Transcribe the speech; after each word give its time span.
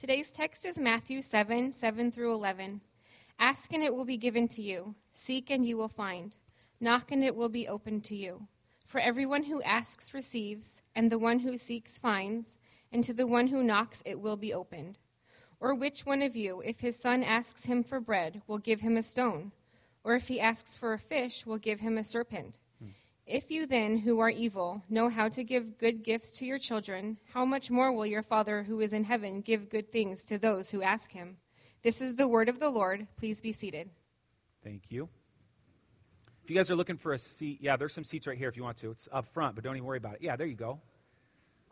Today's 0.00 0.30
text 0.30 0.64
is 0.64 0.78
Matthew 0.78 1.20
7 1.20 1.74
7 1.74 2.10
through 2.10 2.32
11. 2.32 2.80
Ask 3.38 3.70
and 3.74 3.82
it 3.82 3.92
will 3.92 4.06
be 4.06 4.16
given 4.16 4.48
to 4.48 4.62
you, 4.62 4.94
seek 5.12 5.50
and 5.50 5.66
you 5.66 5.76
will 5.76 5.90
find, 5.90 6.38
knock 6.80 7.12
and 7.12 7.22
it 7.22 7.36
will 7.36 7.50
be 7.50 7.68
opened 7.68 8.02
to 8.04 8.16
you. 8.16 8.48
For 8.86 8.98
everyone 8.98 9.42
who 9.42 9.60
asks 9.60 10.14
receives, 10.14 10.80
and 10.94 11.12
the 11.12 11.18
one 11.18 11.40
who 11.40 11.58
seeks 11.58 11.98
finds, 11.98 12.56
and 12.90 13.04
to 13.04 13.12
the 13.12 13.26
one 13.26 13.48
who 13.48 13.62
knocks 13.62 14.02
it 14.06 14.18
will 14.18 14.38
be 14.38 14.54
opened. 14.54 14.98
Or 15.60 15.74
which 15.74 16.06
one 16.06 16.22
of 16.22 16.34
you, 16.34 16.62
if 16.64 16.80
his 16.80 16.96
son 16.96 17.22
asks 17.22 17.64
him 17.64 17.84
for 17.84 18.00
bread, 18.00 18.40
will 18.46 18.56
give 18.56 18.80
him 18.80 18.96
a 18.96 19.02
stone? 19.02 19.52
Or 20.02 20.14
if 20.14 20.28
he 20.28 20.40
asks 20.40 20.76
for 20.76 20.94
a 20.94 20.98
fish, 20.98 21.44
will 21.44 21.58
give 21.58 21.80
him 21.80 21.98
a 21.98 22.04
serpent? 22.04 22.58
If 23.26 23.50
you 23.50 23.66
then, 23.66 23.98
who 23.98 24.18
are 24.20 24.30
evil, 24.30 24.82
know 24.88 25.08
how 25.08 25.28
to 25.28 25.44
give 25.44 25.78
good 25.78 26.02
gifts 26.02 26.30
to 26.32 26.46
your 26.46 26.58
children, 26.58 27.16
how 27.32 27.44
much 27.44 27.70
more 27.70 27.92
will 27.92 28.06
your 28.06 28.22
Father 28.22 28.62
who 28.62 28.80
is 28.80 28.92
in 28.92 29.04
heaven 29.04 29.40
give 29.40 29.68
good 29.68 29.92
things 29.92 30.24
to 30.24 30.38
those 30.38 30.70
who 30.70 30.82
ask 30.82 31.12
him? 31.12 31.36
This 31.82 32.00
is 32.00 32.16
the 32.16 32.28
word 32.28 32.48
of 32.48 32.58
the 32.58 32.68
Lord. 32.68 33.06
Please 33.16 33.40
be 33.40 33.52
seated. 33.52 33.88
Thank 34.64 34.90
you. 34.90 35.08
If 36.42 36.50
you 36.50 36.56
guys 36.56 36.70
are 36.70 36.76
looking 36.76 36.96
for 36.96 37.12
a 37.12 37.18
seat, 37.18 37.58
yeah, 37.60 37.76
there's 37.76 37.94
some 37.94 38.04
seats 38.04 38.26
right 38.26 38.36
here 38.36 38.48
if 38.48 38.56
you 38.56 38.64
want 38.64 38.78
to. 38.78 38.90
It's 38.90 39.08
up 39.12 39.26
front, 39.26 39.54
but 39.54 39.62
don't 39.62 39.76
even 39.76 39.86
worry 39.86 39.98
about 39.98 40.14
it. 40.14 40.22
Yeah, 40.22 40.36
there 40.36 40.46
you 40.46 40.56
go. 40.56 40.80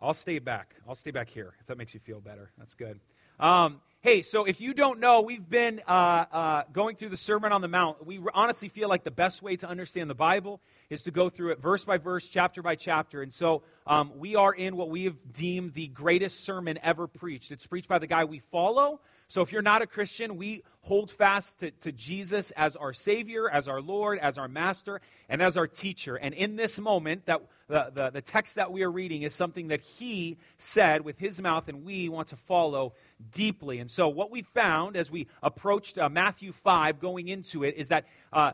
I'll 0.01 0.15
stay 0.15 0.39
back. 0.39 0.77
I'll 0.89 0.95
stay 0.95 1.11
back 1.11 1.29
here 1.29 1.55
if 1.61 1.67
that 1.67 1.77
makes 1.77 1.93
you 1.93 2.01
feel 2.01 2.21
better. 2.21 2.53
That's 2.57 2.75
good. 2.75 3.01
Um, 3.41 3.81
hey, 4.01 4.23
so 4.23 4.45
if 4.45 4.61
you 4.61 4.75
don't 4.75 5.01
know, 5.01 5.23
we've 5.23 5.49
been 5.49 5.81
uh, 5.87 6.25
uh, 6.31 6.63
going 6.73 6.95
through 6.95 7.09
the 7.09 7.17
Sermon 7.17 7.51
on 7.51 7.63
the 7.63 7.69
Mount. 7.69 8.07
We 8.07 8.21
honestly 8.33 8.69
feel 8.69 8.89
like 8.89 9.03
the 9.03 9.11
best 9.11 9.43
way 9.43 9.57
to 9.57 9.69
understand 9.69 10.09
the 10.09 10.15
Bible 10.15 10.61
is 10.89 11.03
to 11.03 11.11
go 11.11 11.29
through 11.29 11.51
it 11.51 11.61
verse 11.61 11.85
by 11.85 11.99
verse, 11.99 12.29
chapter 12.29 12.63
by 12.63 12.77
chapter. 12.77 13.23
And 13.23 13.33
so 13.33 13.63
um, 13.89 14.13
we 14.17 14.37
are 14.37 14.55
in 14.55 14.77
what 14.77 14.89
we 14.89 15.05
have 15.05 15.17
deemed 15.33 15.75
the 15.75 15.89
greatest 15.89 16.45
sermon 16.45 16.79
ever 16.83 17.09
preached. 17.09 17.51
It's 17.51 17.67
preached 17.67 17.89
by 17.89 17.99
the 17.99 18.07
guy 18.07 18.25
we 18.25 18.39
follow. 18.39 19.01
So 19.29 19.43
if 19.43 19.53
you're 19.53 19.61
not 19.61 19.83
a 19.83 19.87
Christian, 19.87 20.37
we 20.37 20.63
hold 20.81 21.11
fast 21.11 21.61
to, 21.61 21.71
to 21.71 21.93
Jesus 21.93 22.51
as 22.53 22.77
our 22.77 22.95
Savior, 22.95 23.51
as 23.51 23.69
our 23.69 23.83
Lord, 23.83 24.19
as 24.19 24.39
our 24.39 24.49
Master, 24.49 25.03
and 25.29 25.43
as 25.43 25.55
our 25.55 25.67
teacher. 25.67 26.17
And 26.17 26.33
in 26.33 26.57
this 26.57 26.81
moment, 26.81 27.27
that 27.27 27.43
the, 27.69 27.91
the, 27.95 28.11
the 28.11 28.23
text 28.23 28.55
that 28.55 28.73
we 28.73 28.83
are 28.83 28.91
reading 28.91 29.21
is 29.21 29.35
something 29.35 29.69
that 29.69 29.83
he 29.83 30.39
said 30.57 31.03
with 31.03 31.19
his 31.19 31.43
mouth, 31.43 31.69
and 31.69 31.85
we 31.85 32.09
want 32.09 32.29
to 32.29 32.37
follow 32.37 32.95
deeply. 33.35 33.79
And 33.81 33.91
so, 33.91 34.09
what 34.09 34.31
we 34.31 34.41
found 34.41 34.97
as 34.97 35.11
we 35.11 35.27
approached 35.43 35.99
uh, 35.99 36.09
Matthew 36.09 36.51
5 36.51 36.99
going 36.99 37.29
into 37.29 37.65
it 37.65 37.75
is 37.77 37.89
that 37.89 38.07
uh, 38.33 38.53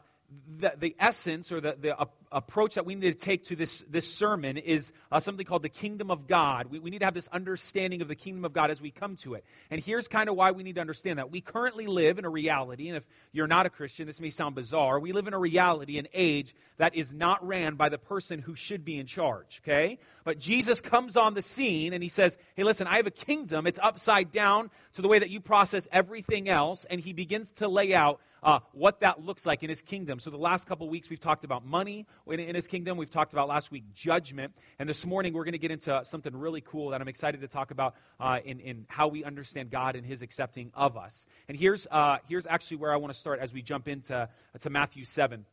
the, 0.58 0.74
the 0.76 0.96
essence 0.98 1.52
or 1.52 1.60
the, 1.60 1.76
the 1.80 1.96
uh, 1.96 2.06
approach 2.34 2.74
that 2.74 2.84
we 2.84 2.96
need 2.96 3.12
to 3.12 3.24
take 3.24 3.44
to 3.44 3.56
this, 3.56 3.84
this 3.88 4.12
sermon 4.12 4.58
is 4.58 4.92
uh, 5.12 5.20
something 5.20 5.46
called 5.46 5.62
the 5.62 5.68
kingdom 5.68 6.10
of 6.10 6.26
God. 6.26 6.66
We, 6.66 6.80
we 6.80 6.90
need 6.90 6.98
to 6.98 7.04
have 7.04 7.14
this 7.14 7.28
understanding 7.28 8.02
of 8.02 8.08
the 8.08 8.16
kingdom 8.16 8.44
of 8.44 8.52
God 8.52 8.70
as 8.70 8.82
we 8.82 8.90
come 8.90 9.16
to 9.18 9.34
it. 9.34 9.44
And 9.70 9.80
here's 9.80 10.08
kind 10.08 10.28
of 10.28 10.34
why 10.34 10.50
we 10.50 10.64
need 10.64 10.74
to 10.74 10.80
understand 10.80 11.20
that. 11.20 11.30
We 11.30 11.40
currently 11.40 11.86
live 11.86 12.18
in 12.18 12.24
a 12.24 12.28
reality, 12.30 12.88
and 12.88 12.96
if 12.96 13.08
you're 13.32 13.46
not 13.46 13.66
a 13.66 13.70
Christian, 13.70 14.06
this 14.06 14.20
may 14.20 14.30
sound 14.30 14.56
bizarre. 14.56 14.98
We 14.98 15.12
live 15.12 15.28
in 15.28 15.34
a 15.34 15.38
reality, 15.38 15.96
an 15.96 16.08
age 16.12 16.54
that 16.76 16.94
is 16.94 17.14
not 17.14 17.46
ran 17.46 17.76
by 17.76 17.88
the 17.88 17.98
person 17.98 18.40
who 18.40 18.56
should 18.56 18.84
be 18.84 18.98
in 18.98 19.06
charge, 19.06 19.62
okay? 19.62 19.98
But 20.24 20.40
Jesus 20.40 20.80
comes 20.80 21.16
on 21.16 21.34
the 21.34 21.42
scene 21.42 21.92
and 21.92 22.02
he 22.02 22.08
says, 22.08 22.36
Hey, 22.56 22.64
listen, 22.64 22.86
I 22.88 22.96
have 22.96 23.06
a 23.06 23.12
kingdom. 23.12 23.66
It's 23.66 23.78
upside 23.80 24.32
down 24.32 24.70
to 24.94 25.02
the 25.02 25.08
way 25.08 25.18
that 25.18 25.30
you 25.30 25.40
process 25.40 25.86
everything 25.92 26.48
else. 26.48 26.84
And 26.86 27.00
he 27.00 27.12
begins 27.12 27.52
to 27.52 27.68
lay 27.68 27.94
out 27.94 28.20
uh, 28.44 28.60
what 28.72 29.00
that 29.00 29.24
looks 29.24 29.46
like 29.46 29.62
in 29.62 29.70
his 29.70 29.82
kingdom. 29.82 30.20
So, 30.20 30.30
the 30.30 30.36
last 30.36 30.68
couple 30.68 30.88
weeks, 30.88 31.08
we've 31.08 31.20
talked 31.20 31.44
about 31.44 31.64
money 31.64 32.06
in, 32.26 32.40
in, 32.40 32.54
his 32.54 32.66
kingdom. 32.66 32.96
We've 32.96 33.10
talked 33.10 33.32
about 33.32 33.48
last 33.48 33.70
week 33.70 33.84
judgment. 33.94 34.52
And 34.78 34.88
this 34.88 35.04
morning, 35.04 35.34
we're 35.34 35.44
going 35.44 35.52
to 35.52 35.58
get 35.58 35.70
into 35.70 36.00
something 36.04 36.34
really 36.34 36.60
cool 36.60 36.90
that 36.90 37.00
I'm 37.00 37.08
excited 37.08 37.40
to 37.42 37.48
talk 37.48 37.70
about 37.70 37.94
uh, 38.18 38.40
in, 38.44 38.60
in 38.60 38.86
how 38.88 39.08
we 39.08 39.24
understand 39.24 39.70
God 39.70 39.96
and 39.96 40.06
his 40.06 40.22
accepting 40.22 40.70
of 40.74 40.96
us. 40.96 41.26
And 41.48 41.56
here's, 41.56 41.86
uh, 41.90 42.18
here's 42.28 42.46
actually 42.46 42.78
where 42.78 42.92
I 42.92 42.96
want 42.96 43.12
to 43.12 43.18
start 43.18 43.40
as 43.40 43.52
we 43.52 43.62
jump 43.62 43.88
into 43.88 44.28
to 44.58 44.70
Matthew 44.70 45.04
7. 45.04 45.44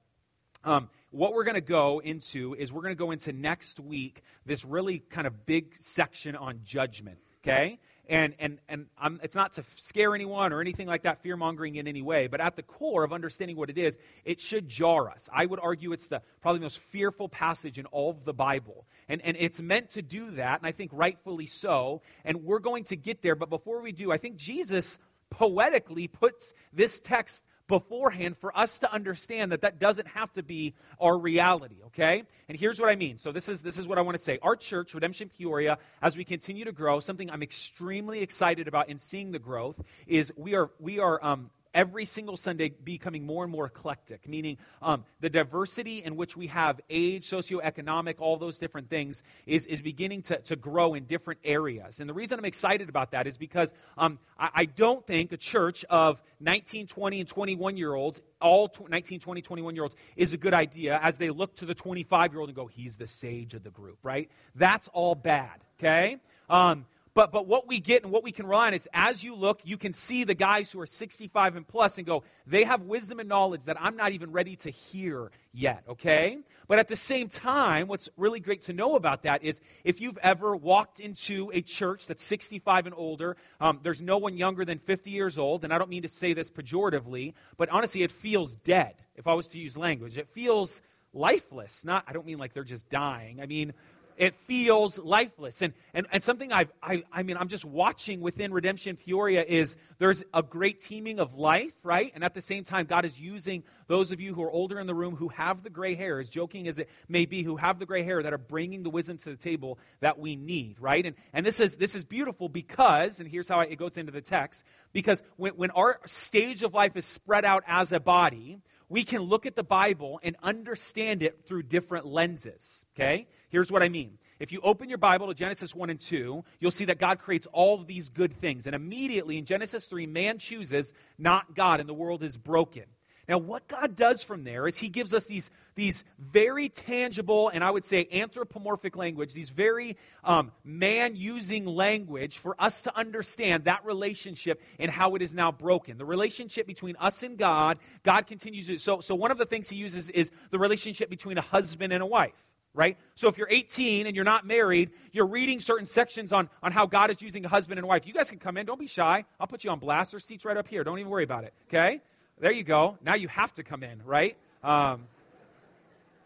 Um, 0.63 0.89
what 1.09 1.33
we're 1.33 1.43
going 1.43 1.55
to 1.55 1.61
go 1.61 1.99
into 1.99 2.55
is 2.55 2.71
we're 2.71 2.83
going 2.83 2.95
to 2.95 2.99
go 2.99 3.11
into 3.11 3.33
next 3.33 3.79
week 3.79 4.21
this 4.45 4.63
really 4.63 4.99
kind 4.99 5.25
of 5.27 5.45
big 5.45 5.75
section 5.75 6.35
on 6.35 6.61
judgment 6.63 7.17
okay 7.43 7.79
and, 8.09 8.33
and, 8.39 8.59
and 8.67 8.87
I'm, 8.99 9.19
it's 9.23 9.35
not 9.35 9.53
to 9.53 9.63
scare 9.75 10.13
anyone 10.13 10.51
or 10.53 10.61
anything 10.61 10.87
like 10.87 11.03
that, 11.03 11.21
fear 11.21 11.37
mongering 11.37 11.75
in 11.75 11.87
any 11.87 12.01
way, 12.01 12.27
but 12.27 12.41
at 12.41 12.55
the 12.55 12.63
core 12.63 13.03
of 13.03 13.13
understanding 13.13 13.55
what 13.55 13.69
it 13.69 13.77
is, 13.77 13.97
it 14.25 14.41
should 14.41 14.67
jar 14.67 15.09
us. 15.09 15.29
I 15.33 15.45
would 15.45 15.59
argue 15.59 15.93
it's 15.93 16.07
the 16.07 16.21
probably 16.41 16.59
the 16.59 16.65
most 16.65 16.79
fearful 16.79 17.29
passage 17.29 17.77
in 17.79 17.85
all 17.87 18.09
of 18.09 18.25
the 18.25 18.33
Bible. 18.33 18.85
And, 19.07 19.21
and 19.21 19.37
it's 19.39 19.61
meant 19.61 19.91
to 19.91 20.01
do 20.01 20.31
that, 20.31 20.59
and 20.59 20.67
I 20.67 20.71
think 20.71 20.91
rightfully 20.93 21.45
so. 21.45 22.01
And 22.25 22.43
we're 22.43 22.59
going 22.59 22.83
to 22.85 22.95
get 22.95 23.21
there, 23.21 23.35
but 23.35 23.49
before 23.49 23.81
we 23.81 23.91
do, 23.91 24.11
I 24.11 24.17
think 24.17 24.35
Jesus 24.35 24.99
poetically 25.29 26.07
puts 26.07 26.53
this 26.73 27.01
text 27.01 27.45
beforehand 27.71 28.35
for 28.37 28.55
us 28.55 28.79
to 28.79 28.91
understand 28.91 29.53
that 29.53 29.61
that 29.61 29.79
doesn't 29.79 30.09
have 30.09 30.31
to 30.33 30.43
be 30.43 30.73
our 30.99 31.17
reality, 31.17 31.77
okay? 31.85 32.23
And 32.49 32.59
here's 32.59 32.81
what 32.81 32.89
I 32.89 32.97
mean. 32.97 33.17
So 33.17 33.31
this 33.31 33.47
is 33.47 33.63
this 33.63 33.79
is 33.79 33.87
what 33.87 33.97
I 33.97 34.01
want 34.01 34.17
to 34.17 34.21
say. 34.21 34.39
Our 34.41 34.57
church, 34.57 34.93
Redemption 34.93 35.29
Peoria, 35.29 35.77
as 36.01 36.17
we 36.17 36.25
continue 36.25 36.65
to 36.65 36.73
grow, 36.73 36.99
something 36.99 37.31
I'm 37.31 37.41
extremely 37.41 38.21
excited 38.21 38.67
about 38.67 38.89
in 38.89 38.97
seeing 38.97 39.31
the 39.31 39.39
growth 39.39 39.81
is 40.05 40.33
we 40.35 40.53
are 40.53 40.69
we 40.79 40.99
are 40.99 41.23
um, 41.23 41.49
every 41.73 42.05
single 42.05 42.37
Sunday 42.37 42.69
becoming 42.83 43.25
more 43.25 43.43
and 43.43 43.51
more 43.51 43.65
eclectic, 43.65 44.27
meaning 44.27 44.57
um, 44.81 45.05
the 45.19 45.29
diversity 45.29 46.03
in 46.03 46.15
which 46.15 46.35
we 46.35 46.47
have 46.47 46.81
age, 46.89 47.29
socioeconomic, 47.29 48.15
all 48.19 48.37
those 48.37 48.59
different 48.59 48.89
things 48.89 49.23
is, 49.45 49.65
is 49.65 49.81
beginning 49.81 50.21
to, 50.23 50.37
to 50.39 50.55
grow 50.55 50.93
in 50.93 51.05
different 51.05 51.39
areas. 51.43 51.99
And 51.99 52.09
the 52.09 52.13
reason 52.13 52.39
I'm 52.39 52.45
excited 52.45 52.89
about 52.89 53.11
that 53.11 53.27
is 53.27 53.37
because 53.37 53.73
um, 53.97 54.19
I, 54.39 54.49
I, 54.53 54.65
don't 54.65 55.05
think 55.05 55.31
a 55.31 55.37
church 55.37 55.85
of 55.89 56.21
19, 56.39 56.87
20, 56.87 57.19
and 57.19 57.29
21 57.29 57.77
year 57.77 57.93
olds, 57.93 58.21
all 58.41 58.67
tw- 58.67 58.89
19, 58.89 59.19
20, 59.19 59.41
21 59.41 59.75
year 59.75 59.83
olds, 59.83 59.95
is 60.15 60.33
a 60.33 60.37
good 60.37 60.53
idea 60.53 60.99
as 61.01 61.17
they 61.17 61.29
look 61.29 61.55
to 61.57 61.65
the 61.65 61.75
25 61.75 62.33
year 62.33 62.39
old 62.39 62.49
and 62.49 62.55
go, 62.55 62.67
he's 62.67 62.97
the 62.97 63.07
sage 63.07 63.53
of 63.53 63.63
the 63.63 63.71
group, 63.71 63.97
right? 64.03 64.29
That's 64.55 64.87
all 64.89 65.15
bad, 65.15 65.61
okay? 65.79 66.17
Um, 66.49 66.85
but, 67.13 67.31
but 67.31 67.45
what 67.45 67.67
we 67.67 67.79
get 67.79 68.03
and 68.03 68.11
what 68.11 68.23
we 68.23 68.31
can 68.31 68.47
rely 68.47 68.67
on 68.67 68.73
is 68.73 68.87
as 68.93 69.23
you 69.23 69.35
look, 69.35 69.61
you 69.63 69.77
can 69.77 69.91
see 69.91 70.23
the 70.23 70.33
guys 70.33 70.71
who 70.71 70.79
are 70.79 70.85
65 70.85 71.55
and 71.55 71.67
plus 71.67 71.97
and 71.97 72.07
go, 72.07 72.23
they 72.47 72.63
have 72.63 72.83
wisdom 72.83 73.19
and 73.19 73.27
knowledge 73.27 73.63
that 73.65 73.77
I'm 73.79 73.97
not 73.97 74.13
even 74.13 74.31
ready 74.31 74.55
to 74.57 74.69
hear 74.69 75.31
yet, 75.53 75.83
okay? 75.89 76.39
But 76.67 76.79
at 76.79 76.87
the 76.87 76.95
same 76.95 77.27
time, 77.27 77.87
what's 77.87 78.07
really 78.15 78.39
great 78.39 78.61
to 78.63 78.73
know 78.73 78.95
about 78.95 79.23
that 79.23 79.43
is 79.43 79.59
if 79.83 79.99
you've 79.99 80.17
ever 80.19 80.55
walked 80.55 81.01
into 81.01 81.51
a 81.53 81.61
church 81.61 82.05
that's 82.05 82.23
65 82.23 82.85
and 82.85 82.95
older, 82.95 83.35
um, 83.59 83.81
there's 83.83 84.01
no 84.01 84.17
one 84.17 84.37
younger 84.37 84.63
than 84.63 84.79
50 84.79 85.11
years 85.11 85.37
old, 85.37 85.65
and 85.65 85.73
I 85.73 85.77
don't 85.77 85.89
mean 85.89 86.03
to 86.03 86.07
say 86.07 86.33
this 86.33 86.49
pejoratively, 86.49 87.33
but 87.57 87.67
honestly, 87.69 88.03
it 88.03 88.11
feels 88.11 88.55
dead, 88.55 88.95
if 89.17 89.27
I 89.27 89.33
was 89.33 89.49
to 89.49 89.59
use 89.59 89.77
language. 89.77 90.17
It 90.17 90.29
feels 90.29 90.81
lifeless. 91.13 91.83
Not, 91.83 92.05
I 92.07 92.13
don't 92.13 92.25
mean 92.25 92.37
like 92.37 92.53
they're 92.53 92.63
just 92.63 92.89
dying. 92.89 93.41
I 93.41 93.45
mean, 93.45 93.73
it 94.21 94.35
feels 94.45 94.99
lifeless. 94.99 95.63
And, 95.63 95.73
and, 95.95 96.05
and 96.11 96.21
something 96.21 96.53
I've, 96.53 96.71
I, 96.83 97.01
I 97.11 97.23
mean, 97.23 97.37
I'm 97.37 97.47
just 97.47 97.65
watching 97.65 98.21
within 98.21 98.53
Redemption 98.53 98.95
Peoria 98.95 99.43
is 99.43 99.77
there's 99.97 100.23
a 100.31 100.43
great 100.43 100.77
teeming 100.77 101.19
of 101.19 101.39
life, 101.39 101.73
right? 101.81 102.11
And 102.13 102.23
at 102.23 102.35
the 102.35 102.41
same 102.41 102.63
time, 102.63 102.85
God 102.85 103.03
is 103.03 103.19
using 103.19 103.63
those 103.87 104.11
of 104.11 104.21
you 104.21 104.35
who 104.35 104.43
are 104.43 104.51
older 104.51 104.79
in 104.79 104.85
the 104.85 104.93
room 104.93 105.15
who 105.15 105.29
have 105.29 105.63
the 105.63 105.71
gray 105.71 105.95
hair, 105.95 106.19
as 106.19 106.29
joking 106.29 106.67
as 106.67 106.77
it 106.77 106.87
may 107.09 107.25
be, 107.25 107.41
who 107.41 107.55
have 107.55 107.79
the 107.79 107.87
gray 107.87 108.03
hair 108.03 108.21
that 108.21 108.31
are 108.31 108.37
bringing 108.37 108.83
the 108.83 108.91
wisdom 108.91 109.17
to 109.17 109.31
the 109.31 109.35
table 109.35 109.79
that 110.01 110.19
we 110.19 110.35
need, 110.35 110.79
right? 110.79 111.03
And, 111.03 111.15
and 111.33 111.43
this, 111.43 111.59
is, 111.59 111.77
this 111.77 111.95
is 111.95 112.03
beautiful 112.03 112.47
because, 112.47 113.19
and 113.19 113.27
here's 113.27 113.49
how 113.49 113.61
it 113.61 113.75
goes 113.77 113.97
into 113.97 114.11
the 114.11 114.21
text, 114.21 114.65
because 114.93 115.23
when, 115.37 115.53
when 115.53 115.71
our 115.71 115.99
stage 116.05 116.61
of 116.61 116.75
life 116.75 116.95
is 116.95 117.05
spread 117.05 117.43
out 117.43 117.63
as 117.65 117.91
a 117.91 117.99
body, 117.99 118.59
we 118.91 119.05
can 119.05 119.21
look 119.21 119.45
at 119.45 119.55
the 119.55 119.63
Bible 119.63 120.19
and 120.21 120.35
understand 120.43 121.23
it 121.23 121.45
through 121.47 121.63
different 121.63 122.05
lenses. 122.05 122.85
Okay? 122.93 123.25
Here's 123.47 123.71
what 123.71 123.81
I 123.81 123.87
mean. 123.87 124.17
If 124.37 124.51
you 124.51 124.59
open 124.61 124.89
your 124.89 124.97
Bible 124.97 125.27
to 125.27 125.33
Genesis 125.33 125.73
1 125.73 125.89
and 125.89 125.99
2, 125.99 126.43
you'll 126.59 126.71
see 126.71 126.83
that 126.85 126.99
God 126.99 127.17
creates 127.17 127.47
all 127.53 127.75
of 127.75 127.87
these 127.87 128.09
good 128.09 128.33
things. 128.33 128.65
And 128.67 128.75
immediately 128.75 129.37
in 129.37 129.45
Genesis 129.45 129.85
3, 129.85 130.07
man 130.07 130.39
chooses 130.39 130.93
not 131.17 131.55
God, 131.55 131.79
and 131.79 131.87
the 131.87 131.93
world 131.93 132.21
is 132.21 132.35
broken. 132.35 132.83
Now, 133.31 133.37
what 133.37 133.65
God 133.69 133.95
does 133.95 134.23
from 134.23 134.43
there 134.43 134.67
is 134.67 134.77
He 134.77 134.89
gives 134.89 135.13
us 135.13 135.25
these, 135.25 135.51
these 135.75 136.03
very 136.19 136.67
tangible 136.67 137.47
and 137.47 137.63
I 137.63 137.71
would 137.71 137.85
say 137.85 138.05
anthropomorphic 138.11 138.97
language, 138.97 139.31
these 139.31 139.51
very 139.51 139.95
um, 140.25 140.51
man 140.65 141.15
using 141.15 141.65
language 141.65 142.39
for 142.39 142.61
us 142.61 142.81
to 142.81 142.97
understand 142.97 143.63
that 143.63 143.85
relationship 143.85 144.61
and 144.79 144.91
how 144.91 145.15
it 145.15 145.21
is 145.21 145.33
now 145.33 145.49
broken. 145.49 145.97
The 145.97 146.03
relationship 146.03 146.67
between 146.67 146.97
us 146.99 147.23
and 147.23 147.37
God, 147.37 147.77
God 148.03 148.27
continues 148.27 148.67
to. 148.67 148.77
So, 148.77 148.99
so 148.99 149.15
one 149.15 149.31
of 149.31 149.37
the 149.37 149.45
things 149.45 149.69
He 149.69 149.77
uses 149.77 150.09
is 150.09 150.29
the 150.49 150.59
relationship 150.59 151.09
between 151.09 151.37
a 151.37 151.41
husband 151.41 151.93
and 151.93 152.03
a 152.03 152.07
wife 152.07 152.33
right? 152.73 152.97
So 153.15 153.27
if 153.27 153.37
you're 153.37 153.49
18 153.49 154.07
and 154.07 154.15
you're 154.15 154.23
not 154.23 154.45
married, 154.45 154.91
you're 155.11 155.27
reading 155.27 155.59
certain 155.59 155.85
sections 155.85 156.31
on, 156.31 156.49
on 156.63 156.71
how 156.71 156.85
God 156.85 157.11
is 157.11 157.21
using 157.21 157.43
a 157.43 157.49
husband 157.49 157.79
and 157.79 157.85
wife. 157.85 158.07
You 158.07 158.13
guys 158.13 158.29
can 158.29 158.39
come 158.39 158.55
in. 158.55 158.65
Don't 158.65 158.79
be 158.79 158.87
shy. 158.87 159.25
I'll 159.41 159.47
put 159.47 159.65
you 159.65 159.71
on 159.71 159.79
blast. 159.79 160.11
There's 160.11 160.23
seats 160.23 160.45
right 160.45 160.55
up 160.55 160.69
here. 160.69 160.85
Don't 160.85 160.97
even 160.97 161.11
worry 161.11 161.25
about 161.25 161.43
it, 161.43 161.53
okay? 161.67 162.01
There 162.41 162.51
you 162.51 162.63
go. 162.63 162.97
Now 163.05 163.13
you 163.13 163.27
have 163.27 163.53
to 163.53 163.63
come 163.63 163.83
in, 163.83 164.01
right? 164.03 164.35
Um, 164.63 165.03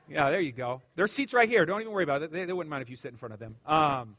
yeah, 0.10 0.30
there 0.30 0.40
you 0.40 0.54
go. 0.54 0.82
There's 0.96 1.12
seats 1.12 1.34
right 1.34 1.50
here. 1.50 1.66
Don't 1.66 1.82
even 1.82 1.92
worry 1.92 2.06
about 2.06 2.22
it. 2.22 2.32
They, 2.32 2.46
they, 2.46 2.54
wouldn't 2.54 2.70
mind 2.70 2.84
if 2.84 2.90
you 2.90 2.96
sit 2.96 3.12
in 3.12 3.18
front 3.18 3.34
of 3.34 3.40
them. 3.40 3.58
Um, 3.66 4.16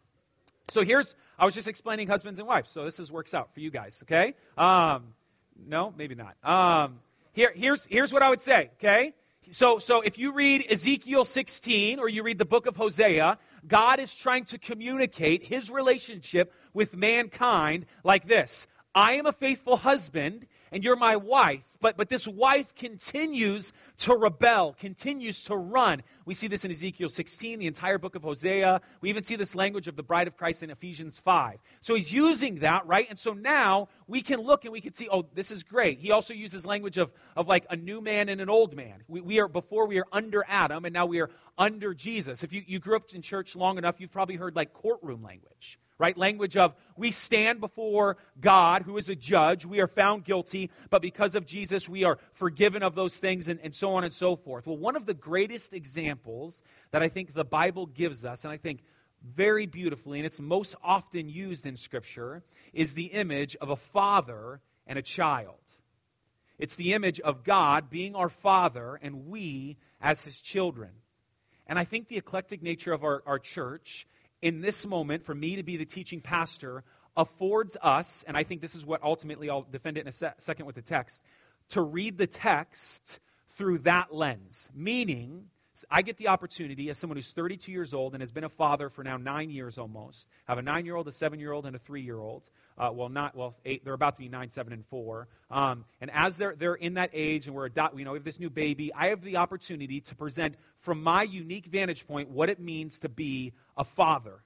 So 0.68 0.82
here's, 0.82 1.14
I 1.38 1.46
was 1.46 1.54
just 1.54 1.68
explaining 1.68 2.08
husbands 2.08 2.38
and 2.38 2.46
wives. 2.46 2.70
So 2.70 2.84
this 2.84 3.00
is 3.00 3.10
works 3.10 3.32
out 3.32 3.54
for 3.54 3.60
you 3.60 3.70
guys, 3.70 4.02
okay? 4.02 4.34
Um, 4.58 5.14
no, 5.66 5.94
maybe 5.96 6.14
not. 6.14 6.36
Um, 6.44 6.98
here, 7.32 7.52
here's, 7.54 7.86
here's 7.86 8.12
what 8.12 8.22
I 8.22 8.28
would 8.28 8.42
say, 8.42 8.70
okay? 8.74 9.14
So, 9.48 9.78
so 9.78 10.02
if 10.02 10.18
you 10.18 10.34
read 10.34 10.66
Ezekiel 10.68 11.24
16 11.24 11.98
or 11.98 12.10
you 12.10 12.22
read 12.22 12.36
the 12.36 12.44
book 12.44 12.66
of 12.66 12.76
Hosea, 12.76 13.38
God 13.66 14.00
is 14.00 14.14
trying 14.14 14.44
to 14.46 14.58
communicate 14.58 15.44
his 15.44 15.70
relationship 15.70 16.52
with 16.74 16.94
mankind 16.94 17.86
like 18.04 18.26
this 18.26 18.66
I 18.96 19.12
am 19.12 19.26
a 19.26 19.32
faithful 19.32 19.76
husband, 19.76 20.46
and 20.72 20.82
you're 20.84 20.96
my 20.96 21.16
wife. 21.16 21.62
But, 21.80 21.96
but 21.96 22.08
this 22.08 22.26
wife 22.26 22.74
continues 22.74 23.72
to 23.98 24.14
rebel, 24.14 24.74
continues 24.78 25.44
to 25.44 25.56
run. 25.56 26.02
We 26.24 26.34
see 26.34 26.48
this 26.48 26.64
in 26.64 26.70
Ezekiel 26.70 27.08
16, 27.08 27.58
the 27.58 27.66
entire 27.66 27.98
book 27.98 28.14
of 28.14 28.22
Hosea. 28.22 28.80
We 29.00 29.08
even 29.08 29.22
see 29.22 29.36
this 29.36 29.54
language 29.54 29.86
of 29.86 29.96
the 29.96 30.02
bride 30.02 30.26
of 30.26 30.36
Christ 30.36 30.62
in 30.62 30.70
Ephesians 30.70 31.18
5. 31.18 31.58
So 31.80 31.94
he's 31.94 32.12
using 32.12 32.56
that, 32.56 32.86
right? 32.86 33.06
And 33.08 33.18
so 33.18 33.32
now 33.32 33.88
we 34.06 34.22
can 34.22 34.40
look 34.40 34.64
and 34.64 34.72
we 34.72 34.80
can 34.80 34.94
see, 34.94 35.08
oh, 35.10 35.26
this 35.34 35.50
is 35.50 35.62
great. 35.62 35.98
He 35.98 36.10
also 36.10 36.34
uses 36.34 36.66
language 36.66 36.98
of, 36.98 37.12
of 37.36 37.46
like 37.46 37.66
a 37.70 37.76
new 37.76 38.00
man 38.00 38.28
and 38.28 38.40
an 38.40 38.48
old 38.48 38.74
man. 38.74 39.02
We, 39.06 39.20
we 39.20 39.38
are, 39.38 39.48
before 39.48 39.86
we 39.86 39.98
are 39.98 40.06
under 40.12 40.44
Adam, 40.48 40.84
and 40.84 40.92
now 40.92 41.06
we 41.06 41.20
are 41.20 41.30
under 41.58 41.94
Jesus. 41.94 42.42
If 42.42 42.52
you, 42.52 42.62
you 42.66 42.78
grew 42.78 42.96
up 42.96 43.12
in 43.14 43.22
church 43.22 43.54
long 43.54 43.78
enough, 43.78 44.00
you've 44.00 44.12
probably 44.12 44.36
heard 44.36 44.56
like 44.56 44.72
courtroom 44.72 45.22
language 45.22 45.78
right? 45.98 46.16
Language 46.16 46.56
of 46.56 46.74
we 46.96 47.10
stand 47.10 47.60
before 47.60 48.16
God, 48.40 48.82
who 48.82 48.96
is 48.96 49.08
a 49.08 49.14
judge. 49.14 49.64
We 49.64 49.80
are 49.80 49.88
found 49.88 50.24
guilty, 50.24 50.70
but 50.90 51.02
because 51.02 51.34
of 51.34 51.46
Jesus, 51.46 51.88
we 51.88 52.04
are 52.04 52.18
forgiven 52.32 52.82
of 52.82 52.94
those 52.94 53.18
things, 53.18 53.48
and, 53.48 53.60
and 53.62 53.74
so 53.74 53.94
on 53.94 54.04
and 54.04 54.12
so 54.12 54.36
forth. 54.36 54.66
Well, 54.66 54.76
one 54.76 54.96
of 54.96 55.06
the 55.06 55.14
greatest 55.14 55.72
examples 55.72 56.62
that 56.90 57.02
I 57.02 57.08
think 57.08 57.34
the 57.34 57.44
Bible 57.44 57.86
gives 57.86 58.24
us, 58.24 58.44
and 58.44 58.52
I 58.52 58.56
think 58.56 58.82
very 59.22 59.66
beautifully, 59.66 60.18
and 60.18 60.26
it's 60.26 60.40
most 60.40 60.74
often 60.82 61.28
used 61.28 61.66
in 61.66 61.76
Scripture, 61.76 62.42
is 62.72 62.94
the 62.94 63.06
image 63.06 63.56
of 63.56 63.70
a 63.70 63.76
father 63.76 64.60
and 64.86 64.98
a 64.98 65.02
child. 65.02 65.60
It's 66.58 66.76
the 66.76 66.94
image 66.94 67.20
of 67.20 67.44
God 67.44 67.90
being 67.90 68.14
our 68.14 68.28
father 68.28 68.98
and 69.02 69.26
we 69.26 69.76
as 70.00 70.24
his 70.24 70.40
children. 70.40 70.90
And 71.66 71.78
I 71.78 71.84
think 71.84 72.08
the 72.08 72.16
eclectic 72.16 72.62
nature 72.62 72.92
of 72.92 73.02
our, 73.02 73.22
our 73.26 73.38
church 73.38 74.06
in 74.42 74.60
this 74.60 74.86
moment, 74.86 75.22
for 75.22 75.34
me 75.34 75.56
to 75.56 75.62
be 75.62 75.76
the 75.76 75.84
teaching 75.84 76.20
pastor, 76.20 76.84
affords 77.16 77.76
us, 77.82 78.24
and 78.28 78.36
I 78.36 78.42
think 78.42 78.60
this 78.60 78.74
is 78.74 78.84
what 78.84 79.02
ultimately 79.02 79.48
I'll 79.48 79.62
defend 79.62 79.96
it 79.96 80.02
in 80.02 80.08
a 80.08 80.12
se- 80.12 80.34
second 80.38 80.66
with 80.66 80.74
the 80.74 80.82
text, 80.82 81.24
to 81.70 81.80
read 81.80 82.18
the 82.18 82.26
text 82.26 83.20
through 83.48 83.78
that 83.78 84.14
lens. 84.14 84.68
Meaning, 84.74 85.46
I 85.90 86.02
get 86.02 86.16
the 86.16 86.28
opportunity 86.28 86.88
as 86.90 86.98
someone 86.98 87.16
who's 87.16 87.30
32 87.30 87.70
years 87.70 87.92
old 87.92 88.14
and 88.14 88.22
has 88.22 88.30
been 88.30 88.44
a 88.44 88.48
father 88.48 88.88
for 88.88 89.04
now 89.04 89.16
nine 89.16 89.50
years 89.50 89.78
almost. 89.78 90.28
I 90.48 90.52
have 90.52 90.58
a 90.58 90.62
nine 90.62 90.84
year 90.84 90.96
old, 90.96 91.08
a 91.08 91.12
seven 91.12 91.38
year 91.38 91.52
old, 91.52 91.66
and 91.66 91.76
a 91.76 91.78
three 91.78 92.02
year 92.02 92.18
old. 92.18 92.48
Uh, 92.78 92.90
well, 92.92 93.08
not 93.08 93.36
well, 93.36 93.54
eight. 93.64 93.84
They're 93.84 93.94
about 93.94 94.14
to 94.14 94.20
be 94.20 94.28
nine, 94.28 94.48
seven, 94.48 94.72
and 94.72 94.84
four. 94.84 95.28
Um, 95.50 95.84
and 96.00 96.10
as 96.12 96.38
they're 96.38 96.54
they're 96.56 96.74
in 96.74 96.94
that 96.94 97.10
age, 97.12 97.46
and 97.46 97.54
we're 97.54 97.66
adopt, 97.66 97.98
you 97.98 98.04
know, 98.04 98.12
we 98.12 98.18
have 98.18 98.24
this 98.24 98.40
new 98.40 98.50
baby. 98.50 98.92
I 98.94 99.08
have 99.08 99.22
the 99.22 99.36
opportunity 99.36 100.00
to 100.02 100.14
present 100.14 100.54
from 100.78 101.02
my 101.02 101.22
unique 101.22 101.66
vantage 101.66 102.06
point 102.06 102.30
what 102.30 102.48
it 102.48 102.60
means 102.60 103.00
to 103.00 103.08
be 103.08 103.52
a 103.76 103.84
father. 103.84 104.42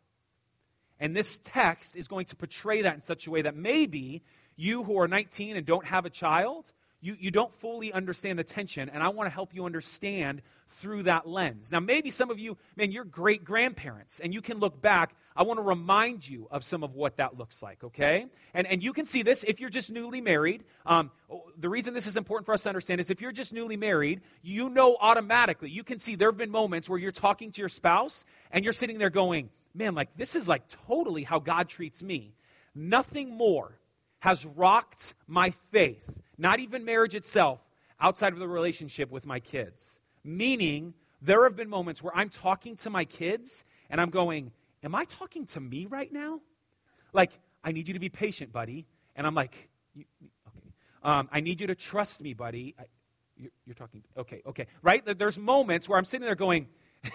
And 0.98 1.16
this 1.16 1.38
text 1.38 1.96
is 1.96 2.08
going 2.08 2.26
to 2.26 2.36
portray 2.36 2.82
that 2.82 2.94
in 2.94 3.00
such 3.00 3.26
a 3.26 3.30
way 3.30 3.42
that 3.42 3.56
maybe 3.56 4.22
you 4.56 4.84
who 4.84 4.98
are 4.98 5.08
19 5.08 5.56
and 5.56 5.64
don't 5.64 5.86
have 5.86 6.04
a 6.04 6.10
child, 6.10 6.72
you, 7.00 7.16
you 7.18 7.30
don't 7.30 7.54
fully 7.54 7.92
understand 7.92 8.38
the 8.38 8.44
tension, 8.44 8.90
and 8.90 9.02
I 9.02 9.08
want 9.08 9.26
to 9.26 9.34
help 9.34 9.54
you 9.54 9.64
understand 9.64 10.42
through 10.70 11.04
that 11.04 11.28
lens. 11.28 11.72
Now, 11.72 11.80
maybe 11.80 12.10
some 12.10 12.30
of 12.30 12.38
you, 12.38 12.56
man, 12.76 12.92
you're 12.92 13.04
great 13.04 13.44
grandparents, 13.44 14.20
and 14.20 14.32
you 14.32 14.40
can 14.40 14.58
look 14.58 14.80
back. 14.80 15.14
I 15.36 15.42
want 15.42 15.58
to 15.58 15.62
remind 15.62 16.28
you 16.28 16.48
of 16.50 16.64
some 16.64 16.82
of 16.82 16.94
what 16.94 17.16
that 17.16 17.36
looks 17.36 17.62
like, 17.62 17.82
okay? 17.84 18.26
And, 18.54 18.66
and 18.66 18.82
you 18.82 18.92
can 18.92 19.06
see 19.06 19.22
this 19.22 19.44
if 19.44 19.60
you're 19.60 19.70
just 19.70 19.90
newly 19.90 20.20
married. 20.20 20.64
Um, 20.86 21.10
the 21.58 21.68
reason 21.68 21.94
this 21.94 22.06
is 22.06 22.16
important 22.16 22.46
for 22.46 22.54
us 22.54 22.62
to 22.64 22.68
understand 22.68 23.00
is 23.00 23.10
if 23.10 23.20
you're 23.20 23.32
just 23.32 23.52
newly 23.52 23.76
married, 23.76 24.20
you 24.42 24.68
know 24.68 24.96
automatically, 25.00 25.70
you 25.70 25.84
can 25.84 25.98
see 25.98 26.14
there 26.14 26.28
have 26.28 26.38
been 26.38 26.50
moments 26.50 26.88
where 26.88 26.98
you're 26.98 27.12
talking 27.12 27.50
to 27.52 27.60
your 27.60 27.68
spouse, 27.68 28.24
and 28.50 28.64
you're 28.64 28.72
sitting 28.72 28.98
there 28.98 29.10
going, 29.10 29.50
man, 29.74 29.94
like 29.94 30.16
this 30.16 30.34
is 30.34 30.48
like 30.48 30.62
totally 30.86 31.24
how 31.24 31.38
God 31.38 31.68
treats 31.68 32.02
me. 32.02 32.34
Nothing 32.74 33.36
more 33.36 33.78
has 34.20 34.44
rocked 34.44 35.14
my 35.26 35.50
faith, 35.70 36.10
not 36.38 36.60
even 36.60 36.84
marriage 36.84 37.14
itself, 37.14 37.60
outside 38.00 38.32
of 38.32 38.38
the 38.38 38.48
relationship 38.48 39.10
with 39.10 39.26
my 39.26 39.40
kids. 39.40 39.99
Meaning, 40.24 40.94
there 41.22 41.44
have 41.44 41.56
been 41.56 41.68
moments 41.68 42.02
where 42.02 42.16
I'm 42.16 42.28
talking 42.28 42.76
to 42.76 42.90
my 42.90 43.04
kids 43.04 43.64
and 43.88 44.00
I'm 44.00 44.10
going, 44.10 44.52
Am 44.82 44.94
I 44.94 45.04
talking 45.04 45.44
to 45.46 45.60
me 45.60 45.86
right 45.86 46.10
now? 46.10 46.40
Like, 47.12 47.32
I 47.62 47.72
need 47.72 47.88
you 47.88 47.94
to 47.94 48.00
be 48.00 48.08
patient, 48.08 48.52
buddy. 48.52 48.86
And 49.14 49.26
I'm 49.26 49.34
like, 49.34 49.68
Okay. 49.96 50.06
Um, 51.02 51.28
I 51.32 51.40
need 51.40 51.60
you 51.60 51.66
to 51.68 51.74
trust 51.74 52.20
me, 52.20 52.34
buddy. 52.34 52.74
I, 52.78 52.84
you're, 53.36 53.50
you're 53.64 53.74
talking, 53.74 54.02
okay, 54.16 54.42
okay. 54.46 54.66
Right? 54.82 55.02
There's 55.18 55.38
moments 55.38 55.88
where 55.88 55.98
I'm 55.98 56.04
sitting 56.04 56.26
there 56.26 56.34
going, 56.34 56.68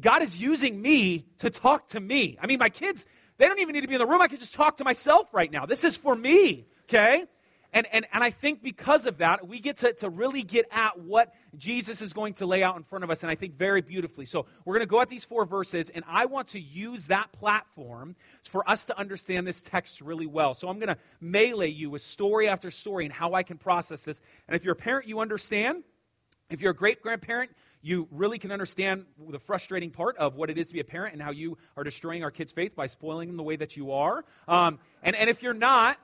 God 0.00 0.22
is 0.22 0.38
using 0.38 0.80
me 0.80 1.26
to 1.38 1.50
talk 1.50 1.88
to 1.88 2.00
me. 2.00 2.38
I 2.40 2.46
mean, 2.46 2.58
my 2.58 2.68
kids, 2.68 3.06
they 3.38 3.46
don't 3.46 3.58
even 3.58 3.72
need 3.72 3.80
to 3.80 3.88
be 3.88 3.94
in 3.94 4.00
the 4.00 4.06
room. 4.06 4.20
I 4.20 4.28
can 4.28 4.38
just 4.38 4.54
talk 4.54 4.76
to 4.78 4.84
myself 4.84 5.28
right 5.32 5.50
now. 5.50 5.64
This 5.64 5.84
is 5.84 5.96
for 5.96 6.14
me, 6.14 6.66
okay? 6.84 7.24
And, 7.74 7.86
and, 7.90 8.06
and 8.12 8.22
I 8.22 8.30
think 8.30 8.62
because 8.62 9.06
of 9.06 9.18
that, 9.18 9.48
we 9.48 9.58
get 9.58 9.78
to, 9.78 9.94
to 9.94 10.10
really 10.10 10.42
get 10.42 10.66
at 10.70 11.00
what 11.00 11.32
Jesus 11.56 12.02
is 12.02 12.12
going 12.12 12.34
to 12.34 12.46
lay 12.46 12.62
out 12.62 12.76
in 12.76 12.82
front 12.82 13.02
of 13.02 13.10
us, 13.10 13.22
and 13.22 13.30
I 13.30 13.34
think 13.34 13.56
very 13.56 13.80
beautifully. 13.80 14.26
So 14.26 14.44
we're 14.64 14.74
going 14.74 14.86
to 14.86 14.90
go 14.90 15.00
at 15.00 15.08
these 15.08 15.24
four 15.24 15.46
verses, 15.46 15.88
and 15.88 16.04
I 16.06 16.26
want 16.26 16.48
to 16.48 16.60
use 16.60 17.06
that 17.06 17.32
platform 17.32 18.14
for 18.42 18.68
us 18.68 18.86
to 18.86 18.98
understand 18.98 19.46
this 19.46 19.62
text 19.62 20.02
really 20.02 20.26
well. 20.26 20.52
So 20.52 20.68
I'm 20.68 20.78
going 20.78 20.94
to 20.94 20.98
melee 21.20 21.68
you 21.68 21.88
with 21.88 22.02
story 22.02 22.46
after 22.46 22.70
story 22.70 23.04
and 23.04 23.12
how 23.12 23.32
I 23.32 23.42
can 23.42 23.56
process 23.56 24.04
this. 24.04 24.20
And 24.48 24.54
if 24.54 24.64
you're 24.64 24.74
a 24.74 24.76
parent, 24.76 25.08
you 25.08 25.20
understand. 25.20 25.82
If 26.50 26.60
you're 26.60 26.72
a 26.72 26.76
great 26.76 27.00
grandparent, 27.00 27.52
you 27.80 28.06
really 28.10 28.38
can 28.38 28.52
understand 28.52 29.06
the 29.30 29.38
frustrating 29.38 29.90
part 29.90 30.16
of 30.18 30.36
what 30.36 30.50
it 30.50 30.58
is 30.58 30.68
to 30.68 30.74
be 30.74 30.80
a 30.80 30.84
parent 30.84 31.14
and 31.14 31.22
how 31.22 31.30
you 31.30 31.56
are 31.76 31.84
destroying 31.84 32.22
our 32.22 32.30
kids' 32.30 32.52
faith 32.52 32.76
by 32.76 32.86
spoiling 32.86 33.28
them 33.28 33.38
the 33.38 33.42
way 33.42 33.56
that 33.56 33.78
you 33.78 33.92
are. 33.92 34.24
Um, 34.46 34.78
and, 35.02 35.16
and 35.16 35.30
if 35.30 35.42
you're 35.42 35.54
not, 35.54 35.98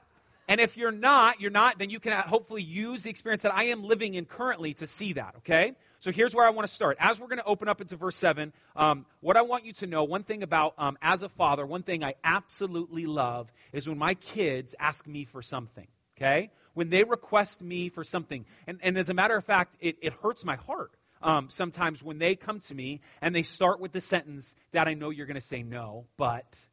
and 0.49 0.61
if 0.61 0.77
you're 0.77 0.91
not, 0.93 1.41
you're 1.41 1.51
not, 1.51 1.79
then 1.79 1.91
you 1.91 2.01
can 2.01 2.13
hopefully 2.13 2.63
use 2.63 3.03
the 3.03 3.11
experience 3.11 3.43
that 3.43 3.55
I 3.55 3.65
am 3.65 3.85
living 3.85 4.15
in 4.15 4.25
currently 4.25 4.75
to 4.75 4.87
see 4.87 5.13
that, 5.13 5.35
okay? 5.39 5.75
So 6.01 6.11
here's 6.11 6.35
where 6.35 6.47
I 6.47 6.51
want 6.51 6.67
to 6.67 6.75
start. 6.75 6.97
As 7.01 7.21
we're 7.21 7.27
going 7.29 7.39
to 7.39 7.45
open 7.45 7.69
up 7.69 7.81
into 7.81 7.97
verse 7.97 8.17
7, 8.17 8.53
um, 8.75 9.07
what 9.21 9.37
I 9.37 9.43
want 9.43 9.65
you 9.65 9.73
to 9.75 9.87
know, 9.87 10.05
one 10.05 10.23
thing 10.23 10.43
about, 10.43 10.75
um, 10.79 10.97
as 11.03 11.23
a 11.23 11.29
father, 11.29 11.67
one 11.67 11.83
thing 11.83 12.03
I 12.03 12.15
absolutely 12.25 13.07
love 13.07 13.53
is 13.73 13.89
when 13.89 13.99
my 13.99 14.15
kids 14.15 14.75
ask 14.81 15.07
me 15.07 15.25
for 15.25 15.43
something, 15.43 15.87
okay? 16.17 16.51
When 16.75 16.89
they 16.91 17.05
request 17.05 17.61
me 17.61 17.89
for 17.89 18.03
something. 18.03 18.47
And, 18.67 18.79
and 18.83 18.97
as 18.97 19.09
a 19.09 19.15
matter 19.15 19.37
of 19.37 19.45
fact, 19.45 19.77
it, 19.81 19.99
it 20.01 20.13
hurts 20.15 20.45
my 20.45 20.57
heart 20.57 20.93
um, 21.23 21.49
sometimes 21.51 22.03
when 22.03 22.19
they 22.19 22.37
come 22.37 22.61
to 22.61 22.75
me 22.75 23.01
and 23.21 23.35
they 23.35 23.43
start 23.43 23.81
with 23.81 23.93
the 23.93 24.01
sentence, 24.01 24.55
Dad, 24.73 24.89
I 24.89 24.95
know 24.95 25.11
you're 25.11 25.27
going 25.27 25.35
to 25.35 25.41
say 25.41 25.63
no, 25.63 26.07
but, 26.17 26.67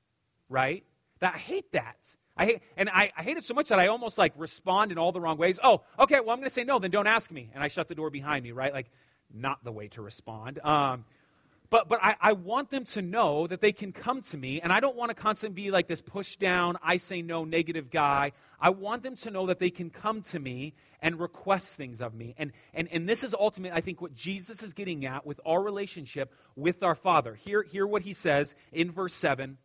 right? 0.49 0.83
That 1.19 1.35
I 1.35 1.37
hate 1.37 1.71
that. 1.71 2.15
I 2.37 2.45
hate, 2.45 2.61
and 2.75 2.89
I, 2.89 3.11
I 3.17 3.23
hate 3.23 3.37
it 3.37 3.45
so 3.45 3.53
much 3.53 3.69
that 3.69 3.79
I 3.79 3.87
almost 3.87 4.17
like 4.17 4.33
respond 4.35 4.91
in 4.91 4.97
all 4.97 5.11
the 5.11 5.21
wrong 5.21 5.37
ways. 5.37 5.59
Oh, 5.63 5.81
okay, 5.97 6.19
well, 6.19 6.31
I'm 6.31 6.37
going 6.37 6.43
to 6.43 6.49
say 6.49 6.63
no, 6.63 6.79
then 6.79 6.91
don't 6.91 7.07
ask 7.07 7.31
me. 7.31 7.49
And 7.53 7.63
I 7.63 7.69
shut 7.69 7.87
the 7.87 7.95
door 7.95 8.09
behind 8.09 8.43
me, 8.43 8.51
right? 8.51 8.73
Like, 8.73 8.91
not 9.33 9.63
the 9.63 9.71
way 9.71 9.87
to 9.89 10.01
respond. 10.01 10.59
Um, 10.59 11.05
but, 11.69 11.87
but 11.87 11.99
I, 12.01 12.15
I 12.21 12.33
want 12.33 12.69
them 12.69 12.83
to 12.85 13.01
know 13.01 13.47
that 13.47 13.61
they 13.61 13.71
can 13.71 13.91
come 13.91 14.21
to 14.21 14.37
me, 14.37 14.61
and 14.61 14.71
I 14.71 14.79
don't 14.79 14.95
want 14.95 15.09
to 15.09 15.15
constantly 15.15 15.63
be 15.63 15.71
like 15.71 15.87
this 15.87 16.01
push 16.01 16.35
down, 16.35 16.77
I 16.83 16.97
say 16.97 17.21
no, 17.21 17.43
negative 17.43 17.89
guy. 17.89 18.33
I 18.59 18.69
want 18.69 19.03
them 19.03 19.15
to 19.17 19.31
know 19.31 19.45
that 19.47 19.59
they 19.59 19.69
can 19.69 19.89
come 19.89 20.21
to 20.23 20.39
me 20.39 20.73
and 21.01 21.19
request 21.19 21.77
things 21.77 22.01
of 22.01 22.13
me. 22.13 22.35
And, 22.37 22.51
and, 22.73 22.87
and 22.91 23.07
this 23.09 23.23
is 23.23 23.33
ultimately, 23.33 23.77
I 23.77 23.81
think, 23.81 24.01
what 24.01 24.13
Jesus 24.13 24.61
is 24.61 24.73
getting 24.73 25.05
at 25.05 25.25
with 25.25 25.39
our 25.45 25.61
relationship 25.61 26.33
with 26.55 26.83
our 26.83 26.95
Father. 26.95 27.35
Hear, 27.35 27.63
hear 27.63 27.87
what 27.87 28.03
he 28.03 28.13
says 28.13 28.55
in 28.71 28.91
verse 28.91 29.13
7. 29.13 29.57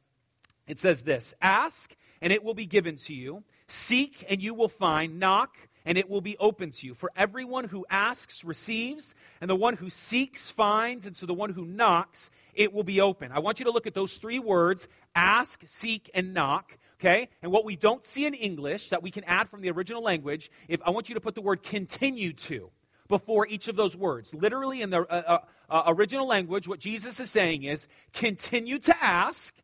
It 0.66 0.78
says 0.78 1.02
this 1.02 1.34
Ask, 1.42 1.96
and 2.20 2.32
it 2.32 2.42
will 2.42 2.54
be 2.54 2.66
given 2.66 2.96
to 2.96 3.14
you. 3.14 3.44
Seek, 3.68 4.24
and 4.28 4.42
you 4.42 4.54
will 4.54 4.68
find. 4.68 5.18
Knock, 5.18 5.56
and 5.84 5.96
it 5.96 6.08
will 6.08 6.20
be 6.20 6.36
open 6.38 6.70
to 6.70 6.86
you. 6.86 6.94
For 6.94 7.10
everyone 7.16 7.66
who 7.66 7.86
asks 7.90 8.44
receives, 8.44 9.14
and 9.40 9.48
the 9.48 9.56
one 9.56 9.74
who 9.74 9.90
seeks 9.90 10.50
finds, 10.50 11.06
and 11.06 11.16
so 11.16 11.26
the 11.26 11.34
one 11.34 11.50
who 11.50 11.64
knocks, 11.64 12.30
it 12.54 12.72
will 12.72 12.84
be 12.84 13.00
open. 13.00 13.32
I 13.32 13.38
want 13.38 13.58
you 13.58 13.64
to 13.64 13.70
look 13.70 13.86
at 13.86 13.94
those 13.94 14.16
three 14.16 14.38
words 14.38 14.88
ask, 15.14 15.62
seek, 15.66 16.10
and 16.14 16.34
knock. 16.34 16.78
Okay? 17.00 17.28
And 17.42 17.50
what 17.50 17.64
we 17.64 17.76
don't 17.76 18.04
see 18.04 18.26
in 18.26 18.34
English 18.34 18.90
that 18.90 19.02
we 19.02 19.10
can 19.10 19.24
add 19.24 19.48
from 19.48 19.62
the 19.62 19.70
original 19.70 20.02
language, 20.02 20.50
if 20.68 20.80
I 20.84 20.90
want 20.90 21.08
you 21.08 21.14
to 21.14 21.20
put 21.20 21.34
the 21.34 21.40
word 21.40 21.62
continue 21.62 22.32
to 22.34 22.70
before 23.08 23.46
each 23.46 23.68
of 23.68 23.76
those 23.76 23.96
words. 23.96 24.34
Literally 24.34 24.82
in 24.82 24.90
the 24.90 25.00
uh, 25.00 25.22
uh, 25.26 25.38
uh 25.68 25.82
original 25.88 26.26
language, 26.26 26.68
what 26.68 26.78
Jesus 26.78 27.18
is 27.18 27.30
saying 27.30 27.64
is 27.64 27.88
continue 28.12 28.78
to 28.80 28.94
ask, 29.02 29.56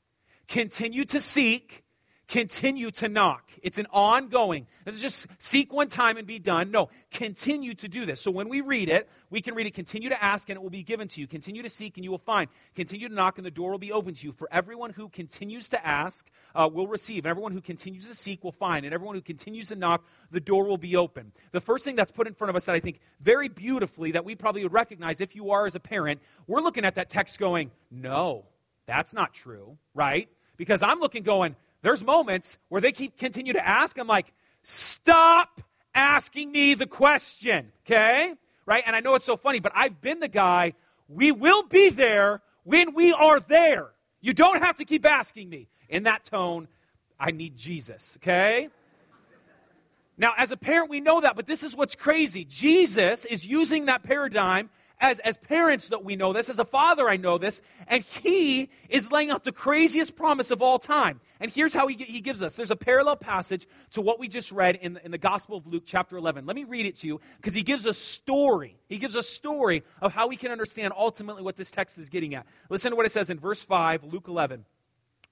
continue 0.48 1.04
to 1.04 1.20
seek, 1.20 1.84
continue 2.28 2.90
to 2.90 3.09
knock 3.09 3.45
It's 3.62 3.78
an 3.78 3.87
ongoing. 3.92 4.66
This 4.85 4.97
is 4.97 5.00
just 5.00 5.26
seek 5.38 5.73
one 5.73 5.88
time 5.88 6.16
and 6.16 6.26
be 6.26 6.38
done. 6.38 6.71
No, 6.71 6.88
continue 7.11 7.75
to 7.75 7.88
do 7.88 8.04
this. 8.04 8.21
So 8.21 8.30
when 8.30 8.49
we 8.49 8.61
read 8.61 8.88
it, 8.88 9.09
we 9.30 9.40
can 9.40 9.54
read 9.54 9.66
it 9.66 9.75
continue 9.75 10.09
to 10.09 10.23
ask 10.23 10.49
and 10.49 10.56
it 10.56 10.62
will 10.62 10.71
be 10.71 10.83
given 10.83 11.09
to 11.09 11.21
you. 11.21 11.26
Continue 11.26 11.62
to 11.62 11.71
seek 11.71 11.97
and 11.97 12.04
you 12.04 12.11
will 12.11 12.18
find. 12.18 12.49
Continue 12.75 13.09
to 13.09 13.14
knock 13.14 13.38
and 13.38 13.47
the 13.47 13.50
door 13.50 13.71
will 13.71 13.78
be 13.78 13.92
open 13.92 14.14
to 14.14 14.26
you. 14.26 14.33
For 14.33 14.49
everyone 14.52 14.90
who 14.90 15.09
continues 15.09 15.68
to 15.71 15.87
ask 15.87 16.30
uh, 16.54 16.68
will 16.73 16.87
receive. 16.87 17.26
Everyone 17.26 17.52
who 17.52 17.61
continues 17.61 18.09
to 18.09 18.14
seek 18.14 18.45
will 18.45 18.52
find. 18.52 18.85
And 18.85 18.95
everyone 18.95 19.14
who 19.14 19.23
continues 19.23 19.68
to 19.68 19.76
knock, 19.76 20.04
the 20.30 20.40
door 20.40 20.64
will 20.64 20.78
be 20.78 20.97
open. 20.97 21.33
The 21.52 21.61
first 21.61 21.85
thing 21.85 21.97
that's 21.97 22.12
put 22.12 22.26
in 22.26 22.35
front 22.35 22.50
of 22.50 22.56
us 22.56 22.66
that 22.66 22.75
I 22.75 22.80
think 22.80 23.00
very 23.21 23.49
beautifully 23.49 24.12
that 24.12 24.25
we 24.25 24.35
probably 24.35 24.62
would 24.62 24.73
recognize 24.73 25.21
if 25.21 25.35
you 25.35 25.50
are 25.50 25.66
as 25.66 25.75
a 25.75 25.80
parent, 25.80 26.21
we're 26.47 26.61
looking 26.61 26.85
at 26.85 26.95
that 26.97 27.09
text 27.09 27.38
going, 27.38 27.71
no, 27.90 28.45
that's 28.87 29.12
not 29.12 29.33
true, 29.33 29.78
right? 29.95 30.28
Because 30.56 30.83
I'm 30.83 31.00
looking 31.00 31.23
going, 31.23 31.56
there's 31.83 32.04
moments 32.04 32.59
where 32.68 32.80
they 32.80 32.92
keep 32.92 33.16
continue 33.16 33.52
to 33.52 33.66
ask. 33.66 33.99
I'm 33.99 34.06
like, 34.06 34.33
stop 34.62 35.61
asking 35.95 36.52
me 36.52 36.75
the 36.75 36.87
question, 36.87 37.73
okay? 37.85 38.35
Right? 38.66 38.83
And 38.87 38.97
I 38.97 39.00
know 39.00 39.14
it's 39.14 39.25
so 39.25 39.37
funny, 39.37 39.61
but 39.61 39.73
I've 39.75 40.00
been 40.00 40.21
the 40.21 40.28
guy, 40.28 40.75
we 41.09 41.33
will 41.33 41.62
be 41.62 41.88
there 41.88 42.42
when 42.64 42.95
we 42.95 43.12
are 43.12 43.40
there. 43.40 43.92
You 44.21 44.35
don't 44.35 44.62
have 44.62 44.76
to 44.76 44.85
keep 44.85 45.06
asking 45.06 45.49
me. 45.49 45.68
In 45.88 46.02
that 46.02 46.25
tone, 46.25 46.66
I 47.18 47.30
need 47.30 47.56
Jesus, 47.56 48.18
okay? 48.21 48.68
Now, 50.18 50.33
as 50.37 50.50
a 50.50 50.56
parent, 50.56 50.90
we 50.90 51.00
know 51.00 51.21
that, 51.21 51.37
but 51.37 51.47
this 51.47 51.62
is 51.62 51.76
what's 51.76 51.95
crazy. 51.95 52.45
Jesus 52.45 53.25
is 53.25 53.47
using 53.47 53.87
that 53.87 54.02
paradigm 54.02 54.71
as, 55.00 55.18
as 55.20 55.36
parents 55.36 55.88
that 55.88 56.04
we 56.04 56.16
know 56.16 56.32
this, 56.32 56.48
as 56.48 56.58
a 56.58 56.64
father 56.64 57.08
I 57.08 57.16
know 57.16 57.36
this, 57.36 57.60
and 57.86 58.02
he 58.02 58.70
is 58.88 59.12
laying 59.12 59.30
out 59.30 59.44
the 59.44 59.52
craziest 59.52 60.16
promise 60.16 60.50
of 60.50 60.62
all 60.62 60.78
time. 60.78 61.20
And 61.38 61.50
here's 61.50 61.74
how 61.74 61.86
he, 61.86 61.96
he 61.96 62.20
gives 62.20 62.42
us. 62.42 62.56
There's 62.56 62.70
a 62.70 62.76
parallel 62.76 63.16
passage 63.16 63.66
to 63.90 64.00
what 64.00 64.18
we 64.18 64.26
just 64.26 64.50
read 64.52 64.76
in 64.76 64.98
in 65.04 65.10
the 65.10 65.18
Gospel 65.18 65.58
of 65.58 65.66
Luke 65.66 65.82
chapter 65.84 66.16
11. 66.16 66.46
Let 66.46 66.56
me 66.56 66.64
read 66.64 66.86
it 66.86 66.96
to 66.96 67.06
you 67.06 67.20
because 67.36 67.52
he 67.52 67.62
gives 67.62 67.84
a 67.84 67.92
story. 67.92 68.78
He 68.88 68.98
gives 68.98 69.16
a 69.16 69.22
story 69.22 69.82
of 70.00 70.14
how 70.14 70.28
we 70.28 70.36
can 70.36 70.50
understand 70.50 70.94
ultimately 70.96 71.42
what 71.42 71.56
this 71.56 71.70
text 71.70 71.98
is 71.98 72.08
getting 72.08 72.34
at. 72.34 72.46
Listen 72.70 72.92
to 72.92 72.96
what 72.96 73.04
it 73.04 73.12
says 73.12 73.28
in 73.28 73.38
verse 73.38 73.62
5, 73.62 74.04
Luke 74.04 74.28
11. 74.28 74.64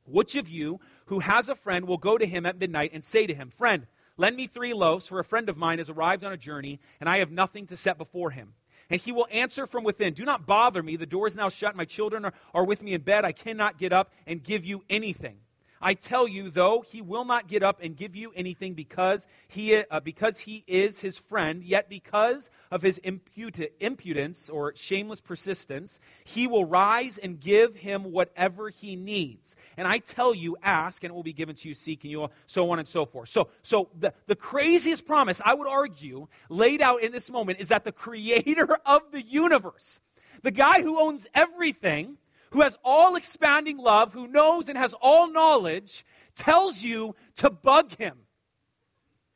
Which 0.07 0.37
of 0.37 0.47
you 0.47 0.81
who 1.07 1.21
has 1.21 1.49
a 1.49 1.55
friend 1.55 1.87
will 1.87 1.97
go 1.97 2.19
to 2.19 2.27
him 2.27 2.45
at 2.45 2.59
midnight 2.59 2.91
and 2.93 3.03
say 3.03 3.27
to 3.27 3.35
him, 3.35 3.49
Friend, 3.49 3.87
lend 4.19 4.37
me 4.37 4.47
three 4.47 4.75
loaves, 4.75 5.07
for 5.07 5.19
a 5.19 5.25
friend 5.25 5.49
of 5.49 5.57
mine 5.57 5.79
has 5.79 5.89
arrived 5.89 6.23
on 6.23 6.33
a 6.33 6.37
journey, 6.37 6.81
and 7.01 7.09
I 7.09 7.19
have 7.19 7.31
nothing 7.31 7.67
to 7.69 7.77
set 7.77 7.97
before 7.97 8.31
him 8.31 8.53
and 8.91 9.01
he 9.01 9.13
will 9.13 9.27
answer 9.31 9.67
from 9.67 9.85
within 9.85 10.15
Do 10.15 10.25
not 10.25 10.47
bother 10.47 10.83
me. 10.83 10.97
The 10.97 11.07
door 11.07 11.27
is 11.27 11.37
now 11.37 11.49
shut. 11.49 11.77
My 11.77 11.85
children 11.85 12.25
are, 12.25 12.33
are 12.53 12.65
with 12.65 12.83
me 12.83 12.95
in 12.95 13.03
bed. 13.03 13.25
I 13.25 13.33
cannot 13.33 13.79
get 13.79 13.93
up 13.93 14.13
and 14.27 14.43
give 14.43 14.65
you 14.65 14.85
anything. 14.89 15.39
I 15.85 15.93
tell 15.93 16.27
you, 16.27 16.49
though, 16.49 16.81
he 16.81 17.03
will 17.03 17.27
not 17.27 17.47
get 17.47 17.63
up 17.63 17.79
and 17.83 17.95
give 17.95 18.17
you 18.17 18.33
anything 18.35 18.73
because 18.73 19.27
he, 19.49 19.77
uh, 19.77 20.01
because 20.01 20.41
he 20.41 20.65
is 20.67 21.01
his 21.01 21.19
friend, 21.19 21.63
yet 21.63 21.91
because 21.91 22.49
of 22.71 22.81
his 22.81 22.97
impudence 22.99 24.49
or 24.49 24.73
shameless 24.77 25.21
persistence, 25.21 26.01
he 26.25 26.47
will 26.47 26.65
rise 26.65 27.19
and 27.19 27.39
give 27.39 27.77
him 27.77 28.13
whatever 28.13 28.71
he 28.71 28.97
needs. 28.97 29.57
And 29.77 29.87
I 29.87 29.99
tell 29.99 30.35
you, 30.35 30.57
ask, 30.63 31.05
and 31.05 31.11
it 31.11 31.15
will 31.15 31.23
be 31.23 31.35
given 31.35 31.55
to 31.57 31.69
you, 31.69 31.75
seek, 31.75 32.03
and 32.05 32.11
you 32.11 32.21
will, 32.21 32.33
so 32.47 32.71
on 32.71 32.79
and 32.79 32.89
so 32.89 33.05
forth. 33.05 33.29
So, 33.29 33.49
so 33.63 33.91
the, 33.95 34.15
the 34.27 34.37
craziest 34.37 35.07
promise, 35.07 35.43
I 35.45 35.53
would 35.53 35.69
argue, 35.69 36.29
laid 36.49 36.81
out 36.81 37.03
in 37.03 37.13
this 37.13 37.31
moment 37.31 37.61
is 37.61 37.69
that 37.69 37.85
the 37.85 37.93
creator 37.93 38.79
of 38.87 39.03
the 39.13 39.21
universe, 39.21 40.01
the 40.43 40.51
guy 40.51 40.81
who 40.81 40.99
owns 40.99 41.29
everything, 41.35 42.17
who 42.55 42.61
has 42.61 42.79
all 42.85 43.17
expanding 43.17 43.77
love, 43.79 44.13
who 44.13 44.29
knows 44.29 44.69
and 44.69 44.79
has 44.79 44.95
all 45.03 45.29
knowledge, 45.29 46.07
tells 46.37 46.85
you 46.85 47.17
to 47.35 47.51
bug 47.51 47.97
him. 47.97 48.17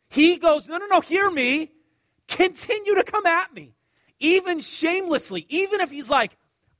He 0.08 0.36
goes, 0.38 0.68
No, 0.68 0.78
no, 0.78 0.86
no, 0.86 1.00
hear 1.00 1.28
me. 1.28 1.72
Continue 2.28 2.94
to 2.94 3.02
come 3.02 3.26
at 3.26 3.52
me. 3.52 3.74
Even 4.20 4.60
shamelessly, 4.60 5.46
even 5.48 5.80
if 5.80 5.90
he's 5.90 6.08
like, 6.08 6.36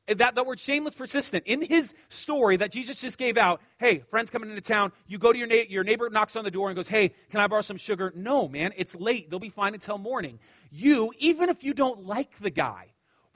that, 0.07 0.37
that 0.37 0.47
word 0.47 0.61
shameless 0.61 0.95
persistent 0.95 1.45
in 1.45 1.61
his 1.61 1.93
story 2.09 2.57
that 2.57 2.73
jesus 2.73 2.99
just 2.99 3.19
gave 3.19 3.37
out 3.37 3.61
hey 3.77 3.99
friends 4.09 4.31
coming 4.31 4.49
into 4.49 4.63
town 4.63 4.91
you 5.07 5.19
go 5.19 5.35
to 5.35 5.39
your, 5.39 5.47
na- 5.47 5.69
your 5.69 5.85
neighbor 5.85 6.09
knocks 6.09 6.35
on 6.35 6.45
the 6.45 6.51
door 6.51 6.71
and 6.71 6.77
goes 6.77 6.89
hey 6.89 7.11
can 7.29 7.41
i 7.41 7.47
borrow 7.47 7.61
some 7.61 7.77
sugar 7.77 8.11
no 8.17 8.49
man 8.49 8.73
it's 8.79 8.97
late 8.97 9.29
they'll 9.29 9.39
be 9.39 9.51
fine 9.51 9.75
until 9.75 9.99
morning 9.99 10.39
you 10.71 11.13
even 11.19 11.51
if 11.51 11.63
you 11.63 11.75
don't 11.75 12.07
like 12.07 12.39
the 12.39 12.49
guy 12.49 12.87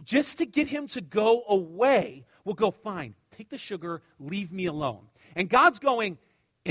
just 0.02 0.38
to 0.38 0.46
get 0.46 0.68
him 0.68 0.86
to 0.86 1.02
go 1.02 1.42
away 1.46 2.24
will 2.44 2.54
go, 2.54 2.70
fine, 2.70 3.14
take 3.36 3.48
the 3.48 3.58
sugar, 3.58 4.02
leave 4.18 4.52
me 4.52 4.66
alone. 4.66 5.06
And 5.36 5.48
God's 5.48 5.78
going, 5.78 6.18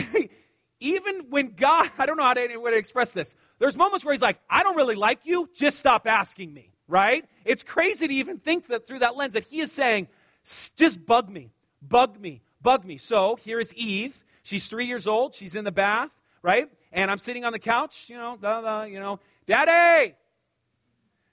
even 0.80 1.28
when 1.30 1.54
God, 1.56 1.90
I 1.98 2.06
don't 2.06 2.18
know 2.18 2.24
how 2.24 2.34
to, 2.34 2.48
how 2.50 2.70
to 2.70 2.78
express 2.78 3.14
this, 3.14 3.36
there's 3.60 3.78
moments 3.78 4.06
where 4.06 4.14
He's 4.14 4.22
like, 4.22 4.40
I 4.50 4.64
don't 4.64 4.76
really 4.76 4.96
like 4.96 5.20
you, 5.24 5.50
just 5.56 5.78
stop 5.78 6.08
asking 6.08 6.54
me, 6.54 6.74
right? 6.88 7.26
It's 7.46 7.64
crazy 7.64 8.08
to 8.08 8.14
even 8.14 8.40
think 8.40 8.68
that 8.68 8.88
through 8.88 9.00
that 9.00 9.16
lens 9.16 9.34
that 9.34 9.44
He 9.44 9.60
is 9.60 9.72
saying, 9.72 10.08
just 10.44 11.06
bug 11.06 11.30
me, 11.30 11.52
bug 11.82 12.20
me, 12.20 12.42
bug 12.62 12.86
me. 12.86 12.98
So 12.98 13.36
here 13.36 13.60
is 13.60 13.74
Eve. 13.76 14.24
She's 14.44 14.68
three 14.68 14.86
years 14.86 15.06
old. 15.06 15.36
She's 15.36 15.56
in 15.56 15.66
the 15.66 15.72
bath, 15.72 16.10
right? 16.42 16.68
And 16.92 17.12
I'm 17.12 17.20
sitting 17.20 17.46
on 17.46 17.54
the 17.54 17.60
couch, 17.60 18.10
you 18.10 18.18
know, 18.18 18.38
blah, 18.40 18.62
blah, 18.62 18.84
you 18.84 19.00
know, 19.00 19.20
Daddy, 19.46 20.16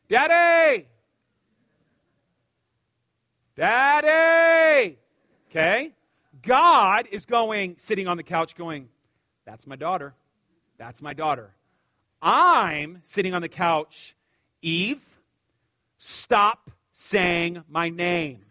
Daddy, 0.08 0.86
Daddy! 3.58 4.96
Okay? 5.50 5.92
God 6.42 7.08
is 7.10 7.26
going, 7.26 7.74
sitting 7.76 8.06
on 8.06 8.16
the 8.16 8.22
couch, 8.22 8.54
going, 8.54 8.88
That's 9.44 9.66
my 9.66 9.74
daughter. 9.74 10.14
That's 10.78 11.02
my 11.02 11.12
daughter. 11.12 11.50
I'm 12.22 13.00
sitting 13.02 13.34
on 13.34 13.42
the 13.42 13.48
couch, 13.48 14.14
Eve, 14.62 15.02
stop 15.98 16.70
saying 16.92 17.64
my 17.68 17.88
name. 17.88 18.44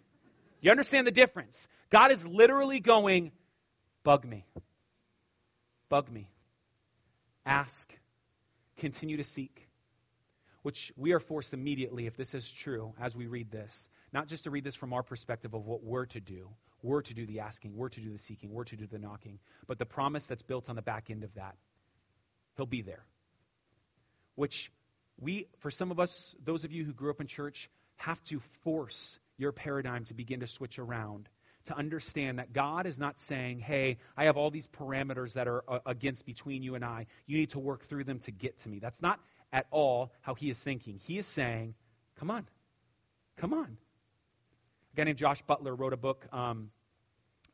You 0.60 0.72
understand 0.72 1.08
the 1.08 1.12
difference? 1.12 1.70
God 1.90 2.12
is 2.12 2.28
literally 2.28 2.82
going, 2.82 3.32
Bug 4.04 4.26
me. 4.26 4.46
Bug 5.88 6.12
me. 6.12 6.30
Ask. 7.46 7.98
Continue 8.76 9.16
to 9.16 9.24
seek 9.24 9.68
which 10.68 10.92
we 10.98 11.14
are 11.14 11.20
forced 11.22 11.54
immediately, 11.54 12.08
if 12.08 12.18
this 12.18 12.36
is 12.36 12.52
true, 12.52 12.94
as 13.00 13.16
we 13.16 13.26
read 13.26 13.50
this, 13.52 13.90
not 14.14 14.28
just 14.28 14.44
to 14.46 14.52
read 14.52 14.64
this 14.64 14.76
from 14.76 14.94
our 14.94 15.04
perspective 15.04 15.54
of 15.54 15.66
what 15.66 15.84
we're 15.84 16.06
to 16.08 16.20
do, 16.20 16.50
we're 16.82 17.02
to 17.02 17.14
do 17.14 17.26
the 17.26 17.40
asking, 17.40 17.76
we're 17.76 17.90
to 17.90 18.02
do 18.02 18.12
the 18.12 18.18
seeking, 18.18 18.52
we're 18.52 18.64
to 18.66 18.76
do 18.76 18.88
the 18.88 19.00
knocking, 19.00 19.40
but 19.68 19.80
the 19.80 19.86
promise 19.86 20.28
that's 20.28 20.44
built 20.44 20.70
on 20.70 20.76
the 20.76 20.82
back 20.82 21.10
end 21.10 21.24
of 21.24 21.34
that. 21.36 21.56
He'll 22.56 22.66
be 22.66 22.82
there. 22.82 23.06
Which 24.36 24.72
we, 25.20 25.48
for 25.60 25.72
some 25.72 25.92
of 25.92 26.00
us, 26.00 26.36
those 26.44 26.64
of 26.64 26.72
you 26.72 26.86
who 26.86 26.94
grew 26.94 27.10
up 27.10 27.22
in 27.22 27.28
church, 27.28 27.70
have 27.98 28.24
to 28.26 28.40
force 28.40 29.20
your 29.38 29.52
paradigm 29.52 30.06
to 30.06 30.14
begin 30.14 30.40
to 30.40 30.48
switch 30.48 30.80
around 30.80 31.30
to 31.68 31.76
understand 31.76 32.40
that 32.40 32.54
God 32.54 32.88
is 32.88 33.00
not 33.00 33.18
saying, 33.18 33.60
hey, 33.60 33.98
I 34.16 34.26
have 34.26 34.38
all 34.38 34.50
these 34.50 34.68
parameters 34.68 35.34
that 35.34 35.48
are 35.48 35.64
uh, 35.68 35.80
against 35.86 36.26
between 36.26 36.64
you 36.64 36.76
and 36.76 36.84
I. 36.84 37.08
You 37.26 37.38
need 37.38 37.52
to 37.52 37.60
work 37.60 37.86
through 37.86 38.06
them 38.06 38.20
to 38.20 38.32
get 38.32 38.58
to 38.60 38.70
me. 38.70 38.80
That's 38.80 39.02
not 39.02 39.20
at 39.52 39.68
all 39.70 40.14
how 40.22 40.34
he 40.34 40.50
is 40.50 40.64
thinking. 40.64 40.98
He 40.98 41.18
is 41.18 41.28
saying, 41.28 41.76
Come 42.18 42.32
on, 42.32 42.48
come 43.36 43.54
on. 43.54 43.78
Guy 44.98 45.04
named 45.04 45.20
Josh 45.20 45.44
Butler 45.44 45.76
wrote 45.76 45.94
a 45.94 45.98
book 45.98 46.26
um, 46.34 46.72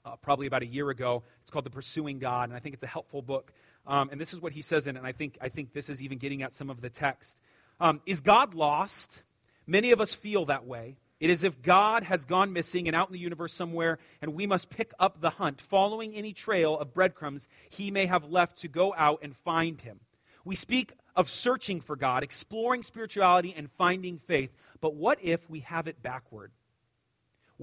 uh, 0.06 0.16
probably 0.16 0.48
about 0.48 0.62
a 0.62 0.66
year 0.66 0.90
ago. 0.90 1.24
It's 1.42 1.52
called 1.52 1.66
The 1.66 1.70
Pursuing 1.70 2.18
God, 2.18 2.48
and 2.48 2.56
I 2.56 2.60
think 2.60 2.74
it's 2.74 2.86
a 2.86 2.88
helpful 2.88 3.22
book. 3.22 3.52
Um, 3.86 4.08
and 4.14 4.22
this 4.22 4.34
is 4.34 4.40
what 4.40 4.54
he 4.54 4.62
says 4.62 4.88
in 4.88 4.96
it, 4.96 5.00
and 5.00 5.06
I 5.06 5.12
think, 5.12 5.38
I 5.42 5.50
think 5.50 5.74
this 5.74 5.90
is 5.90 6.02
even 6.02 6.20
getting 6.20 6.42
at 6.42 6.54
some 6.54 6.70
of 6.70 6.80
the 6.80 6.90
text. 6.90 7.42
Um, 7.82 8.00
is 8.06 8.22
God 8.22 8.54
lost? 8.54 9.24
Many 9.68 9.92
of 9.92 10.00
us 10.00 10.14
feel 10.14 10.46
that 10.46 10.66
way. 10.66 10.96
It 11.20 11.30
is 11.30 11.44
if 11.44 11.62
God 11.62 12.04
has 12.04 12.24
gone 12.24 12.54
missing 12.54 12.88
and 12.88 12.96
out 12.96 13.10
in 13.10 13.14
the 13.14 13.20
universe 13.20 13.54
somewhere, 13.54 14.00
and 14.22 14.34
we 14.34 14.48
must 14.48 14.70
pick 14.70 14.94
up 14.98 15.20
the 15.20 15.32
hunt, 15.32 15.60
following 15.60 16.16
any 16.16 16.32
trail 16.32 16.78
of 16.78 16.94
breadcrumbs 16.94 17.50
he 17.70 17.92
may 17.92 18.06
have 18.06 18.24
left 18.24 18.56
to 18.62 18.70
go 18.70 18.94
out 18.98 19.20
and 19.22 19.36
find 19.36 19.82
him. 19.82 20.00
We 20.46 20.56
speak 20.56 20.94
of 21.14 21.30
searching 21.30 21.82
for 21.82 21.98
God, 21.98 22.24
exploring 22.24 22.84
spirituality, 22.84 23.54
and 23.54 23.70
finding 23.70 24.18
faith. 24.18 24.54
But 24.80 24.96
what 24.96 25.18
if 25.22 25.50
we 25.50 25.60
have 25.60 25.90
it 25.90 26.02
backward? 26.02 26.54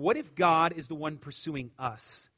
What 0.00 0.16
if 0.16 0.35
God 0.35 0.73
is 0.73 0.88
the 0.88 0.95
one 0.95 1.19
pursuing 1.19 1.71
us? 1.78 2.30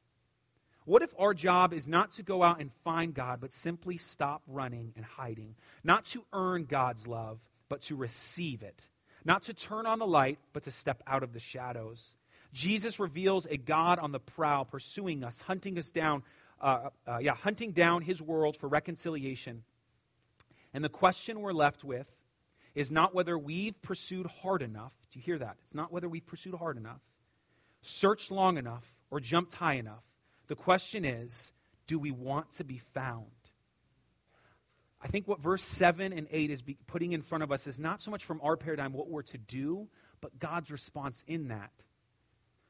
What 0.85 1.03
if 1.03 1.15
our 1.19 1.33
job 1.33 1.73
is 1.73 1.89
not 1.89 2.13
to 2.13 2.23
go 2.23 2.43
out 2.43 2.61
and 2.61 2.73
find 2.85 3.15
God, 3.15 3.41
but 3.41 3.53
simply 3.53 3.97
stop 3.97 4.43
running 4.47 4.93
and 4.97 5.05
hiding? 5.05 5.55
Not 5.85 6.05
to 6.07 6.25
earn 6.33 6.65
God's 6.65 7.07
love, 7.07 7.39
but 7.69 7.83
to 7.83 7.97
receive 7.97 8.63
it. 8.63 8.89
Not 9.25 9.45
to 9.45 9.55
turn 9.55 9.87
on 9.87 10.01
the 10.01 10.07
light, 10.07 10.39
but 10.53 10.65
to 10.65 10.73
step 10.73 11.03
out 11.07 11.23
of 11.23 11.33
the 11.33 11.41
shadows. 11.41 12.17
Jesus 12.53 12.99
reveals 12.99 13.47
a 13.47 13.57
God 13.57 13.99
on 14.01 14.11
the 14.11 14.19
prowl, 14.19 14.65
pursuing 14.65 15.23
us, 15.23 15.43
hunting 15.43 15.79
us 15.79 15.93
down, 15.93 16.25
uh, 16.61 16.91
uh, 17.07 17.19
yeah, 17.21 17.35
hunting 17.35 17.71
down 17.71 18.03
his 18.03 18.21
world 18.21 18.57
for 18.57 18.69
reconciliation 18.69 19.63
and 20.75 20.85
the 20.85 20.89
question 20.89 21.41
we're 21.41 21.53
left 21.53 21.85
with 21.85 22.09
is 22.75 22.91
not 22.91 23.15
whether 23.15 23.37
we've 23.39 23.81
pursued 23.83 24.27
hard 24.27 24.63
enough. 24.63 24.95
Do 25.11 25.19
you 25.19 25.23
hear 25.23 25.39
that? 25.39 25.57
It's 25.63 25.75
not 25.75 25.93
whether 25.93 26.09
we've 26.09 26.27
pursued 26.27 26.55
hard 26.55 26.77
enough, 26.79 27.01
searched 27.83 28.31
long 28.31 28.57
enough, 28.57 28.99
or 29.11 29.21
jumped 29.21 29.55
high 29.55 29.75
enough. 29.75 30.05
The 30.47 30.57
question 30.57 31.05
is 31.05 31.53
do 31.87 31.99
we 31.99 32.11
want 32.11 32.51
to 32.53 32.65
be 32.65 32.79
found? 32.79 33.27
I 35.03 35.09
think 35.09 35.27
what 35.27 35.41
verse 35.41 35.65
7 35.65 36.13
and 36.13 36.29
8 36.31 36.51
is 36.51 36.63
putting 36.87 37.13
in 37.13 37.23
front 37.23 37.43
of 37.43 37.51
us 37.51 37.67
is 37.67 37.81
not 37.81 38.01
so 38.01 38.11
much 38.11 38.25
from 38.25 38.41
our 38.43 38.57
paradigm 38.57 38.93
what 38.93 39.09
we're 39.09 39.23
to 39.23 39.39
do, 39.39 39.89
but 40.21 40.39
God's 40.39 40.71
response 40.71 41.25
in 41.27 41.49
that. 41.49 41.73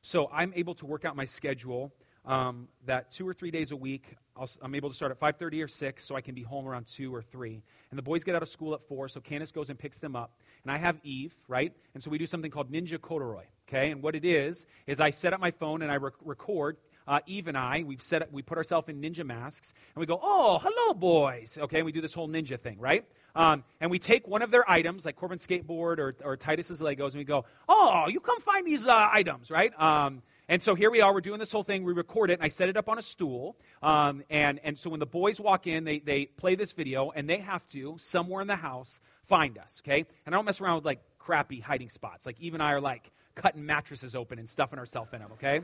So 0.00 0.30
I'm 0.32 0.52
able 0.56 0.74
to 0.76 0.86
work 0.86 1.04
out 1.04 1.14
my 1.14 1.26
schedule 1.26 1.92
um, 2.24 2.68
that 2.86 3.10
two 3.10 3.28
or 3.28 3.34
three 3.34 3.50
days 3.50 3.70
a 3.70 3.76
week 3.76 4.16
i 4.36 4.46
am 4.64 4.74
able 4.74 4.88
to 4.88 4.94
start 4.94 5.10
at 5.10 5.20
5.30 5.20 5.64
or 5.64 5.68
6 5.68 6.04
so 6.04 6.14
i 6.14 6.20
can 6.20 6.34
be 6.34 6.42
home 6.42 6.66
around 6.66 6.86
2 6.86 7.14
or 7.14 7.20
3 7.20 7.62
and 7.90 7.98
the 7.98 8.02
boys 8.02 8.24
get 8.24 8.34
out 8.34 8.42
of 8.42 8.48
school 8.48 8.74
at 8.74 8.82
4 8.82 9.08
so 9.08 9.20
candace 9.20 9.50
goes 9.50 9.68
and 9.70 9.78
picks 9.78 9.98
them 9.98 10.14
up 10.14 10.40
and 10.62 10.70
i 10.70 10.78
have 10.78 11.00
eve 11.02 11.34
right 11.48 11.74
and 11.94 12.02
so 12.02 12.10
we 12.10 12.18
do 12.18 12.26
something 12.26 12.50
called 12.50 12.70
ninja 12.70 13.00
corduroy 13.00 13.44
okay 13.72 13.90
and 13.90 14.02
what 14.02 14.14
it 14.14 14.24
is 14.24 14.66
is 14.86 15.00
i 15.00 15.10
set 15.10 15.32
up 15.32 15.40
my 15.40 15.50
phone 15.50 15.82
and 15.82 15.90
i 15.90 15.96
rec- 15.96 16.14
record 16.24 16.76
uh, 17.04 17.18
Eve 17.26 17.48
and 17.48 17.58
I, 17.58 17.82
we've 17.84 18.00
set 18.00 18.22
up, 18.22 18.30
we 18.30 18.42
put 18.42 18.58
ourselves 18.58 18.88
in 18.88 19.00
ninja 19.00 19.26
masks, 19.26 19.74
and 19.92 20.00
we 20.00 20.06
go, 20.06 20.20
oh, 20.22 20.60
hello, 20.62 20.94
boys. 20.94 21.58
Okay, 21.60 21.78
and 21.78 21.84
we 21.84 21.90
do 21.90 22.00
this 22.00 22.14
whole 22.14 22.28
ninja 22.28 22.56
thing, 22.56 22.78
right? 22.78 23.04
Um, 23.34 23.64
and 23.80 23.90
we 23.90 23.98
take 23.98 24.28
one 24.28 24.40
of 24.40 24.52
their 24.52 24.68
items, 24.70 25.04
like 25.04 25.16
Corbin's 25.16 25.44
skateboard 25.44 25.98
or, 25.98 26.14
or 26.22 26.36
Titus's 26.36 26.80
Legos, 26.80 27.06
and 27.06 27.16
we 27.16 27.24
go, 27.24 27.44
oh, 27.68 28.06
you 28.08 28.20
come 28.20 28.40
find 28.40 28.64
these 28.64 28.86
uh, 28.86 29.08
items, 29.12 29.50
right? 29.50 29.72
Um, 29.80 30.22
and 30.48 30.62
so 30.62 30.76
here 30.76 30.92
we 30.92 31.00
are, 31.00 31.12
we're 31.12 31.20
doing 31.20 31.40
this 31.40 31.50
whole 31.50 31.64
thing. 31.64 31.82
We 31.82 31.92
record 31.92 32.30
it, 32.30 32.34
and 32.34 32.44
I 32.44 32.48
set 32.48 32.68
it 32.68 32.76
up 32.76 32.88
on 32.88 32.98
a 32.98 33.02
stool. 33.02 33.56
Um, 33.82 34.22
and, 34.30 34.60
and 34.62 34.78
so 34.78 34.88
when 34.88 35.00
the 35.00 35.06
boys 35.06 35.40
walk 35.40 35.66
in, 35.66 35.82
they, 35.82 35.98
they 35.98 36.26
play 36.26 36.54
this 36.54 36.70
video, 36.70 37.10
and 37.10 37.28
they 37.28 37.38
have 37.38 37.66
to, 37.70 37.96
somewhere 37.98 38.42
in 38.42 38.46
the 38.46 38.56
house, 38.56 39.00
find 39.24 39.58
us, 39.58 39.82
okay? 39.84 40.06
And 40.24 40.34
I 40.34 40.38
don't 40.38 40.44
mess 40.44 40.60
around 40.60 40.76
with 40.76 40.84
like 40.84 41.00
crappy 41.18 41.60
hiding 41.60 41.88
spots. 41.88 42.26
Like, 42.26 42.38
Eve 42.40 42.54
and 42.54 42.62
I 42.62 42.72
are 42.72 42.80
like 42.80 43.10
cutting 43.34 43.64
mattresses 43.64 44.14
open 44.14 44.38
and 44.38 44.48
stuffing 44.48 44.78
ourselves 44.78 45.12
in 45.12 45.20
them, 45.20 45.30
okay? 45.32 45.60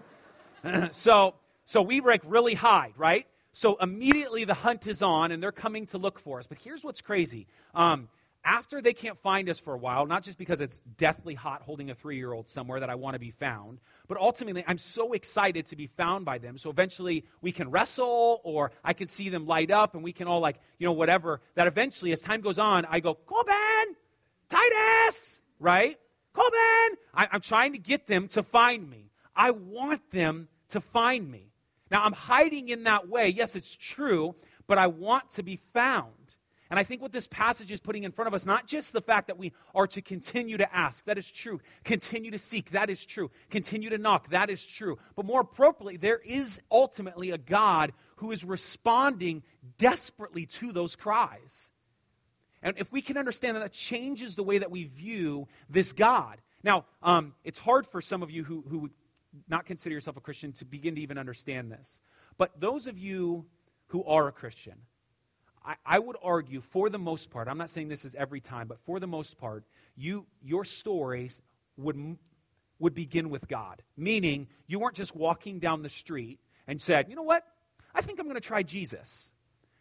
so, 0.92 1.34
so 1.64 1.82
we 1.82 2.00
like 2.00 2.22
really 2.24 2.54
hide, 2.54 2.94
right? 2.96 3.26
So 3.52 3.76
immediately 3.80 4.44
the 4.44 4.54
hunt 4.54 4.86
is 4.86 5.02
on 5.02 5.32
and 5.32 5.42
they're 5.42 5.52
coming 5.52 5.86
to 5.86 5.98
look 5.98 6.18
for 6.18 6.38
us. 6.38 6.46
But 6.46 6.58
here's 6.58 6.84
what's 6.84 7.00
crazy. 7.00 7.46
Um, 7.74 8.08
after 8.44 8.80
they 8.80 8.94
can't 8.94 9.18
find 9.18 9.50
us 9.50 9.58
for 9.58 9.74
a 9.74 9.78
while, 9.78 10.06
not 10.06 10.22
just 10.22 10.38
because 10.38 10.60
it's 10.60 10.78
deathly 10.96 11.34
hot 11.34 11.62
holding 11.62 11.90
a 11.90 11.94
three 11.94 12.16
year 12.16 12.32
old 12.32 12.48
somewhere 12.48 12.80
that 12.80 12.88
I 12.88 12.94
want 12.94 13.14
to 13.14 13.18
be 13.18 13.30
found, 13.30 13.80
but 14.06 14.16
ultimately 14.16 14.64
I'm 14.66 14.78
so 14.78 15.12
excited 15.12 15.66
to 15.66 15.76
be 15.76 15.86
found 15.86 16.24
by 16.24 16.38
them. 16.38 16.56
So 16.56 16.70
eventually 16.70 17.24
we 17.42 17.52
can 17.52 17.70
wrestle 17.70 18.40
or 18.44 18.72
I 18.84 18.92
can 18.92 19.08
see 19.08 19.28
them 19.28 19.46
light 19.46 19.70
up 19.70 19.94
and 19.94 20.02
we 20.02 20.12
can 20.12 20.28
all, 20.28 20.40
like, 20.40 20.60
you 20.78 20.86
know, 20.86 20.92
whatever. 20.92 21.40
That 21.56 21.66
eventually, 21.66 22.12
as 22.12 22.20
time 22.20 22.40
goes 22.40 22.58
on, 22.58 22.86
I 22.86 23.00
go, 23.00 23.14
Corbin, 23.14 23.96
Titus, 24.48 25.40
right? 25.58 25.98
Corbin. 26.38 26.98
I, 27.14 27.28
I'm 27.32 27.40
trying 27.40 27.72
to 27.72 27.78
get 27.78 28.06
them 28.06 28.28
to 28.28 28.42
find 28.42 28.88
me. 28.88 29.10
I 29.34 29.50
want 29.50 30.10
them 30.10 30.48
to 30.70 30.80
find 30.80 31.30
me. 31.30 31.52
Now, 31.90 32.04
I'm 32.04 32.12
hiding 32.12 32.68
in 32.68 32.84
that 32.84 33.08
way. 33.08 33.28
Yes, 33.28 33.56
it's 33.56 33.74
true, 33.74 34.34
but 34.66 34.78
I 34.78 34.86
want 34.86 35.30
to 35.30 35.42
be 35.42 35.56
found. 35.56 36.12
And 36.70 36.78
I 36.78 36.82
think 36.82 37.00
what 37.00 37.12
this 37.12 37.26
passage 37.26 37.72
is 37.72 37.80
putting 37.80 38.04
in 38.04 38.12
front 38.12 38.28
of 38.28 38.34
us, 38.34 38.44
not 38.44 38.66
just 38.66 38.92
the 38.92 39.00
fact 39.00 39.28
that 39.28 39.38
we 39.38 39.54
are 39.74 39.86
to 39.86 40.02
continue 40.02 40.58
to 40.58 40.74
ask, 40.74 41.06
that 41.06 41.16
is 41.16 41.30
true. 41.30 41.60
Continue 41.82 42.30
to 42.30 42.38
seek, 42.38 42.72
that 42.72 42.90
is 42.90 43.06
true. 43.06 43.30
Continue 43.48 43.88
to 43.88 43.96
knock, 43.96 44.28
that 44.28 44.50
is 44.50 44.64
true. 44.66 44.98
But 45.16 45.24
more 45.24 45.40
appropriately, 45.40 45.96
there 45.96 46.18
is 46.18 46.60
ultimately 46.70 47.30
a 47.30 47.38
God 47.38 47.92
who 48.16 48.32
is 48.32 48.44
responding 48.44 49.44
desperately 49.78 50.44
to 50.44 50.72
those 50.72 50.94
cries. 50.94 51.70
And 52.62 52.76
if 52.78 52.90
we 52.90 53.00
can 53.02 53.16
understand 53.16 53.56
that, 53.56 53.60
that 53.60 53.72
changes 53.72 54.36
the 54.36 54.42
way 54.42 54.58
that 54.58 54.70
we 54.70 54.84
view 54.84 55.48
this 55.68 55.92
God. 55.92 56.38
Now, 56.62 56.86
um, 57.02 57.34
it's 57.44 57.58
hard 57.58 57.86
for 57.86 58.00
some 58.00 58.22
of 58.22 58.30
you 58.30 58.44
who, 58.44 58.64
who 58.68 58.78
would 58.80 58.92
not 59.48 59.66
consider 59.66 59.94
yourself 59.94 60.16
a 60.16 60.20
Christian 60.20 60.52
to 60.52 60.64
begin 60.64 60.94
to 60.96 61.00
even 61.00 61.18
understand 61.18 61.70
this. 61.70 62.00
But 62.36 62.60
those 62.60 62.86
of 62.86 62.98
you 62.98 63.46
who 63.88 64.04
are 64.04 64.28
a 64.28 64.32
Christian, 64.32 64.74
I, 65.64 65.76
I, 65.84 65.98
would 65.98 66.16
argue, 66.22 66.60
for 66.60 66.88
the 66.88 66.98
most 66.98 67.30
part, 67.30 67.48
I'm 67.48 67.58
not 67.58 67.70
saying 67.70 67.88
this 67.88 68.04
is 68.04 68.14
every 68.14 68.40
time, 68.40 68.68
but 68.68 68.80
for 68.80 68.98
the 68.98 69.06
most 69.06 69.38
part, 69.38 69.64
you, 69.96 70.26
your 70.42 70.64
stories 70.64 71.40
would, 71.76 72.16
would 72.78 72.94
begin 72.94 73.30
with 73.30 73.48
God. 73.48 73.82
Meaning, 73.96 74.48
you 74.66 74.78
weren't 74.78 74.96
just 74.96 75.14
walking 75.14 75.58
down 75.58 75.82
the 75.82 75.88
street 75.88 76.40
and 76.66 76.80
said, 76.80 77.08
you 77.08 77.16
know 77.16 77.22
what? 77.22 77.44
I 77.94 78.02
think 78.02 78.18
I'm 78.18 78.26
going 78.26 78.34
to 78.34 78.40
try 78.40 78.62
Jesus. 78.62 79.32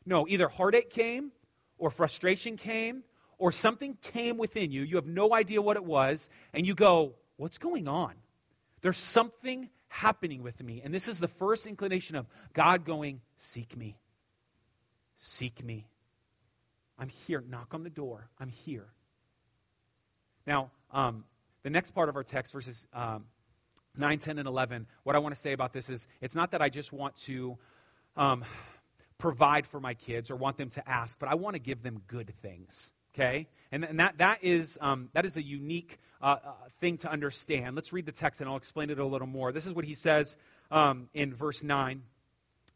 No, 0.06 0.28
either 0.28 0.48
heartache 0.48 0.90
came, 0.90 1.32
or 1.78 1.90
frustration 1.90 2.58
came, 2.58 3.04
or 3.38 3.52
something 3.52 3.98
came 4.02 4.38
within 4.38 4.72
you. 4.72 4.82
You 4.82 4.96
have 4.96 5.08
no 5.08 5.34
idea 5.34 5.62
what 5.62 5.78
it 5.78 5.84
was, 5.84 6.30
and 6.54 6.66
you 6.66 6.74
go, 6.74 7.14
what's 7.38 7.58
going 7.58 7.88
on? 7.88 8.14
There's 8.82 8.98
something 8.98 9.70
happening 9.88 10.44
with 10.44 10.62
me. 10.64 10.82
And 10.84 10.94
this 10.94 11.08
is 11.08 11.20
the 11.20 11.28
first 11.28 11.68
inclination 11.68 12.16
of 12.16 12.28
God 12.54 12.86
going, 12.86 13.22
Seek 13.36 13.78
me. 13.78 13.98
Seek 15.16 15.64
me. 15.64 15.88
I'm 17.00 17.10
here. 17.10 17.44
Knock 17.48 17.74
on 17.74 17.84
the 17.84 17.90
door. 17.90 18.30
I'm 18.40 18.50
here. 18.50 18.88
Now, 20.46 20.72
um, 20.92 21.26
the 21.64 21.70
next 21.70 21.92
part 21.92 22.10
of 22.10 22.16
our 22.16 22.24
text, 22.24 22.54
verses 22.54 22.88
um, 22.94 23.26
9, 23.98 24.18
10, 24.20 24.40
and 24.40 24.48
11, 24.48 24.88
what 25.04 25.16
I 25.16 25.20
want 25.20 25.36
to 25.36 25.42
say 25.42 25.52
about 25.52 25.74
this 25.74 25.90
is 25.90 26.08
it's 26.22 26.36
not 26.36 26.52
that 26.52 26.62
I 26.62 26.70
just 26.70 26.94
want 26.94 27.16
to 27.24 27.58
um, 28.16 28.44
provide 29.18 29.66
for 29.66 29.80
my 29.80 29.94
kids 29.94 30.30
or 30.30 30.36
want 30.36 30.58
them 30.58 30.70
to 30.70 30.90
ask, 30.90 31.20
but 31.20 31.30
I 31.30 31.36
want 31.36 31.56
to 31.56 31.62
give 31.62 31.84
them 31.84 32.02
good 32.08 32.34
things 32.42 32.94
okay? 33.18 33.48
And, 33.72 33.84
and 33.84 34.00
that, 34.00 34.20
that, 34.20 34.40
is, 34.44 34.78
um, 34.82 35.10
that 35.14 35.26
is 35.26 35.38
a 35.38 35.44
unique 35.44 35.98
uh, 36.22 36.38
uh, 36.44 36.52
thing 36.80 36.98
to 36.98 37.12
understand. 37.12 37.76
Let's 37.76 37.92
read 37.92 38.06
the 38.06 38.12
text 38.12 38.42
and 38.42 38.50
i'll 38.50 38.58
explain 38.58 38.90
it 38.90 39.00
a 39.00 39.06
little 39.06 39.28
more. 39.28 39.52
This 39.52 39.66
is 39.66 39.74
what 39.74 39.86
he 39.86 39.94
says 39.94 40.38
um, 40.72 41.10
in 41.14 41.34
verse 41.34 41.64
9 41.64 42.04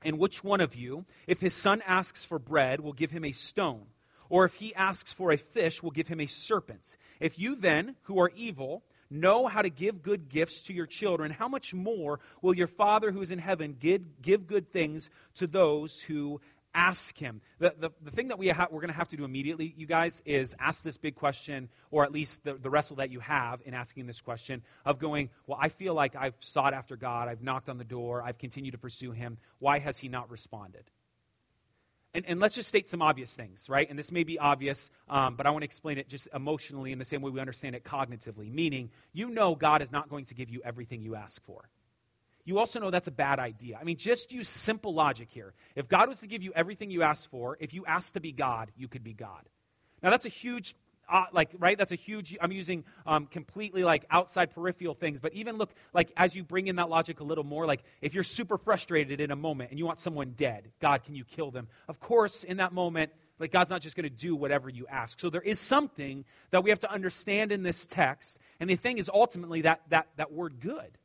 and 0.04 0.18
which 0.18 0.44
one 0.44 0.62
of 0.62 0.76
you 0.76 1.06
if 1.28 1.42
his 1.42 1.54
son 1.54 1.84
asks 1.86 2.26
for 2.26 2.40
bread 2.40 2.80
will 2.80 2.94
give 2.94 3.12
him 3.12 3.24
a 3.24 3.32
stone? 3.32 3.86
Or 4.30 4.46
if 4.46 4.56
he 4.56 4.74
asks 4.76 5.12
for 5.12 5.32
a 5.32 5.38
fish 5.38 5.84
will 5.84 5.92
give 5.92 6.08
him 6.08 6.20
a 6.20 6.28
serpent? 6.28 6.96
If 7.20 7.38
you 7.38 7.56
then 7.56 7.96
who 8.04 8.20
are 8.20 8.32
evil 8.36 8.84
know 9.12 9.48
how 9.48 9.62
to 9.62 9.70
give 9.70 10.02
good 10.02 10.30
gifts 10.30 10.62
to 10.62 10.74
your 10.74 10.86
children 10.86 11.32
how 11.32 11.48
much 11.48 11.74
more 11.74 12.20
will 12.42 12.56
your 12.56 12.68
father 12.68 13.12
who 13.12 13.22
is 13.22 13.32
in 13.32 13.40
heaven 13.40 13.76
give, 13.80 14.22
give 14.22 14.48
good 14.48 14.72
things 14.72 15.10
to 15.36 15.46
those 15.46 16.02
who 16.02 16.40
ask 16.74 17.18
him. 17.18 17.42
The, 17.60 17.76
the, 17.78 17.92
the 18.02 18.12
thing 18.12 18.30
that 18.30 18.40
we 18.40 18.50
ha- 18.50 18.68
we're 18.72 18.82
going 18.82 18.92
to 18.92 18.96
have 18.96 19.10
to 19.10 19.18
do 19.18 19.26
immediately, 19.26 19.74
you 19.78 19.86
guys, 19.86 20.22
is 20.26 20.56
ask 20.60 20.84
this 20.84 20.98
big 20.98 21.16
question, 21.16 21.70
or 21.90 22.04
at 22.04 22.12
least 22.12 22.44
the, 22.44 22.54
the 22.54 22.70
wrestle 22.70 22.98
that 22.98 23.12
you 23.12 23.20
have 23.20 23.62
in 23.66 23.74
asking 23.74 24.08
this 24.08 24.22
question 24.22 24.64
of 24.86 25.00
going, 25.00 25.30
Well, 25.48 25.58
I 25.62 25.70
feel 25.70 25.94
like 25.94 26.16
I've 26.16 26.36
sought 26.40 26.74
after 26.74 26.96
God, 26.96 27.28
I've 27.28 27.44
knocked 27.44 27.70
on 27.70 27.78
the 27.78 27.84
door, 27.84 28.24
I've 28.24 28.38
continued 28.38 28.72
to 28.72 28.78
pursue 28.78 29.12
him. 29.12 29.38
Why 29.60 29.80
has 29.80 29.98
he 30.00 30.08
not 30.08 30.30
responded? 30.30 30.86
And, 32.14 32.26
and 32.28 32.40
let's 32.40 32.56
just 32.56 32.68
state 32.68 32.88
some 32.90 33.02
obvious 33.02 33.36
things, 33.36 33.70
right? 33.70 33.90
And 33.90 33.98
this 33.98 34.12
may 34.12 34.26
be 34.26 34.38
obvious, 34.38 34.92
um, 35.10 35.36
but 35.36 35.46
I 35.46 35.50
want 35.52 35.62
to 35.62 35.66
explain 35.66 35.98
it 35.98 36.10
just 36.10 36.28
emotionally 36.34 36.92
in 36.92 37.00
the 37.00 37.06
same 37.06 37.22
way 37.22 37.32
we 37.32 37.40
understand 37.40 37.76
it 37.76 37.86
cognitively. 37.86 38.52
Meaning, 38.52 38.92
you 39.14 39.30
know 39.30 39.56
God 39.56 39.82
is 39.82 39.92
not 39.92 40.10
going 40.10 40.26
to 40.26 40.36
give 40.36 40.50
you 40.50 40.62
everything 40.66 41.02
you 41.02 41.16
ask 41.16 41.42
for 41.46 41.70
you 42.46 42.60
also 42.60 42.80
know 42.80 42.90
that's 42.90 43.08
a 43.08 43.12
bad 43.12 43.40
idea. 43.40 43.78
I 43.80 43.84
mean, 43.84 43.98
just 43.98 44.32
use 44.32 44.50
simple 44.50 44.94
logic 44.94 45.30
here. 45.32 45.54
If 45.76 45.88
God 45.88 46.10
was 46.10 46.22
to 46.22 46.28
give 46.28 46.44
you 46.44 46.52
everything 46.56 46.92
you 46.92 47.04
asked 47.04 47.28
for, 47.28 47.58
if 47.60 47.74
you 47.74 47.86
asked 47.86 48.16
to 48.16 48.20
be 48.20 48.32
God, 48.32 48.72
you 48.76 48.88
could 48.88 49.04
be 49.04 49.14
God. 49.14 49.48
Now, 50.02 50.10
that's 50.10 50.26
a 50.26 50.30
huge, 50.30 50.76
uh, 51.10 51.26
like, 51.32 51.50
right? 51.60 51.78
That's 51.78 51.92
a 51.92 51.96
huge, 51.96 52.38
I'm 52.42 52.52
using 52.52 52.84
um, 53.06 53.26
completely 53.26 53.84
like 53.84 54.06
outside 54.10 54.52
peripheral 54.52 54.94
things, 54.94 55.20
but 55.20 55.34
even 55.34 55.58
look, 55.58 55.72
like, 55.94 56.12
as 56.18 56.36
you 56.36 56.44
bring 56.44 56.68
in 56.68 56.78
that 56.78 56.90
logic 56.90 57.20
a 57.20 57.24
little 57.24 57.44
more, 57.44 57.66
like, 57.66 57.84
if 58.02 58.14
you're 58.14 58.24
super 58.24 58.58
frustrated 58.58 59.20
in 59.20 59.32
a 59.32 59.36
moment 59.36 59.72
and 59.72 59.80
you 59.80 59.86
want 59.86 60.00
someone 60.00 60.34
dead, 60.38 60.72
God, 60.80 61.04
can 61.04 61.16
you 61.16 61.24
kill 61.24 61.52
them? 61.52 61.68
Of 61.88 62.00
course, 62.00 62.44
in 62.44 62.58
that 62.58 62.74
moment, 62.74 63.12
like 63.40 63.52
God's 63.52 63.72
not 63.72 63.82
just 63.82 63.96
going 63.96 64.04
to 64.04 64.10
do 64.10 64.36
whatever 64.36 64.70
you 64.70 64.86
ask. 64.88 65.20
So 65.20 65.32
there 65.32 65.42
is 65.42 65.60
something 65.60 66.26
that 66.52 66.64
we 66.64 66.70
have 66.70 66.80
to 66.82 66.92
understand 66.92 67.52
in 67.52 67.64
this 67.64 67.88
text. 67.88 68.38
And 68.60 68.70
the 68.70 68.76
thing 68.76 69.00
is 69.00 69.10
ultimately 69.12 69.62
that 69.62 69.82
that 69.90 70.10
that 70.18 70.32
word 70.32 70.60
good 70.60 71.00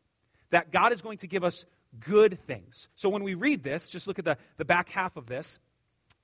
that 0.51 0.71
God 0.73 0.93
is 0.93 1.03
going 1.03 1.19
to 1.19 1.27
give 1.27 1.45
us 1.45 1.65
good 2.01 2.39
things. 2.39 2.89
So 2.95 3.09
when 3.09 3.23
we 3.23 3.35
read 3.35 3.63
this, 3.63 3.89
just 3.89 4.07
look 4.07 4.19
at 4.19 4.25
the, 4.25 4.37
the 4.57 4.65
back 4.65 4.91
half 4.91 5.17
of 5.17 5.27
this. 5.27 5.59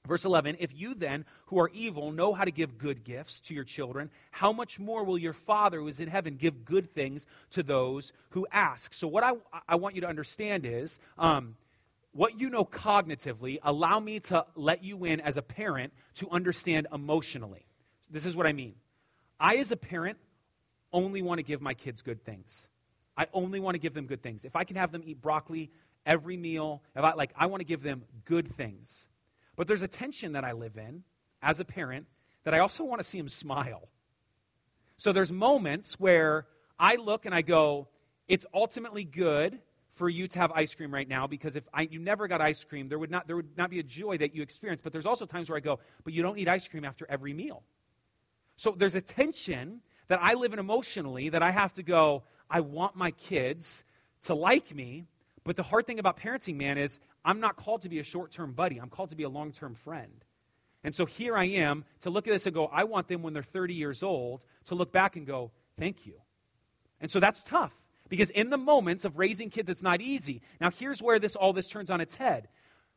Verse 0.06 0.24
11, 0.24 0.56
if 0.58 0.72
you 0.74 0.94
then, 0.94 1.24
who 1.46 1.60
are 1.60 1.70
evil, 1.72 2.10
know 2.10 2.32
how 2.32 2.44
to 2.44 2.50
give 2.50 2.76
good 2.76 3.04
gifts 3.04 3.40
to 3.42 3.54
your 3.54 3.62
children, 3.62 4.10
how 4.32 4.52
much 4.52 4.80
more 4.80 5.04
will 5.04 5.16
your 5.16 5.32
Father 5.32 5.78
who 5.78 5.86
is 5.86 6.00
in 6.00 6.08
heaven 6.08 6.34
give 6.34 6.64
good 6.64 6.92
things 6.92 7.24
to 7.50 7.62
those 7.62 8.12
who 8.30 8.44
ask? 8.50 8.94
So, 8.94 9.06
what 9.06 9.22
I, 9.22 9.34
I 9.68 9.76
want 9.76 9.94
you 9.94 10.00
to 10.00 10.08
understand 10.08 10.66
is 10.66 10.98
um, 11.18 11.54
what 12.10 12.40
you 12.40 12.50
know 12.50 12.64
cognitively, 12.64 13.58
allow 13.62 14.00
me 14.00 14.18
to 14.20 14.44
let 14.56 14.82
you 14.82 15.04
in 15.04 15.20
as 15.20 15.36
a 15.36 15.42
parent 15.42 15.92
to 16.16 16.28
understand 16.30 16.88
emotionally. 16.92 17.64
This 18.10 18.26
is 18.26 18.34
what 18.34 18.46
I 18.46 18.52
mean. 18.52 18.74
I, 19.38 19.56
as 19.56 19.70
a 19.70 19.76
parent, 19.76 20.18
only 20.92 21.22
want 21.22 21.38
to 21.38 21.44
give 21.44 21.62
my 21.62 21.74
kids 21.74 22.02
good 22.02 22.24
things. 22.24 22.68
I 23.16 23.28
only 23.32 23.60
want 23.60 23.76
to 23.76 23.78
give 23.78 23.94
them 23.94 24.06
good 24.06 24.22
things. 24.22 24.44
If 24.44 24.56
I 24.56 24.64
can 24.64 24.76
have 24.76 24.90
them 24.90 25.02
eat 25.04 25.22
broccoli 25.22 25.70
every 26.04 26.36
meal, 26.36 26.82
if 26.96 27.04
I 27.04 27.12
like 27.14 27.32
I 27.36 27.46
want 27.46 27.60
to 27.60 27.66
give 27.66 27.82
them 27.82 28.04
good 28.24 28.48
things. 28.48 29.08
But 29.62 29.68
there's 29.68 29.82
a 29.82 29.86
tension 29.86 30.32
that 30.32 30.44
I 30.44 30.50
live 30.50 30.76
in 30.76 31.04
as 31.40 31.60
a 31.60 31.64
parent 31.64 32.08
that 32.42 32.52
I 32.52 32.58
also 32.58 32.82
want 32.82 32.98
to 32.98 33.04
see 33.04 33.18
them 33.18 33.28
smile. 33.28 33.90
So 34.96 35.12
there's 35.12 35.30
moments 35.30 36.00
where 36.00 36.48
I 36.80 36.96
look 36.96 37.26
and 37.26 37.32
I 37.32 37.42
go, 37.42 37.86
it's 38.26 38.44
ultimately 38.52 39.04
good 39.04 39.60
for 39.92 40.08
you 40.08 40.26
to 40.26 40.38
have 40.40 40.50
ice 40.50 40.74
cream 40.74 40.92
right 40.92 41.08
now 41.08 41.28
because 41.28 41.54
if 41.54 41.62
I, 41.72 41.82
you 41.82 42.00
never 42.00 42.26
got 42.26 42.40
ice 42.40 42.64
cream, 42.64 42.88
there 42.88 42.98
would, 42.98 43.12
not, 43.12 43.28
there 43.28 43.36
would 43.36 43.56
not 43.56 43.70
be 43.70 43.78
a 43.78 43.84
joy 43.84 44.18
that 44.18 44.34
you 44.34 44.42
experience. 44.42 44.80
But 44.80 44.92
there's 44.92 45.06
also 45.06 45.26
times 45.26 45.48
where 45.48 45.56
I 45.56 45.60
go, 45.60 45.78
but 46.02 46.12
you 46.12 46.24
don't 46.24 46.34
need 46.34 46.48
ice 46.48 46.66
cream 46.66 46.84
after 46.84 47.06
every 47.08 47.32
meal. 47.32 47.62
So 48.56 48.74
there's 48.76 48.96
a 48.96 49.00
tension 49.00 49.80
that 50.08 50.18
I 50.20 50.34
live 50.34 50.52
in 50.52 50.58
emotionally 50.58 51.28
that 51.28 51.44
I 51.44 51.52
have 51.52 51.72
to 51.74 51.84
go, 51.84 52.24
I 52.50 52.62
want 52.62 52.96
my 52.96 53.12
kids 53.12 53.84
to 54.22 54.34
like 54.34 54.74
me. 54.74 55.04
But 55.44 55.54
the 55.54 55.62
hard 55.62 55.86
thing 55.86 56.00
about 56.00 56.16
parenting, 56.16 56.56
man, 56.56 56.78
is 56.78 56.98
I'm 57.24 57.40
not 57.40 57.56
called 57.56 57.82
to 57.82 57.88
be 57.88 57.98
a 57.98 58.04
short 58.04 58.32
term 58.32 58.52
buddy. 58.52 58.78
I'm 58.78 58.88
called 58.88 59.10
to 59.10 59.16
be 59.16 59.22
a 59.22 59.28
long 59.28 59.52
term 59.52 59.74
friend. 59.74 60.24
And 60.84 60.94
so 60.94 61.06
here 61.06 61.36
I 61.36 61.44
am 61.44 61.84
to 62.00 62.10
look 62.10 62.26
at 62.26 62.32
this 62.32 62.46
and 62.46 62.54
go, 62.54 62.66
I 62.66 62.84
want 62.84 63.08
them 63.08 63.22
when 63.22 63.34
they're 63.34 63.42
30 63.42 63.74
years 63.74 64.02
old 64.02 64.44
to 64.66 64.74
look 64.74 64.90
back 64.90 65.14
and 65.14 65.26
go, 65.26 65.52
thank 65.78 66.06
you. 66.06 66.14
And 67.00 67.10
so 67.10 67.20
that's 67.20 67.42
tough 67.42 67.72
because 68.08 68.30
in 68.30 68.50
the 68.50 68.58
moments 68.58 69.04
of 69.04 69.16
raising 69.18 69.48
kids, 69.48 69.70
it's 69.70 69.82
not 69.82 70.00
easy. 70.00 70.42
Now, 70.60 70.70
here's 70.70 71.00
where 71.00 71.18
this 71.18 71.36
all 71.36 71.52
this 71.52 71.68
turns 71.68 71.90
on 71.90 72.00
its 72.00 72.16
head. 72.16 72.48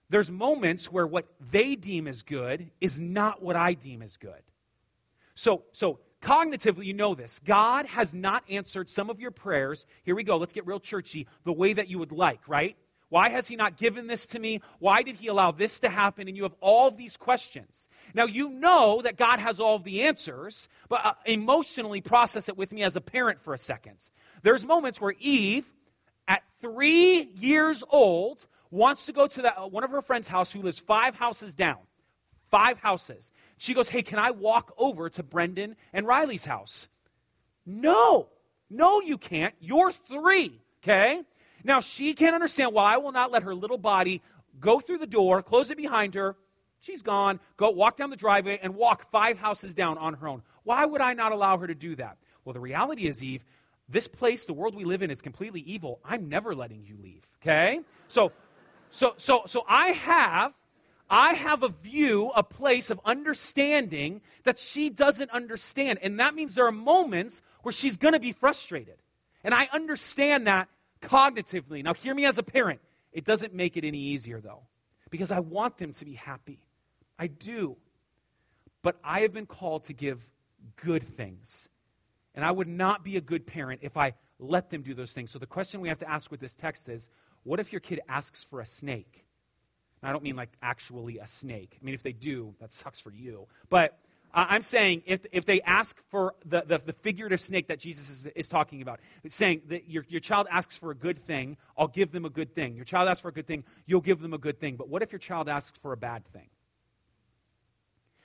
There's 0.10 0.30
moments 0.30 0.92
where 0.92 1.08
what 1.08 1.26
they 1.40 1.76
deem 1.76 2.08
as 2.08 2.22
good 2.22 2.70
is 2.80 3.00
not 3.00 3.42
what 3.42 3.56
I 3.56 3.74
deem 3.74 4.02
as 4.02 4.18
good. 4.18 4.42
So, 5.34 5.64
so 5.72 6.00
cognitively, 6.22 6.86
you 6.86 6.94
know 6.94 7.16
this. 7.16 7.40
God 7.40 7.86
has 7.88 8.14
not 8.14 8.44
answered 8.50 8.90
some 8.90 9.10
of 9.10 9.20
your 9.20 9.32
prayers. 9.32 9.86
Here 10.04 10.16
we 10.16 10.24
go. 10.24 10.38
Let's 10.38 10.54
get 10.54 10.66
real 10.68 10.80
churchy. 10.80 11.28
The 11.44 11.54
way 11.54 11.74
that 11.74 11.88
you 11.88 11.98
would 12.00 12.12
like, 12.12 12.42
right? 12.48 12.76
Why 13.10 13.30
has 13.30 13.48
he 13.48 13.56
not 13.56 13.78
given 13.78 14.08
this 14.08 14.26
to 14.28 14.40
me? 14.40 14.62
Why 14.80 15.04
did 15.04 15.16
he 15.16 15.28
allow 15.28 15.52
this 15.52 15.80
to 15.82 15.90
happen? 15.90 16.28
And 16.28 16.36
you 16.36 16.44
have 16.44 16.56
all 16.60 16.90
these 16.90 17.18
questions. 17.18 17.88
Now, 18.14 18.26
you 18.26 18.50
know 18.50 19.02
that 19.04 19.16
God 19.16 19.40
has 19.40 19.60
all 19.60 19.80
the 19.80 20.04
answers, 20.04 20.68
but 20.90 21.06
uh, 21.06 21.14
emotionally 21.26 22.02
process 22.02 22.50
it 22.50 22.58
with 22.58 22.72
me 22.72 22.84
as 22.84 22.96
a 22.96 23.02
parent 23.02 23.40
for 23.40 23.54
a 23.54 23.58
second. 23.58 24.10
There's 24.42 24.66
moments 24.66 25.00
where 25.00 25.14
Eve, 25.20 25.72
at 26.28 26.44
three 26.60 27.30
years 27.36 27.84
old, 27.90 28.48
wants 28.72 29.06
to 29.06 29.14
go 29.14 29.28
to 29.28 29.42
that, 29.44 29.56
uh, 29.58 29.68
one 29.68 29.84
of 29.84 29.92
her 29.92 30.02
friend's 30.02 30.28
house 30.28 30.52
who 30.52 30.62
lives 30.62 30.80
five 30.80 31.16
houses 31.16 31.54
down 31.54 31.80
five 32.56 32.80
houses. 32.80 33.32
She 33.58 33.74
goes, 33.74 33.90
Hey, 33.90 34.02
can 34.02 34.20
I 34.20 34.32
walk 34.32 34.74
over 34.78 35.10
to 35.10 35.24
Brendan 35.24 35.76
and 35.92 36.08
Riley's 36.08 36.46
house? 36.46 36.88
No, 37.66 38.30
no, 38.70 39.02
you 39.02 39.18
can't. 39.18 39.54
You're 39.60 39.92
three, 39.92 40.62
okay? 40.82 41.24
Now, 41.66 41.82
she 41.82 42.14
can't 42.14 42.36
understand 42.36 42.74
why 42.74 42.94
I 42.94 42.98
will 42.98 43.12
not 43.12 43.32
let 43.32 43.44
her 43.44 43.56
little 43.56 43.78
body 43.78 44.22
go 44.60 44.80
through 44.80 45.00
the 45.00 45.08
door, 45.08 45.42
close 45.42 45.72
it 45.72 45.78
behind 45.78 46.14
her. 46.14 46.38
She's 46.80 47.02
gone. 47.02 47.40
Go 47.58 47.72
walk 47.72 47.98
down 47.98 48.12
the 48.12 48.16
driveway 48.16 48.60
and 48.62 48.76
walk 48.76 49.10
five 49.12 49.40
houses 49.40 49.74
down 49.74 49.98
on 49.98 50.14
her 50.14 50.28
own. 50.28 50.44
Why 50.64 50.86
would 50.86 51.02
I 51.02 51.14
not 51.14 51.32
allow 51.32 51.58
her 51.58 51.66
to 51.66 51.76
do 51.76 51.96
that? 51.96 52.18
Well, 52.44 52.54
the 52.54 52.60
reality 52.60 53.08
is, 53.08 53.24
Eve, 53.24 53.44
this 53.90 54.08
place, 54.08 54.46
the 54.46 54.54
world 54.54 54.76
we 54.76 54.86
live 54.86 55.02
in, 55.02 55.10
is 55.10 55.22
completely 55.22 55.62
evil. 55.62 56.00
I'm 56.06 56.30
never 56.30 56.54
letting 56.54 56.86
you 56.86 56.98
leave, 57.02 57.26
okay? 57.42 57.80
So, 58.08 58.32
so, 58.92 59.16
so, 59.18 59.44
so 59.48 59.66
I 59.68 59.88
have 59.88 60.54
I 61.10 61.34
have 61.34 61.62
a 61.62 61.70
view, 61.70 62.32
a 62.36 62.44
place 62.44 62.90
of 62.90 63.00
understanding 63.06 64.22
that 64.44 64.58
she 64.58 64.90
doesn't 64.90 65.30
understand. 65.32 66.00
And 66.02 66.20
that 66.20 66.34
means 66.34 66.56
there 66.56 66.66
are 66.66 66.72
moments 66.72 67.42
where 67.62 67.72
she's 67.72 67.96
going 67.96 68.14
to 68.16 68.20
be 68.20 68.32
frustrated. 68.32 68.96
And 69.44 69.54
I 69.54 69.68
understand 69.72 70.48
that 70.48 70.68
cognitively. 71.06 71.84
Now, 71.84 71.94
hear 71.94 72.14
me 72.14 72.26
as 72.26 72.38
a 72.38 72.44
parent. 72.44 72.82
It 73.12 73.26
doesn't 73.26 73.54
make 73.54 73.78
it 73.78 73.86
any 73.86 73.98
easier, 73.98 74.42
though, 74.42 74.64
because 75.10 75.32
I 75.32 75.40
want 75.40 75.78
them 75.78 75.94
to 75.94 76.06
be 76.06 76.14
happy. 76.14 76.60
I 77.18 77.28
do. 77.28 77.78
But 78.82 78.98
I 79.04 79.22
have 79.22 79.34
been 79.34 79.46
called 79.46 79.84
to 79.86 79.94
give 79.94 80.30
good 80.76 81.04
things. 81.04 81.70
And 82.34 82.44
I 82.44 82.52
would 82.52 82.68
not 82.68 83.04
be 83.04 83.16
a 83.16 83.22
good 83.22 83.48
parent 83.48 83.82
if 83.84 83.96
I 83.96 84.14
let 84.38 84.70
them 84.70 84.82
do 84.82 84.94
those 84.94 85.14
things. 85.14 85.32
So 85.32 85.40
the 85.40 85.46
question 85.46 85.80
we 85.80 85.88
have 85.88 86.00
to 86.00 86.10
ask 86.10 86.30
with 86.30 86.42
this 86.42 86.56
text 86.56 86.90
is 86.90 87.10
what 87.44 87.60
if 87.60 87.72
your 87.72 87.80
kid 87.80 88.02
asks 88.10 88.44
for 88.44 88.60
a 88.60 88.66
snake? 88.66 89.26
I 90.04 90.12
don't 90.12 90.24
mean 90.24 90.36
like 90.36 90.52
actually 90.62 91.18
a 91.18 91.26
snake. 91.26 91.78
I 91.82 91.84
mean, 91.84 91.96
if 91.96 92.04
they 92.04 92.14
do, 92.14 92.54
that 92.60 92.72
sucks 92.72 93.00
for 93.00 93.12
you. 93.12 93.48
But 93.70 93.98
I'm 94.38 94.62
saying 94.62 95.04
if, 95.06 95.26
if 95.32 95.46
they 95.46 95.62
ask 95.62 95.98
for 96.10 96.36
the, 96.46 96.64
the, 96.68 96.78
the 96.78 96.94
figurative 96.94 97.40
snake 97.40 97.68
that 97.70 97.80
Jesus 97.80 98.10
is, 98.10 98.28
is 98.28 98.50
talking 98.50 98.82
about, 98.82 99.00
saying 99.28 99.62
that 99.70 99.90
your, 99.90 100.06
your 100.10 100.20
child 100.20 100.48
asks 100.52 100.78
for 100.78 100.92
a 100.92 100.96
good 100.96 101.18
thing, 101.18 101.56
I'll 101.78 101.88
give 101.88 102.12
them 102.12 102.26
a 102.26 102.30
good 102.30 102.54
thing. 102.54 102.76
Your 102.76 102.86
child 102.86 103.08
asks 103.08 103.22
for 103.22 103.30
a 103.30 103.34
good 103.34 103.48
thing, 103.48 103.64
you'll 103.86 104.02
give 104.02 104.22
them 104.22 104.34
a 104.34 104.38
good 104.38 104.60
thing. 104.60 104.76
But 104.76 104.90
what 104.90 105.02
if 105.02 105.14
your 105.14 105.20
child 105.20 105.48
asks 105.48 105.80
for 105.80 105.94
a 105.94 105.98
bad 105.98 106.26
thing? 106.34 106.50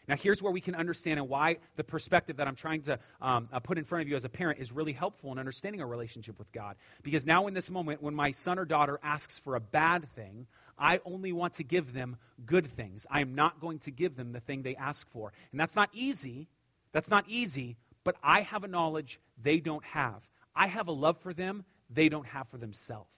Now, 0.08 0.16
here's 0.16 0.42
where 0.42 0.50
we 0.50 0.60
can 0.60 0.74
understand 0.74 1.20
and 1.20 1.28
why 1.28 1.58
the 1.76 1.84
perspective 1.84 2.38
that 2.38 2.48
I'm 2.48 2.56
trying 2.56 2.82
to 2.82 2.98
um, 3.20 3.48
uh, 3.52 3.60
put 3.60 3.78
in 3.78 3.84
front 3.84 4.02
of 4.02 4.08
you 4.08 4.16
as 4.16 4.24
a 4.24 4.28
parent 4.28 4.58
is 4.58 4.72
really 4.72 4.92
helpful 4.92 5.30
in 5.30 5.38
understanding 5.38 5.80
our 5.80 5.86
relationship 5.86 6.36
with 6.36 6.50
God. 6.50 6.74
Because 7.04 7.26
now, 7.26 7.46
in 7.46 7.54
this 7.54 7.70
moment, 7.70 8.02
when 8.02 8.16
my 8.16 8.32
son 8.32 8.58
or 8.58 8.64
daughter 8.64 8.98
asks 9.04 9.38
for 9.38 9.54
a 9.54 9.60
bad 9.60 10.12
thing, 10.16 10.48
I 10.80 11.00
only 11.04 11.32
want 11.32 11.52
to 11.54 11.64
give 11.64 11.92
them 11.92 12.16
good 12.46 12.66
things. 12.66 13.06
I 13.10 13.20
am 13.20 13.34
not 13.34 13.60
going 13.60 13.78
to 13.80 13.90
give 13.90 14.16
them 14.16 14.32
the 14.32 14.40
thing 14.40 14.62
they 14.62 14.76
ask 14.76 15.08
for. 15.10 15.32
And 15.52 15.60
that's 15.60 15.76
not 15.76 15.90
easy. 15.92 16.48
That's 16.92 17.10
not 17.10 17.24
easy, 17.28 17.76
but 18.02 18.16
I 18.22 18.40
have 18.40 18.64
a 18.64 18.68
knowledge 18.68 19.20
they 19.40 19.60
don't 19.60 19.84
have. 19.84 20.28
I 20.56 20.66
have 20.66 20.88
a 20.88 20.92
love 20.92 21.18
for 21.18 21.32
them 21.32 21.64
they 21.88 22.08
don't 22.08 22.26
have 22.26 22.48
for 22.48 22.56
themselves. 22.56 23.10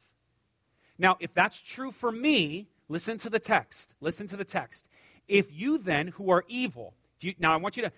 Now, 0.98 1.16
if 1.20 1.32
that's 1.32 1.60
true 1.60 1.90
for 1.90 2.12
me, 2.12 2.68
listen 2.88 3.16
to 3.18 3.30
the 3.30 3.38
text. 3.38 3.94
Listen 4.00 4.26
to 4.26 4.36
the 4.36 4.44
text. 4.44 4.88
If 5.28 5.52
you 5.52 5.78
then, 5.78 6.08
who 6.08 6.30
are 6.30 6.44
evil, 6.48 6.94
you, 7.20 7.34
now 7.38 7.52
I 7.52 7.56
want 7.56 7.76
you 7.76 7.84
to 7.84 7.92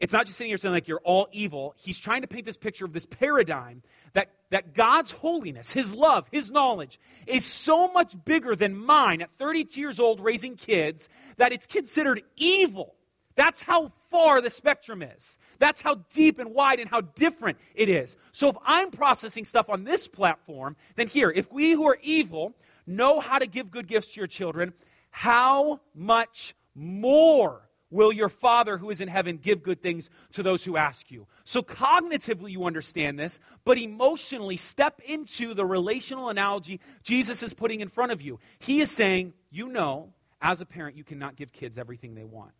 it's 0.00 0.12
not 0.12 0.26
just 0.26 0.36
sitting 0.36 0.50
here 0.50 0.56
saying 0.56 0.74
like 0.74 0.88
you're 0.88 1.00
all 1.04 1.28
evil. 1.32 1.74
He's 1.78 1.98
trying 1.98 2.22
to 2.22 2.28
paint 2.28 2.44
this 2.44 2.56
picture 2.56 2.84
of 2.84 2.92
this 2.92 3.06
paradigm 3.06 3.82
that, 4.12 4.30
that 4.54 4.72
God's 4.72 5.10
holiness, 5.10 5.72
His 5.72 5.96
love, 5.96 6.28
His 6.30 6.48
knowledge 6.48 7.00
is 7.26 7.44
so 7.44 7.88
much 7.88 8.14
bigger 8.24 8.54
than 8.54 8.76
mine 8.76 9.20
at 9.20 9.32
32 9.32 9.80
years 9.80 9.98
old 9.98 10.20
raising 10.20 10.54
kids 10.54 11.08
that 11.38 11.50
it's 11.50 11.66
considered 11.66 12.22
evil. 12.36 12.94
That's 13.34 13.64
how 13.64 13.90
far 14.10 14.40
the 14.40 14.50
spectrum 14.50 15.02
is. 15.02 15.40
That's 15.58 15.80
how 15.80 16.04
deep 16.12 16.38
and 16.38 16.54
wide 16.54 16.78
and 16.78 16.88
how 16.88 17.00
different 17.00 17.58
it 17.74 17.88
is. 17.88 18.16
So 18.30 18.48
if 18.48 18.56
I'm 18.64 18.92
processing 18.92 19.44
stuff 19.44 19.68
on 19.68 19.82
this 19.82 20.06
platform, 20.06 20.76
then 20.94 21.08
here, 21.08 21.32
if 21.34 21.52
we 21.52 21.72
who 21.72 21.88
are 21.88 21.98
evil 22.00 22.54
know 22.86 23.18
how 23.18 23.40
to 23.40 23.48
give 23.48 23.72
good 23.72 23.88
gifts 23.88 24.14
to 24.14 24.20
your 24.20 24.28
children, 24.28 24.72
how 25.10 25.80
much 25.96 26.54
more 26.76 27.68
will 27.94 28.12
your 28.12 28.28
Father 28.28 28.78
who 28.78 28.90
is 28.90 29.00
in 29.00 29.08
heaven 29.08 29.38
give 29.38 29.62
good 29.62 29.80
things 29.80 30.10
to 30.32 30.42
those 30.42 30.64
who 30.64 30.76
ask 30.76 31.10
you. 31.10 31.26
So, 31.44 31.62
cognitively, 31.62 32.50
you 32.50 32.64
understand 32.64 33.18
this, 33.18 33.38
but 33.64 33.78
emotionally, 33.78 34.56
step 34.56 35.00
into 35.06 35.54
the 35.54 35.64
relational 35.64 36.28
analogy 36.28 36.80
Jesus 37.04 37.42
is 37.42 37.54
putting 37.54 37.80
in 37.80 37.88
front 37.88 38.10
of 38.10 38.20
you. 38.20 38.40
He 38.58 38.80
is 38.80 38.90
saying, 38.90 39.32
You 39.50 39.68
know, 39.68 40.12
as 40.42 40.60
a 40.60 40.66
parent, 40.66 40.96
you 40.96 41.04
cannot 41.04 41.36
give 41.36 41.52
kids 41.52 41.78
everything 41.78 42.16
they 42.16 42.24
want. 42.24 42.52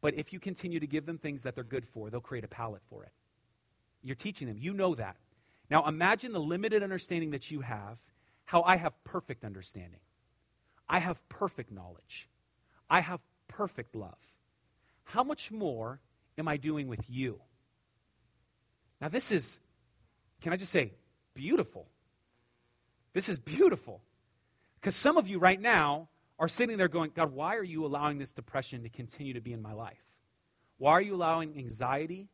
But 0.00 0.14
if 0.14 0.32
you 0.32 0.40
continue 0.40 0.80
to 0.80 0.86
give 0.86 1.04
them 1.04 1.18
things 1.18 1.42
that 1.42 1.54
they're 1.54 1.62
good 1.62 1.84
for, 1.84 2.08
they'll 2.08 2.20
create 2.20 2.44
a 2.44 2.48
palate 2.48 2.82
for 2.88 3.04
it. 3.04 3.12
You're 4.02 4.16
teaching 4.16 4.48
them. 4.48 4.56
You 4.58 4.72
know 4.72 4.94
that. 4.94 5.16
Now, 5.70 5.86
imagine 5.86 6.32
the 6.32 6.40
limited 6.40 6.82
understanding 6.82 7.30
that 7.32 7.50
you 7.50 7.60
have, 7.60 7.98
how 8.46 8.62
I 8.62 8.76
have 8.76 9.04
perfect 9.04 9.44
understanding. 9.44 10.00
I 10.88 10.98
have 10.98 11.28
perfect 11.28 11.70
knowledge. 11.70 12.28
I 12.88 13.00
have 13.00 13.20
perfect 13.46 13.94
love 13.94 14.29
how 15.12 15.24
much 15.24 15.50
more 15.50 16.00
am 16.38 16.48
I 16.48 16.56
doing 16.56 16.88
with 16.88 17.08
you? 17.08 17.40
Now, 19.00 19.08
this 19.08 19.32
is, 19.32 19.58
can 20.40 20.52
I 20.52 20.56
just 20.56 20.72
say, 20.72 20.92
beautiful. 21.34 21.88
This 23.12 23.28
is 23.28 23.38
beautiful. 23.38 24.02
Because 24.76 24.94
some 24.94 25.16
of 25.16 25.26
you 25.28 25.38
right 25.38 25.60
now 25.60 26.08
are 26.38 26.48
sitting 26.48 26.78
there 26.78 26.88
going, 26.88 27.12
God, 27.14 27.32
why 27.32 27.56
are 27.56 27.64
you 27.64 27.84
allowing 27.84 28.18
this 28.18 28.32
depression 28.32 28.82
to 28.82 28.88
continue 28.88 29.34
to 29.34 29.40
be 29.40 29.52
in 29.52 29.60
my 29.60 29.72
life? 29.72 30.04
Why 30.78 30.92
are 30.92 31.02
you 31.02 31.14
allowing 31.14 31.56
anxiety? 31.58 32.28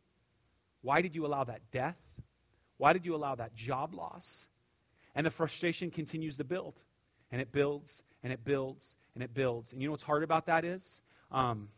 Why 0.82 1.02
did 1.02 1.14
you 1.14 1.26
allow 1.26 1.44
that 1.44 1.70
death? 1.72 1.98
Why 2.76 2.92
did 2.92 3.06
you 3.06 3.14
allow 3.14 3.34
that 3.34 3.54
job 3.54 3.94
loss? 3.94 4.48
And 5.14 5.26
the 5.26 5.30
frustration 5.30 5.90
continues 5.90 6.36
to 6.36 6.44
build. 6.44 6.82
And 7.32 7.40
it 7.40 7.50
builds, 7.50 8.02
and 8.22 8.32
it 8.32 8.44
builds, 8.44 8.96
and 9.14 9.24
it 9.24 9.34
builds. 9.34 9.72
And 9.72 9.82
you 9.82 9.88
know 9.88 9.92
what's 9.92 10.04
hard 10.04 10.22
about 10.22 10.46
that 10.46 10.64
is? 10.64 11.00
Um, 11.32 11.70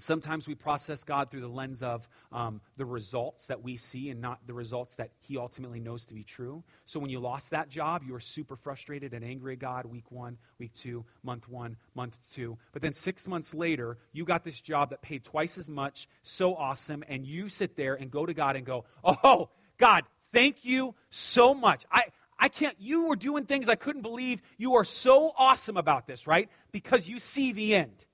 Sometimes 0.00 0.48
we 0.48 0.54
process 0.54 1.04
God 1.04 1.30
through 1.30 1.42
the 1.42 1.48
lens 1.48 1.82
of 1.82 2.08
um, 2.32 2.60
the 2.76 2.84
results 2.84 3.46
that 3.48 3.62
we 3.62 3.76
see 3.76 4.10
and 4.10 4.20
not 4.20 4.46
the 4.46 4.54
results 4.54 4.94
that 4.96 5.10
He 5.20 5.36
ultimately 5.36 5.80
knows 5.80 6.06
to 6.06 6.14
be 6.14 6.24
true. 6.24 6.64
So 6.86 6.98
when 7.00 7.10
you 7.10 7.20
lost 7.20 7.50
that 7.50 7.68
job, 7.68 8.02
you 8.06 8.12
were 8.12 8.20
super 8.20 8.56
frustrated 8.56 9.14
and 9.14 9.24
angry 9.24 9.54
at 9.54 9.58
God 9.58 9.86
week 9.86 10.10
one, 10.10 10.38
week 10.58 10.72
two, 10.74 11.04
month 11.22 11.48
one, 11.48 11.76
month 11.94 12.18
two. 12.32 12.58
But 12.72 12.82
then 12.82 12.92
six 12.92 13.28
months 13.28 13.54
later, 13.54 13.98
you 14.12 14.24
got 14.24 14.44
this 14.44 14.60
job 14.60 14.90
that 14.90 15.02
paid 15.02 15.24
twice 15.24 15.58
as 15.58 15.68
much, 15.68 16.08
so 16.22 16.54
awesome, 16.54 17.04
and 17.08 17.26
you 17.26 17.48
sit 17.48 17.76
there 17.76 17.94
and 17.94 18.10
go 18.10 18.26
to 18.26 18.34
God 18.34 18.56
and 18.56 18.64
go, 18.64 18.84
Oh, 19.04 19.50
God, 19.78 20.04
thank 20.32 20.64
you 20.64 20.94
so 21.10 21.54
much. 21.54 21.84
I, 21.90 22.04
I 22.38 22.48
can't, 22.48 22.76
you 22.78 23.06
were 23.06 23.16
doing 23.16 23.44
things 23.44 23.68
I 23.68 23.74
couldn't 23.74 24.02
believe. 24.02 24.40
You 24.56 24.76
are 24.76 24.84
so 24.84 25.32
awesome 25.36 25.76
about 25.76 26.06
this, 26.06 26.26
right? 26.26 26.48
Because 26.72 27.08
you 27.08 27.18
see 27.18 27.52
the 27.52 27.74
end. 27.74 28.06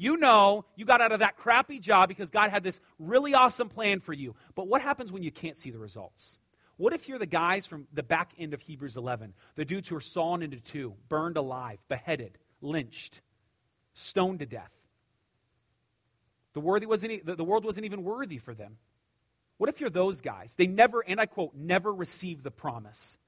You 0.00 0.16
know 0.16 0.64
you 0.76 0.86
got 0.86 1.02
out 1.02 1.12
of 1.12 1.20
that 1.20 1.36
crappy 1.36 1.78
job 1.78 2.08
because 2.08 2.30
God 2.30 2.48
had 2.48 2.64
this 2.64 2.80
really 2.98 3.34
awesome 3.34 3.68
plan 3.68 4.00
for 4.00 4.14
you. 4.14 4.34
But 4.54 4.66
what 4.66 4.80
happens 4.80 5.12
when 5.12 5.22
you 5.22 5.30
can't 5.30 5.54
see 5.54 5.70
the 5.70 5.78
results? 5.78 6.38
What 6.78 6.94
if 6.94 7.06
you're 7.06 7.18
the 7.18 7.26
guys 7.26 7.66
from 7.66 7.86
the 7.92 8.02
back 8.02 8.32
end 8.38 8.54
of 8.54 8.62
Hebrews 8.62 8.96
11, 8.96 9.34
the 9.56 9.66
dudes 9.66 9.88
who 9.88 9.96
are 9.96 10.00
sawn 10.00 10.40
into 10.40 10.58
two, 10.58 10.94
burned 11.10 11.36
alive, 11.36 11.84
beheaded, 11.86 12.38
lynched, 12.62 13.20
stoned 13.92 14.38
to 14.38 14.46
death? 14.46 14.72
The, 16.54 16.60
worthy 16.60 16.86
wasn't, 16.86 17.26
the 17.26 17.44
world 17.44 17.66
wasn't 17.66 17.84
even 17.84 18.02
worthy 18.02 18.38
for 18.38 18.54
them. 18.54 18.78
What 19.58 19.68
if 19.68 19.82
you're 19.82 19.90
those 19.90 20.22
guys? 20.22 20.56
They 20.56 20.66
never, 20.66 21.04
and 21.06 21.20
I 21.20 21.26
quote, 21.26 21.54
never 21.54 21.92
received 21.92 22.42
the 22.42 22.50
promise. 22.50 23.18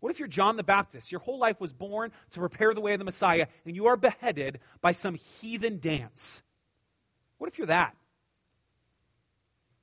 What 0.00 0.10
if 0.10 0.18
you're 0.18 0.28
John 0.28 0.56
the 0.56 0.64
Baptist? 0.64 1.10
Your 1.10 1.20
whole 1.20 1.38
life 1.38 1.60
was 1.60 1.72
born 1.72 2.12
to 2.30 2.40
prepare 2.40 2.72
the 2.72 2.80
way 2.80 2.92
of 2.92 2.98
the 2.98 3.04
Messiah, 3.04 3.46
and 3.64 3.74
you 3.74 3.86
are 3.86 3.96
beheaded 3.96 4.60
by 4.80 4.92
some 4.92 5.14
heathen 5.14 5.78
dance. 5.78 6.42
What 7.38 7.48
if 7.48 7.58
you're 7.58 7.66
that? 7.66 7.96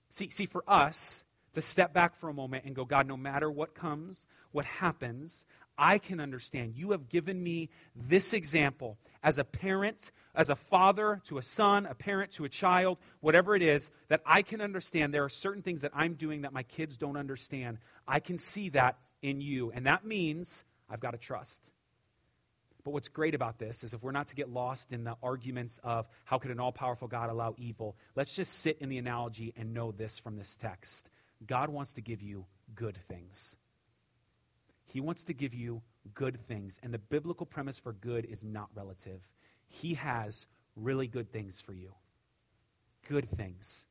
See, 0.09 0.29
see, 0.29 0.45
for 0.45 0.63
us 0.67 1.25
to 1.53 1.61
step 1.61 1.93
back 1.93 2.15
for 2.15 2.29
a 2.29 2.33
moment 2.33 2.65
and 2.65 2.75
go, 2.75 2.85
God, 2.85 3.07
no 3.07 3.17
matter 3.17 3.51
what 3.51 3.75
comes, 3.75 4.27
what 4.51 4.65
happens, 4.65 5.45
I 5.77 5.97
can 5.97 6.21
understand. 6.21 6.75
You 6.75 6.91
have 6.91 7.09
given 7.09 7.43
me 7.43 7.69
this 7.95 8.33
example 8.33 8.97
as 9.23 9.37
a 9.37 9.43
parent, 9.43 10.11
as 10.33 10.49
a 10.49 10.55
father 10.55 11.21
to 11.25 11.37
a 11.37 11.41
son, 11.41 11.85
a 11.85 11.95
parent 11.95 12.31
to 12.31 12.45
a 12.45 12.49
child, 12.49 12.97
whatever 13.19 13.55
it 13.55 13.61
is, 13.61 13.91
that 14.07 14.21
I 14.25 14.41
can 14.41 14.61
understand. 14.61 15.13
There 15.13 15.25
are 15.25 15.29
certain 15.29 15.61
things 15.61 15.81
that 15.81 15.91
I'm 15.93 16.13
doing 16.13 16.43
that 16.43 16.53
my 16.53 16.63
kids 16.63 16.97
don't 16.97 17.17
understand. 17.17 17.79
I 18.07 18.21
can 18.21 18.37
see 18.37 18.69
that 18.69 18.97
in 19.25 19.41
you. 19.41 19.71
And 19.71 19.87
that 19.87 20.05
means 20.05 20.63
I've 20.89 20.99
got 20.99 21.11
to 21.11 21.17
trust. 21.17 21.71
But 22.83 22.91
what's 22.91 23.07
great 23.07 23.33
about 23.33 23.57
this 23.57 23.83
is 23.83 23.95
if 23.95 24.03
we're 24.03 24.11
not 24.11 24.27
to 24.27 24.35
get 24.35 24.47
lost 24.47 24.93
in 24.93 25.03
the 25.03 25.15
arguments 25.23 25.79
of 25.83 26.07
how 26.25 26.37
could 26.37 26.51
an 26.51 26.59
all 26.59 26.71
powerful 26.71 27.07
God 27.07 27.31
allow 27.31 27.55
evil, 27.57 27.95
let's 28.15 28.35
just 28.35 28.59
sit 28.59 28.77
in 28.79 28.89
the 28.89 28.99
analogy 28.99 29.51
and 29.57 29.73
know 29.73 29.91
this 29.91 30.19
from 30.19 30.37
this 30.37 30.55
text. 30.55 31.09
God 31.45 31.69
wants 31.69 31.95
to 31.95 32.01
give 32.01 32.21
you 32.21 32.45
good 32.75 32.97
things. 33.09 33.57
He 34.85 35.01
wants 35.01 35.25
to 35.25 35.33
give 35.33 35.55
you 35.55 35.81
good 36.13 36.39
things. 36.39 36.79
And 36.83 36.93
the 36.93 36.99
biblical 36.99 37.47
premise 37.47 37.79
for 37.79 37.91
good 37.91 38.25
is 38.25 38.43
not 38.43 38.69
relative. 38.75 39.27
He 39.67 39.95
has 39.95 40.45
really 40.75 41.07
good 41.07 41.31
things 41.31 41.59
for 41.59 41.73
you. 41.73 41.93
Good 43.09 43.27
things. 43.27 43.87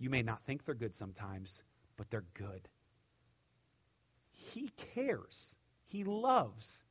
You 0.00 0.10
may 0.10 0.22
not 0.22 0.42
think 0.42 0.64
they're 0.64 0.74
good 0.74 0.94
sometimes, 0.94 1.62
but 1.96 2.10
they're 2.10 2.24
good. 2.34 2.68
He 4.38 4.70
cares. 4.94 5.56
He 5.84 6.04
loves. 6.04 6.84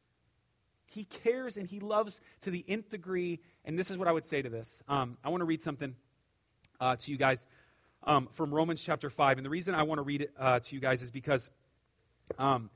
He 0.85 1.05
cares 1.05 1.57
and 1.57 1.67
he 1.67 1.79
loves 1.79 2.21
to 2.41 2.51
the 2.51 2.65
nth 2.67 2.89
degree. 2.89 3.39
And 3.65 3.77
this 3.77 3.91
is 3.91 3.97
what 3.97 4.07
I 4.07 4.11
would 4.11 4.25
say 4.25 4.41
to 4.41 4.49
this. 4.49 4.83
Um, 4.87 5.17
I 5.23 5.29
want 5.29 5.41
to 5.41 5.45
read 5.45 5.61
something 5.61 5.95
uh, 6.79 6.95
to 6.97 7.11
you 7.11 7.17
guys 7.17 7.47
um, 8.03 8.27
from 8.31 8.53
Romans 8.53 8.81
chapter 8.81 9.09
5. 9.09 9.37
And 9.37 9.45
the 9.45 9.49
reason 9.49 9.75
I 9.75 9.83
want 9.83 9.99
to 9.99 10.03
read 10.03 10.23
it 10.23 10.31
uh, 10.39 10.59
to 10.59 10.75
you 10.75 10.81
guys 10.81 11.01
is 11.01 11.11
because 11.11 11.49
um, 12.37 12.69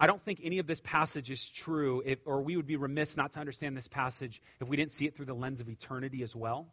I 0.00 0.06
don't 0.06 0.22
think 0.22 0.40
any 0.42 0.58
of 0.58 0.66
this 0.66 0.80
passage 0.80 1.30
is 1.30 1.48
true, 1.48 2.02
if, 2.04 2.18
or 2.24 2.40
we 2.42 2.56
would 2.56 2.66
be 2.66 2.76
remiss 2.76 3.16
not 3.16 3.32
to 3.32 3.40
understand 3.40 3.76
this 3.76 3.88
passage 3.88 4.42
if 4.60 4.68
we 4.68 4.76
didn't 4.76 4.90
see 4.90 5.06
it 5.06 5.16
through 5.16 5.26
the 5.26 5.34
lens 5.34 5.60
of 5.60 5.68
eternity 5.68 6.22
as 6.22 6.36
well. 6.36 6.68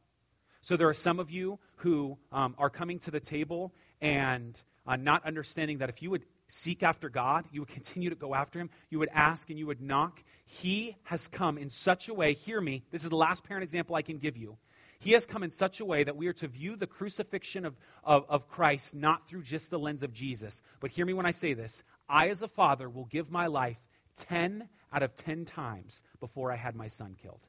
So 0.61 0.77
there 0.77 0.89
are 0.89 0.95
some 0.95 1.19
of 1.19 1.29
you 1.29 1.59
who 1.77 2.17
um, 2.31 2.55
are 2.57 2.69
coming 2.69 2.99
to 2.99 3.11
the 3.11 3.19
table 3.19 3.73
and 4.01 4.61
uh, 4.87 4.95
not 4.95 5.25
understanding 5.25 5.79
that 5.79 5.89
if 5.89 6.01
you 6.01 6.09
would 6.11 6.23
seek 6.47 6.83
after 6.83 7.09
God, 7.09 7.45
you 7.51 7.61
would 7.61 7.69
continue 7.69 8.09
to 8.09 8.15
go 8.15 8.35
after 8.35 8.59
Him, 8.59 8.69
you 8.89 8.99
would 8.99 9.09
ask 9.13 9.49
and 9.49 9.57
you 9.57 9.67
would 9.67 9.81
knock. 9.81 10.23
He 10.45 10.95
has 11.03 11.27
come 11.27 11.57
in 11.57 11.69
such 11.69 12.07
a 12.07 12.13
way, 12.13 12.33
hear 12.33 12.61
me, 12.61 12.83
this 12.91 13.03
is 13.03 13.09
the 13.09 13.15
last 13.15 13.43
parent 13.43 13.63
example 13.63 13.95
I 13.95 14.01
can 14.01 14.17
give 14.17 14.37
you. 14.37 14.57
He 14.99 15.11
has 15.11 15.25
come 15.25 15.43
in 15.43 15.51
such 15.51 15.79
a 15.79 15.85
way 15.85 16.03
that 16.03 16.15
we 16.15 16.27
are 16.27 16.33
to 16.33 16.47
view 16.47 16.75
the 16.75 16.87
crucifixion 16.87 17.65
of, 17.65 17.75
of, 18.03 18.25
of 18.29 18.47
Christ 18.47 18.95
not 18.95 19.27
through 19.27 19.43
just 19.43 19.69
the 19.69 19.79
lens 19.79 20.03
of 20.03 20.13
Jesus. 20.13 20.61
But 20.79 20.91
hear 20.91 21.05
me 21.05 21.13
when 21.13 21.25
I 21.25 21.31
say 21.31 21.53
this 21.53 21.83
I, 22.09 22.29
as 22.29 22.41
a 22.41 22.47
father, 22.47 22.89
will 22.89 23.05
give 23.05 23.29
my 23.31 23.47
life 23.47 23.77
10 24.15 24.69
out 24.93 25.03
of 25.03 25.15
10 25.15 25.45
times 25.45 26.01
before 26.19 26.51
I 26.51 26.55
had 26.55 26.75
my 26.75 26.87
son 26.87 27.15
killed. 27.21 27.47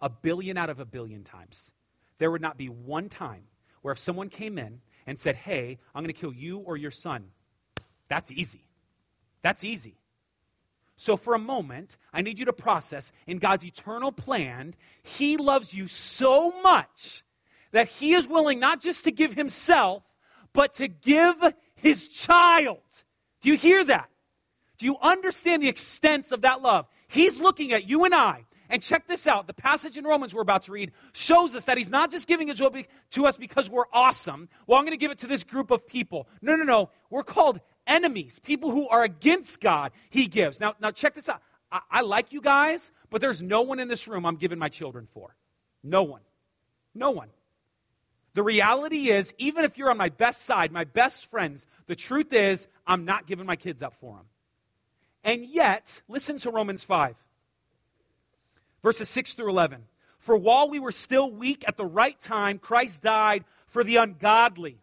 A 0.00 0.10
billion 0.10 0.56
out 0.56 0.70
of 0.70 0.80
a 0.80 0.84
billion 0.84 1.24
times. 1.24 1.72
There 2.18 2.30
would 2.30 2.42
not 2.42 2.58
be 2.58 2.68
one 2.68 3.08
time 3.08 3.44
where 3.82 3.92
if 3.92 3.98
someone 3.98 4.28
came 4.28 4.58
in 4.58 4.80
and 5.06 5.18
said, 5.18 5.36
Hey, 5.36 5.78
I'm 5.94 6.02
going 6.02 6.12
to 6.12 6.20
kill 6.20 6.34
you 6.34 6.58
or 6.58 6.76
your 6.76 6.90
son, 6.90 7.30
that's 8.10 8.30
easy. 8.30 8.64
That's 9.40 9.64
easy. 9.64 9.94
So, 10.96 11.16
for 11.16 11.32
a 11.32 11.38
moment, 11.38 11.96
I 12.12 12.20
need 12.20 12.38
you 12.38 12.44
to 12.44 12.52
process 12.52 13.10
in 13.26 13.38
God's 13.38 13.64
eternal 13.64 14.12
plan, 14.12 14.74
He 15.02 15.38
loves 15.38 15.72
you 15.72 15.88
so 15.88 16.60
much 16.60 17.22
that 17.70 17.88
He 17.88 18.12
is 18.12 18.28
willing 18.28 18.58
not 18.58 18.82
just 18.82 19.04
to 19.04 19.10
give 19.10 19.32
Himself, 19.32 20.02
but 20.52 20.74
to 20.74 20.88
give 20.88 21.54
His 21.74 22.06
child. 22.06 22.82
Do 23.40 23.48
you 23.48 23.56
hear 23.56 23.82
that? 23.84 24.10
Do 24.76 24.84
you 24.84 24.98
understand 25.00 25.62
the 25.62 25.68
extent 25.68 26.32
of 26.32 26.42
that 26.42 26.60
love? 26.60 26.86
He's 27.08 27.40
looking 27.40 27.72
at 27.72 27.88
you 27.88 28.04
and 28.04 28.14
I. 28.14 28.44
And 28.70 28.80
check 28.80 29.08
this 29.08 29.26
out. 29.26 29.48
The 29.48 29.54
passage 29.54 29.96
in 29.96 30.04
Romans 30.04 30.32
we're 30.32 30.42
about 30.42 30.62
to 30.62 30.72
read 30.72 30.92
shows 31.12 31.56
us 31.56 31.64
that 31.64 31.76
he's 31.76 31.90
not 31.90 32.10
just 32.10 32.28
giving 32.28 32.48
it 32.48 32.56
to 32.56 33.26
us 33.26 33.36
because 33.36 33.68
we're 33.68 33.84
awesome. 33.92 34.48
Well, 34.66 34.78
I'm 34.78 34.84
going 34.84 34.96
to 34.96 35.00
give 35.00 35.10
it 35.10 35.18
to 35.18 35.26
this 35.26 35.42
group 35.42 35.72
of 35.72 35.86
people. 35.86 36.28
No, 36.40 36.54
no, 36.54 36.62
no. 36.62 36.90
We're 37.10 37.24
called 37.24 37.60
enemies, 37.86 38.38
people 38.38 38.70
who 38.70 38.88
are 38.88 39.02
against 39.02 39.60
God, 39.60 39.90
he 40.08 40.26
gives. 40.26 40.60
Now, 40.60 40.74
now 40.80 40.92
check 40.92 41.14
this 41.14 41.28
out. 41.28 41.42
I, 41.72 41.80
I 41.90 42.00
like 42.02 42.32
you 42.32 42.40
guys, 42.40 42.92
but 43.10 43.20
there's 43.20 43.42
no 43.42 43.62
one 43.62 43.80
in 43.80 43.88
this 43.88 44.06
room 44.06 44.24
I'm 44.24 44.36
giving 44.36 44.58
my 44.58 44.68
children 44.68 45.06
for. 45.06 45.34
No 45.82 46.04
one. 46.04 46.22
No 46.94 47.10
one. 47.10 47.28
The 48.34 48.42
reality 48.44 49.10
is, 49.10 49.34
even 49.38 49.64
if 49.64 49.76
you're 49.76 49.90
on 49.90 49.96
my 49.96 50.08
best 50.08 50.42
side, 50.42 50.70
my 50.70 50.84
best 50.84 51.26
friends, 51.26 51.66
the 51.86 51.96
truth 51.96 52.32
is, 52.32 52.68
I'm 52.86 53.04
not 53.04 53.26
giving 53.26 53.46
my 53.46 53.56
kids 53.56 53.82
up 53.82 53.94
for 53.94 54.16
them. 54.16 54.26
And 55.24 55.44
yet, 55.44 56.02
listen 56.08 56.38
to 56.38 56.50
Romans 56.50 56.84
5, 56.84 57.16
verses 58.82 59.08
6 59.08 59.34
through 59.34 59.50
11. 59.50 59.84
For 60.18 60.36
while 60.36 60.68
we 60.68 60.78
were 60.78 60.92
still 60.92 61.32
weak 61.32 61.64
at 61.66 61.76
the 61.76 61.86
right 61.86 62.18
time, 62.18 62.58
Christ 62.58 63.02
died 63.02 63.44
for 63.66 63.82
the 63.82 63.96
ungodly. 63.96 64.78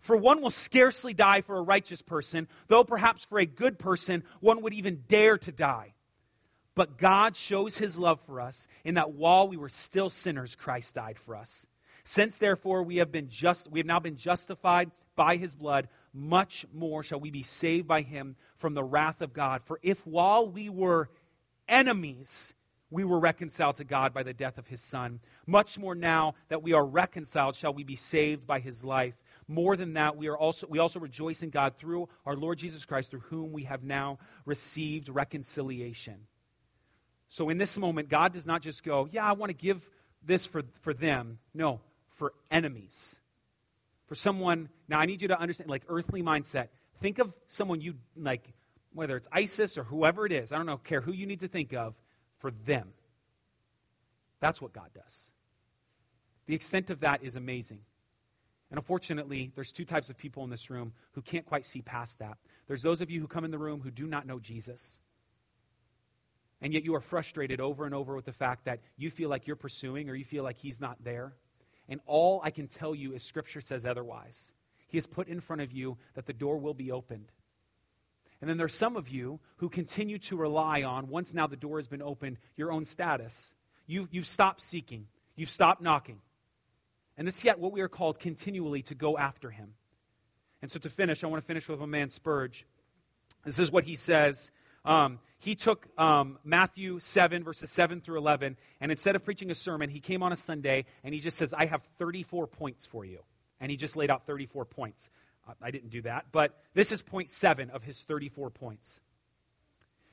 For 0.00 0.16
one 0.16 0.40
will 0.40 0.50
scarcely 0.50 1.12
die 1.12 1.42
for 1.42 1.58
a 1.58 1.62
righteous 1.62 2.00
person, 2.00 2.48
though 2.68 2.84
perhaps 2.84 3.24
for 3.24 3.38
a 3.38 3.46
good 3.46 3.78
person 3.78 4.24
one 4.40 4.62
would 4.62 4.72
even 4.72 5.04
dare 5.08 5.36
to 5.38 5.52
die. 5.52 5.94
But 6.74 6.96
God 6.96 7.36
shows 7.36 7.78
his 7.78 7.98
love 7.98 8.20
for 8.20 8.40
us 8.40 8.68
in 8.84 8.94
that 8.94 9.10
while 9.10 9.48
we 9.48 9.56
were 9.56 9.68
still 9.68 10.08
sinners, 10.08 10.54
Christ 10.54 10.94
died 10.94 11.18
for 11.18 11.34
us. 11.34 11.66
Since 12.04 12.38
therefore 12.38 12.84
we 12.84 12.98
have 12.98 13.12
been 13.12 13.28
just 13.28 13.70
we 13.70 13.80
have 13.80 13.86
now 13.86 13.98
been 13.98 14.16
justified 14.16 14.92
by 15.16 15.36
his 15.36 15.54
blood, 15.54 15.88
much 16.14 16.64
more 16.72 17.02
shall 17.02 17.20
we 17.20 17.30
be 17.30 17.42
saved 17.42 17.86
by 17.88 18.02
him 18.02 18.36
from 18.54 18.74
the 18.74 18.84
wrath 18.84 19.20
of 19.20 19.32
God. 19.32 19.62
For 19.62 19.80
if 19.82 20.06
while 20.06 20.48
we 20.48 20.68
were 20.68 21.10
enemies, 21.68 22.54
we 22.90 23.04
were 23.04 23.18
reconciled 23.18 23.74
to 23.76 23.84
God 23.84 24.14
by 24.14 24.22
the 24.22 24.32
death 24.32 24.58
of 24.58 24.68
his 24.68 24.80
son, 24.80 25.20
much 25.46 25.78
more 25.78 25.94
now 25.94 26.34
that 26.48 26.62
we 26.62 26.72
are 26.72 26.84
reconciled 26.84 27.54
shall 27.54 27.74
we 27.74 27.84
be 27.84 27.96
saved 27.96 28.46
by 28.46 28.60
his 28.60 28.84
life. 28.84 29.14
More 29.46 29.76
than 29.76 29.94
that, 29.94 30.16
we, 30.16 30.28
are 30.28 30.36
also, 30.36 30.66
we 30.66 30.78
also 30.78 31.00
rejoice 31.00 31.42
in 31.42 31.50
God 31.50 31.76
through 31.76 32.08
our 32.24 32.36
Lord 32.36 32.58
Jesus 32.58 32.84
Christ, 32.84 33.10
through 33.10 33.20
whom 33.20 33.52
we 33.52 33.64
have 33.64 33.82
now 33.82 34.18
received 34.44 35.08
reconciliation. 35.08 36.26
So 37.28 37.48
in 37.50 37.58
this 37.58 37.76
moment, 37.78 38.08
God 38.08 38.32
does 38.32 38.46
not 38.46 38.62
just 38.62 38.84
go, 38.84 39.06
Yeah, 39.10 39.24
I 39.24 39.32
want 39.32 39.50
to 39.50 39.56
give 39.56 39.88
this 40.22 40.46
for, 40.46 40.62
for 40.80 40.94
them. 40.94 41.38
No, 41.54 41.80
for 42.08 42.32
enemies. 42.50 43.20
For 44.06 44.14
someone, 44.14 44.70
now 44.88 44.98
I 44.98 45.06
need 45.06 45.20
you 45.20 45.28
to 45.28 45.38
understand, 45.38 45.68
like 45.68 45.84
earthly 45.88 46.22
mindset. 46.22 46.68
Think 47.00 47.18
of 47.18 47.36
someone 47.46 47.80
you, 47.80 47.94
like, 48.16 48.54
whether 48.92 49.16
it's 49.16 49.28
ISIS 49.30 49.76
or 49.76 49.84
whoever 49.84 50.24
it 50.24 50.32
is, 50.32 50.52
I 50.52 50.56
don't 50.56 50.66
know, 50.66 50.78
care 50.78 51.02
who 51.02 51.12
you 51.12 51.26
need 51.26 51.40
to 51.40 51.48
think 51.48 51.74
of, 51.74 51.94
for 52.38 52.50
them. 52.50 52.92
That's 54.40 54.62
what 54.62 54.72
God 54.72 54.90
does. 54.94 55.32
The 56.46 56.54
extent 56.54 56.90
of 56.90 57.00
that 57.00 57.22
is 57.22 57.36
amazing. 57.36 57.80
And 58.70 58.78
unfortunately, 58.78 59.50
there's 59.54 59.72
two 59.72 59.84
types 59.84 60.10
of 60.10 60.18
people 60.18 60.44
in 60.44 60.50
this 60.50 60.70
room 60.70 60.92
who 61.12 61.22
can't 61.22 61.46
quite 61.46 61.64
see 61.64 61.82
past 61.82 62.18
that. 62.18 62.38
There's 62.66 62.82
those 62.82 63.00
of 63.00 63.10
you 63.10 63.20
who 63.20 63.26
come 63.26 63.44
in 63.44 63.50
the 63.50 63.58
room 63.58 63.80
who 63.80 63.90
do 63.90 64.06
not 64.06 64.26
know 64.26 64.38
Jesus. 64.38 65.00
And 66.60 66.74
yet 66.74 66.84
you 66.84 66.94
are 66.94 67.00
frustrated 67.00 67.60
over 67.60 67.86
and 67.86 67.94
over 67.94 68.14
with 68.14 68.24
the 68.24 68.32
fact 68.32 68.64
that 68.64 68.80
you 68.96 69.10
feel 69.10 69.30
like 69.30 69.46
you're 69.46 69.56
pursuing 69.56 70.10
or 70.10 70.14
you 70.14 70.24
feel 70.24 70.44
like 70.44 70.58
he's 70.58 70.80
not 70.80 71.02
there. 71.02 71.34
And 71.88 72.00
all 72.04 72.40
I 72.44 72.50
can 72.50 72.66
tell 72.66 72.94
you 72.94 73.14
is 73.14 73.22
Scripture 73.22 73.60
says 73.60 73.86
otherwise. 73.86 74.54
He 74.88 74.98
has 74.98 75.06
put 75.06 75.28
in 75.28 75.40
front 75.40 75.62
of 75.62 75.72
you 75.72 75.96
that 76.14 76.26
the 76.26 76.32
door 76.32 76.58
will 76.58 76.74
be 76.74 76.92
opened. 76.92 77.30
And 78.40 78.48
then 78.48 78.56
there's 78.56 78.74
some 78.74 78.96
of 78.96 79.08
you 79.08 79.40
who 79.56 79.68
continue 79.68 80.18
to 80.18 80.36
rely 80.36 80.82
on, 80.82 81.08
once 81.08 81.34
now 81.34 81.46
the 81.46 81.56
door 81.56 81.78
has 81.78 81.88
been 81.88 82.02
opened, 82.02 82.38
your 82.56 82.70
own 82.70 82.84
status. 82.84 83.54
You, 83.86 84.08
you've 84.10 84.26
stopped 84.26 84.60
seeking, 84.60 85.06
you've 85.34 85.48
stopped 85.48 85.82
knocking. 85.82 86.20
And 87.16 87.26
this 87.26 87.38
is 87.38 87.44
yet 87.44 87.58
what 87.58 87.72
we 87.72 87.80
are 87.80 87.88
called 87.88 88.20
continually 88.20 88.82
to 88.82 88.94
go 88.94 89.18
after 89.18 89.50
him. 89.50 89.74
And 90.62 90.70
so 90.70 90.78
to 90.78 90.88
finish, 90.88 91.24
I 91.24 91.26
want 91.26 91.42
to 91.42 91.46
finish 91.46 91.68
with 91.68 91.80
my 91.80 91.86
man 91.86 92.08
Spurge. 92.08 92.64
This 93.44 93.58
is 93.58 93.72
what 93.72 93.84
he 93.84 93.96
says. 93.96 94.52
Um, 94.84 95.18
he 95.38 95.54
took 95.54 95.88
um, 95.98 96.38
Matthew 96.44 96.98
7, 96.98 97.44
verses 97.44 97.70
7 97.70 98.00
through 98.00 98.18
11, 98.18 98.56
and 98.80 98.90
instead 98.90 99.16
of 99.16 99.24
preaching 99.24 99.50
a 99.50 99.54
sermon, 99.54 99.90
he 99.90 100.00
came 100.00 100.22
on 100.22 100.32
a 100.32 100.36
Sunday 100.36 100.84
and 101.04 101.14
he 101.14 101.20
just 101.20 101.36
says, 101.36 101.54
I 101.54 101.66
have 101.66 101.82
34 101.98 102.46
points 102.46 102.86
for 102.86 103.04
you. 103.04 103.20
And 103.60 103.70
he 103.70 103.76
just 103.76 103.96
laid 103.96 104.10
out 104.10 104.24
34 104.24 104.64
points. 104.64 105.10
I 105.62 105.70
didn't 105.70 105.90
do 105.90 106.02
that, 106.02 106.26
but 106.32 106.58
this 106.74 106.92
is 106.92 107.02
point 107.02 107.30
seven 107.30 107.70
of 107.70 107.84
his 107.84 108.02
34 108.02 108.50
points. 108.50 109.00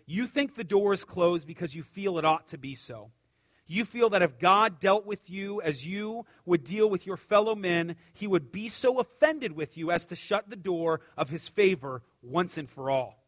You 0.06 0.28
think 0.28 0.56
the 0.56 0.63
door 0.63 0.93
is 0.93 1.04
closed 1.04 1.48
because 1.48 1.76
you 1.76 1.84
feel 1.84 2.17
it 2.17 2.26
ought 2.26 2.48
to 2.48 2.58
be 2.58 2.76
so. 2.76 3.12
You 3.67 3.84
feel 3.84 4.10
that 4.12 4.21
if 4.21 4.38
God 4.38 4.80
dealt 4.80 5.08
with 5.08 5.30
you 5.30 5.60
as 5.62 5.88
you 5.88 6.26
would 6.45 6.63
deal 6.63 6.88
with 6.88 7.08
your 7.08 7.17
fellow 7.17 7.56
men, 7.56 7.95
he 8.13 8.28
would 8.28 8.52
be 8.52 8.69
so 8.69 9.00
offended 9.00 9.54
with 9.54 9.76
you 9.76 9.89
as 9.89 10.06
to 10.08 10.15
shut 10.15 10.50
the 10.50 10.56
door 10.56 11.02
of 11.17 11.30
his 11.30 11.48
favor 11.48 12.04
once 12.21 12.58
and 12.60 12.69
for 12.69 12.91
all. 12.91 13.24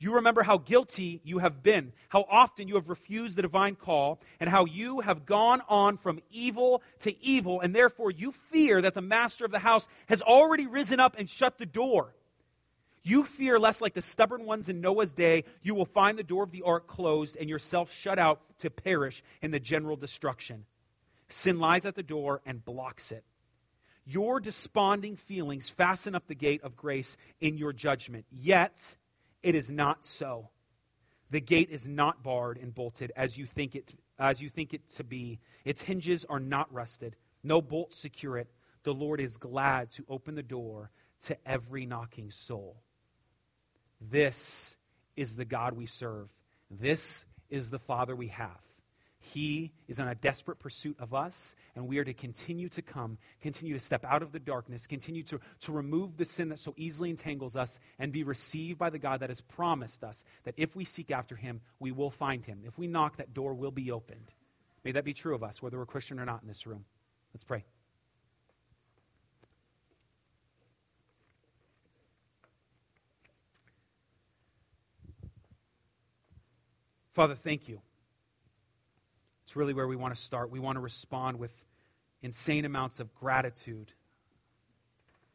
You 0.00 0.14
remember 0.14 0.42
how 0.42 0.58
guilty 0.58 1.20
you 1.24 1.38
have 1.38 1.62
been, 1.62 1.92
how 2.08 2.24
often 2.30 2.68
you 2.68 2.76
have 2.76 2.88
refused 2.88 3.36
the 3.36 3.42
divine 3.42 3.74
call, 3.74 4.20
and 4.38 4.48
how 4.48 4.64
you 4.64 5.00
have 5.00 5.26
gone 5.26 5.60
on 5.68 5.96
from 5.96 6.20
evil 6.30 6.82
to 7.00 7.20
evil, 7.22 7.60
and 7.60 7.74
therefore 7.74 8.10
you 8.10 8.30
fear 8.30 8.80
that 8.80 8.94
the 8.94 9.02
master 9.02 9.44
of 9.44 9.50
the 9.50 9.58
house 9.58 9.88
has 10.08 10.22
already 10.22 10.66
risen 10.66 11.00
up 11.00 11.16
and 11.18 11.28
shut 11.28 11.58
the 11.58 11.66
door. 11.66 12.14
You 13.02 13.24
fear 13.24 13.58
lest, 13.58 13.80
like 13.80 13.94
the 13.94 14.02
stubborn 14.02 14.44
ones 14.44 14.68
in 14.68 14.80
Noah's 14.80 15.14
day, 15.14 15.44
you 15.62 15.74
will 15.74 15.86
find 15.86 16.18
the 16.18 16.22
door 16.22 16.44
of 16.44 16.52
the 16.52 16.62
ark 16.62 16.86
closed 16.86 17.36
and 17.36 17.48
yourself 17.48 17.92
shut 17.92 18.18
out 18.18 18.40
to 18.58 18.70
perish 18.70 19.22
in 19.40 19.50
the 19.50 19.60
general 19.60 19.96
destruction. 19.96 20.66
Sin 21.28 21.58
lies 21.58 21.84
at 21.84 21.94
the 21.94 22.02
door 22.02 22.40
and 22.46 22.64
blocks 22.64 23.10
it. 23.10 23.24
Your 24.06 24.40
desponding 24.40 25.16
feelings 25.16 25.68
fasten 25.68 26.14
up 26.14 26.26
the 26.26 26.34
gate 26.34 26.62
of 26.62 26.76
grace 26.76 27.16
in 27.40 27.58
your 27.58 27.72
judgment. 27.72 28.26
Yet, 28.30 28.96
it 29.42 29.54
is 29.54 29.70
not 29.70 30.04
so. 30.04 30.50
The 31.30 31.40
gate 31.40 31.70
is 31.70 31.88
not 31.88 32.22
barred 32.22 32.58
and 32.58 32.74
bolted 32.74 33.12
as 33.14 33.36
you 33.36 33.46
think 33.46 33.74
it, 33.74 33.92
as 34.18 34.40
you 34.40 34.48
think 34.48 34.72
it 34.72 34.88
to 34.88 35.04
be. 35.04 35.40
Its 35.64 35.82
hinges 35.82 36.24
are 36.24 36.40
not 36.40 36.72
rusted. 36.72 37.16
No 37.42 37.60
bolts 37.60 37.98
secure 37.98 38.38
it. 38.38 38.50
The 38.82 38.94
Lord 38.94 39.20
is 39.20 39.36
glad 39.36 39.90
to 39.92 40.04
open 40.08 40.34
the 40.34 40.42
door 40.42 40.90
to 41.24 41.36
every 41.46 41.84
knocking 41.84 42.30
soul. 42.30 42.82
This 44.00 44.76
is 45.16 45.36
the 45.36 45.44
God 45.44 45.74
we 45.74 45.86
serve. 45.86 46.28
This 46.70 47.26
is 47.50 47.70
the 47.70 47.78
Father 47.78 48.14
we 48.14 48.28
have. 48.28 48.67
He 49.20 49.72
is 49.88 49.98
on 49.98 50.06
a 50.06 50.14
desperate 50.14 50.60
pursuit 50.60 50.96
of 51.00 51.12
us, 51.12 51.56
and 51.74 51.88
we 51.88 51.98
are 51.98 52.04
to 52.04 52.14
continue 52.14 52.68
to 52.68 52.82
come, 52.82 53.18
continue 53.40 53.74
to 53.74 53.80
step 53.80 54.04
out 54.04 54.22
of 54.22 54.30
the 54.30 54.38
darkness, 54.38 54.86
continue 54.86 55.24
to, 55.24 55.40
to 55.60 55.72
remove 55.72 56.16
the 56.16 56.24
sin 56.24 56.50
that 56.50 56.60
so 56.60 56.72
easily 56.76 57.10
entangles 57.10 57.56
us, 57.56 57.80
and 57.98 58.12
be 58.12 58.22
received 58.22 58.78
by 58.78 58.90
the 58.90 58.98
God 58.98 59.20
that 59.20 59.30
has 59.30 59.40
promised 59.40 60.04
us 60.04 60.24
that 60.44 60.54
if 60.56 60.76
we 60.76 60.84
seek 60.84 61.10
after 61.10 61.34
Him, 61.34 61.60
we 61.80 61.90
will 61.90 62.10
find 62.10 62.46
Him. 62.46 62.60
If 62.64 62.78
we 62.78 62.86
knock, 62.86 63.16
that 63.16 63.34
door 63.34 63.54
will 63.54 63.72
be 63.72 63.90
opened. 63.90 64.34
May 64.84 64.92
that 64.92 65.04
be 65.04 65.14
true 65.14 65.34
of 65.34 65.42
us, 65.42 65.60
whether 65.60 65.78
we're 65.78 65.86
Christian 65.86 66.20
or 66.20 66.24
not 66.24 66.42
in 66.42 66.48
this 66.48 66.66
room. 66.66 66.84
Let's 67.34 67.44
pray. 67.44 67.64
Father, 77.12 77.34
thank 77.34 77.68
you. 77.68 77.80
It's 79.48 79.56
really 79.56 79.72
where 79.72 79.88
we 79.88 79.96
want 79.96 80.14
to 80.14 80.20
start. 80.20 80.50
We 80.50 80.58
want 80.58 80.76
to 80.76 80.80
respond 80.80 81.38
with 81.38 81.64
insane 82.20 82.66
amounts 82.66 83.00
of 83.00 83.14
gratitude. 83.14 83.94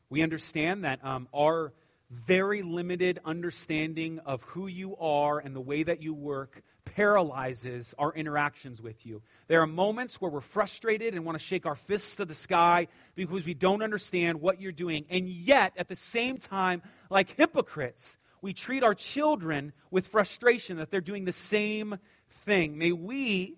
We 0.07 0.21
understand 0.21 0.83
that 0.83 1.03
um, 1.03 1.27
our 1.33 1.73
very 2.11 2.61
limited 2.61 3.19
understanding 3.25 4.19
of 4.19 4.43
who 4.43 4.67
you 4.67 4.95
are 4.97 5.39
and 5.39 5.55
the 5.55 5.61
way 5.61 5.81
that 5.81 6.03
you 6.03 6.13
work 6.13 6.61
paralyzes 6.85 7.95
our 7.97 8.13
interactions 8.13 8.83
with 8.83 9.03
you. 9.03 9.23
There 9.47 9.61
are 9.61 9.65
moments 9.65 10.21
where 10.21 10.29
we're 10.29 10.41
frustrated 10.41 11.15
and 11.15 11.25
want 11.25 11.39
to 11.39 11.43
shake 11.43 11.65
our 11.65 11.73
fists 11.73 12.17
to 12.17 12.25
the 12.25 12.35
sky 12.35 12.89
because 13.15 13.47
we 13.47 13.55
don't 13.55 13.81
understand 13.81 14.41
what 14.41 14.61
you're 14.61 14.71
doing. 14.71 15.07
And 15.09 15.27
yet, 15.27 15.73
at 15.75 15.87
the 15.87 15.95
same 15.95 16.37
time, 16.37 16.83
like 17.09 17.31
hypocrites, 17.31 18.19
we 18.43 18.53
treat 18.53 18.83
our 18.83 18.93
children 18.93 19.73
with 19.89 20.05
frustration 20.05 20.77
that 20.77 20.91
they're 20.91 21.01
doing 21.01 21.25
the 21.25 21.31
same 21.31 21.97
thing. 22.29 22.77
May 22.77 22.91
we 22.91 23.55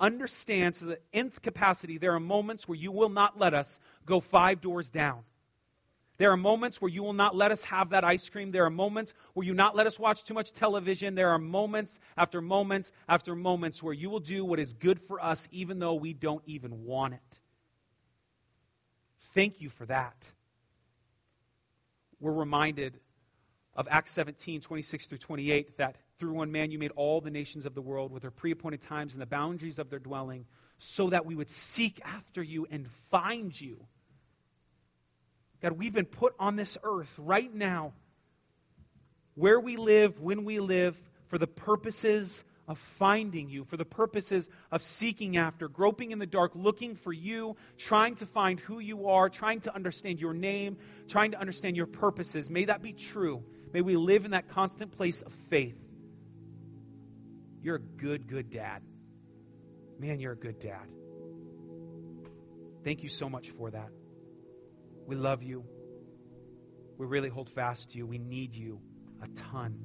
understand 0.00 0.74
to 0.76 0.84
the 0.84 0.98
nth 1.12 1.40
capacity 1.42 1.98
there 1.98 2.12
are 2.12 2.20
moments 2.20 2.66
where 2.66 2.76
you 2.76 2.90
will 2.90 3.08
not 3.08 3.38
let 3.38 3.54
us 3.54 3.80
go 4.04 4.20
five 4.20 4.60
doors 4.60 4.90
down. 4.90 5.22
There 6.16 6.30
are 6.30 6.36
moments 6.36 6.80
where 6.80 6.88
you 6.88 7.02
will 7.02 7.12
not 7.12 7.34
let 7.34 7.50
us 7.50 7.64
have 7.64 7.90
that 7.90 8.04
ice 8.04 8.28
cream. 8.28 8.52
There 8.52 8.64
are 8.64 8.70
moments 8.70 9.14
where 9.32 9.44
you 9.44 9.52
not 9.52 9.74
let 9.74 9.88
us 9.88 9.98
watch 9.98 10.22
too 10.22 10.34
much 10.34 10.52
television. 10.52 11.16
There 11.16 11.30
are 11.30 11.40
moments 11.40 11.98
after 12.16 12.40
moments 12.40 12.92
after 13.08 13.34
moments 13.34 13.82
where 13.82 13.94
you 13.94 14.10
will 14.10 14.20
do 14.20 14.44
what 14.44 14.60
is 14.60 14.72
good 14.72 15.00
for 15.00 15.22
us 15.22 15.48
even 15.50 15.80
though 15.80 15.94
we 15.94 16.12
don't 16.12 16.42
even 16.46 16.84
want 16.84 17.14
it. 17.14 17.40
Thank 19.18 19.60
you 19.60 19.68
for 19.68 19.86
that. 19.86 20.32
We're 22.20 22.32
reminded 22.32 23.00
of 23.74 23.88
Acts 23.90 24.12
17, 24.12 24.60
26 24.60 25.06
through 25.06 25.18
28, 25.18 25.78
that 25.78 25.96
through 26.18 26.32
one 26.32 26.52
man 26.52 26.70
you 26.70 26.78
made 26.78 26.92
all 26.92 27.20
the 27.20 27.30
nations 27.30 27.66
of 27.66 27.74
the 27.74 27.82
world 27.82 28.12
with 28.12 28.22
their 28.22 28.30
pre 28.30 28.50
appointed 28.50 28.80
times 28.80 29.14
and 29.14 29.22
the 29.22 29.26
boundaries 29.26 29.78
of 29.78 29.90
their 29.90 29.98
dwelling, 29.98 30.46
so 30.78 31.10
that 31.10 31.26
we 31.26 31.34
would 31.34 31.50
seek 31.50 32.00
after 32.04 32.42
you 32.42 32.66
and 32.70 32.88
find 33.10 33.58
you. 33.58 33.86
God, 35.60 35.72
we've 35.72 35.94
been 35.94 36.04
put 36.04 36.34
on 36.38 36.56
this 36.56 36.76
earth 36.82 37.14
right 37.18 37.52
now, 37.52 37.92
where 39.34 39.58
we 39.58 39.76
live, 39.76 40.20
when 40.20 40.44
we 40.44 40.60
live, 40.60 41.00
for 41.28 41.38
the 41.38 41.46
purposes 41.46 42.44
of 42.66 42.78
finding 42.78 43.50
you, 43.50 43.64
for 43.64 43.76
the 43.76 43.84
purposes 43.84 44.48
of 44.70 44.82
seeking 44.82 45.36
after, 45.36 45.68
groping 45.68 46.12
in 46.12 46.18
the 46.18 46.26
dark, 46.26 46.52
looking 46.54 46.94
for 46.94 47.12
you, 47.12 47.56
trying 47.76 48.14
to 48.14 48.26
find 48.26 48.58
who 48.60 48.78
you 48.78 49.08
are, 49.08 49.28
trying 49.28 49.60
to 49.60 49.74
understand 49.74 50.20
your 50.20 50.32
name, 50.32 50.76
trying 51.08 51.30
to 51.32 51.40
understand 51.40 51.76
your 51.76 51.86
purposes. 51.86 52.48
May 52.48 52.64
that 52.66 52.82
be 52.82 52.92
true 52.92 53.42
May 53.74 53.80
we 53.80 53.96
live 53.96 54.24
in 54.24 54.30
that 54.30 54.48
constant 54.48 54.92
place 54.92 55.20
of 55.20 55.32
faith. 55.32 55.83
You're 57.64 57.76
a 57.76 57.80
good, 57.80 58.28
good 58.28 58.50
dad. 58.50 58.82
Man, 59.98 60.20
you're 60.20 60.32
a 60.32 60.36
good 60.36 60.58
dad. 60.58 60.86
Thank 62.84 63.02
you 63.02 63.08
so 63.08 63.30
much 63.30 63.48
for 63.48 63.70
that. 63.70 63.88
We 65.06 65.16
love 65.16 65.42
you. 65.42 65.64
We 66.98 67.06
really 67.06 67.30
hold 67.30 67.48
fast 67.48 67.92
to 67.92 67.98
you. 67.98 68.06
We 68.06 68.18
need 68.18 68.54
you 68.54 68.82
a 69.22 69.28
ton. 69.28 69.78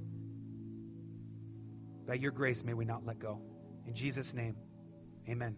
By 2.06 2.16
your 2.16 2.34
grace, 2.34 2.66
may 2.66 2.74
we 2.74 2.84
not 2.84 3.06
let 3.06 3.18
go. 3.18 3.42
In 3.88 3.94
Jesus' 3.94 4.34
name, 4.34 4.58
amen. 5.30 5.56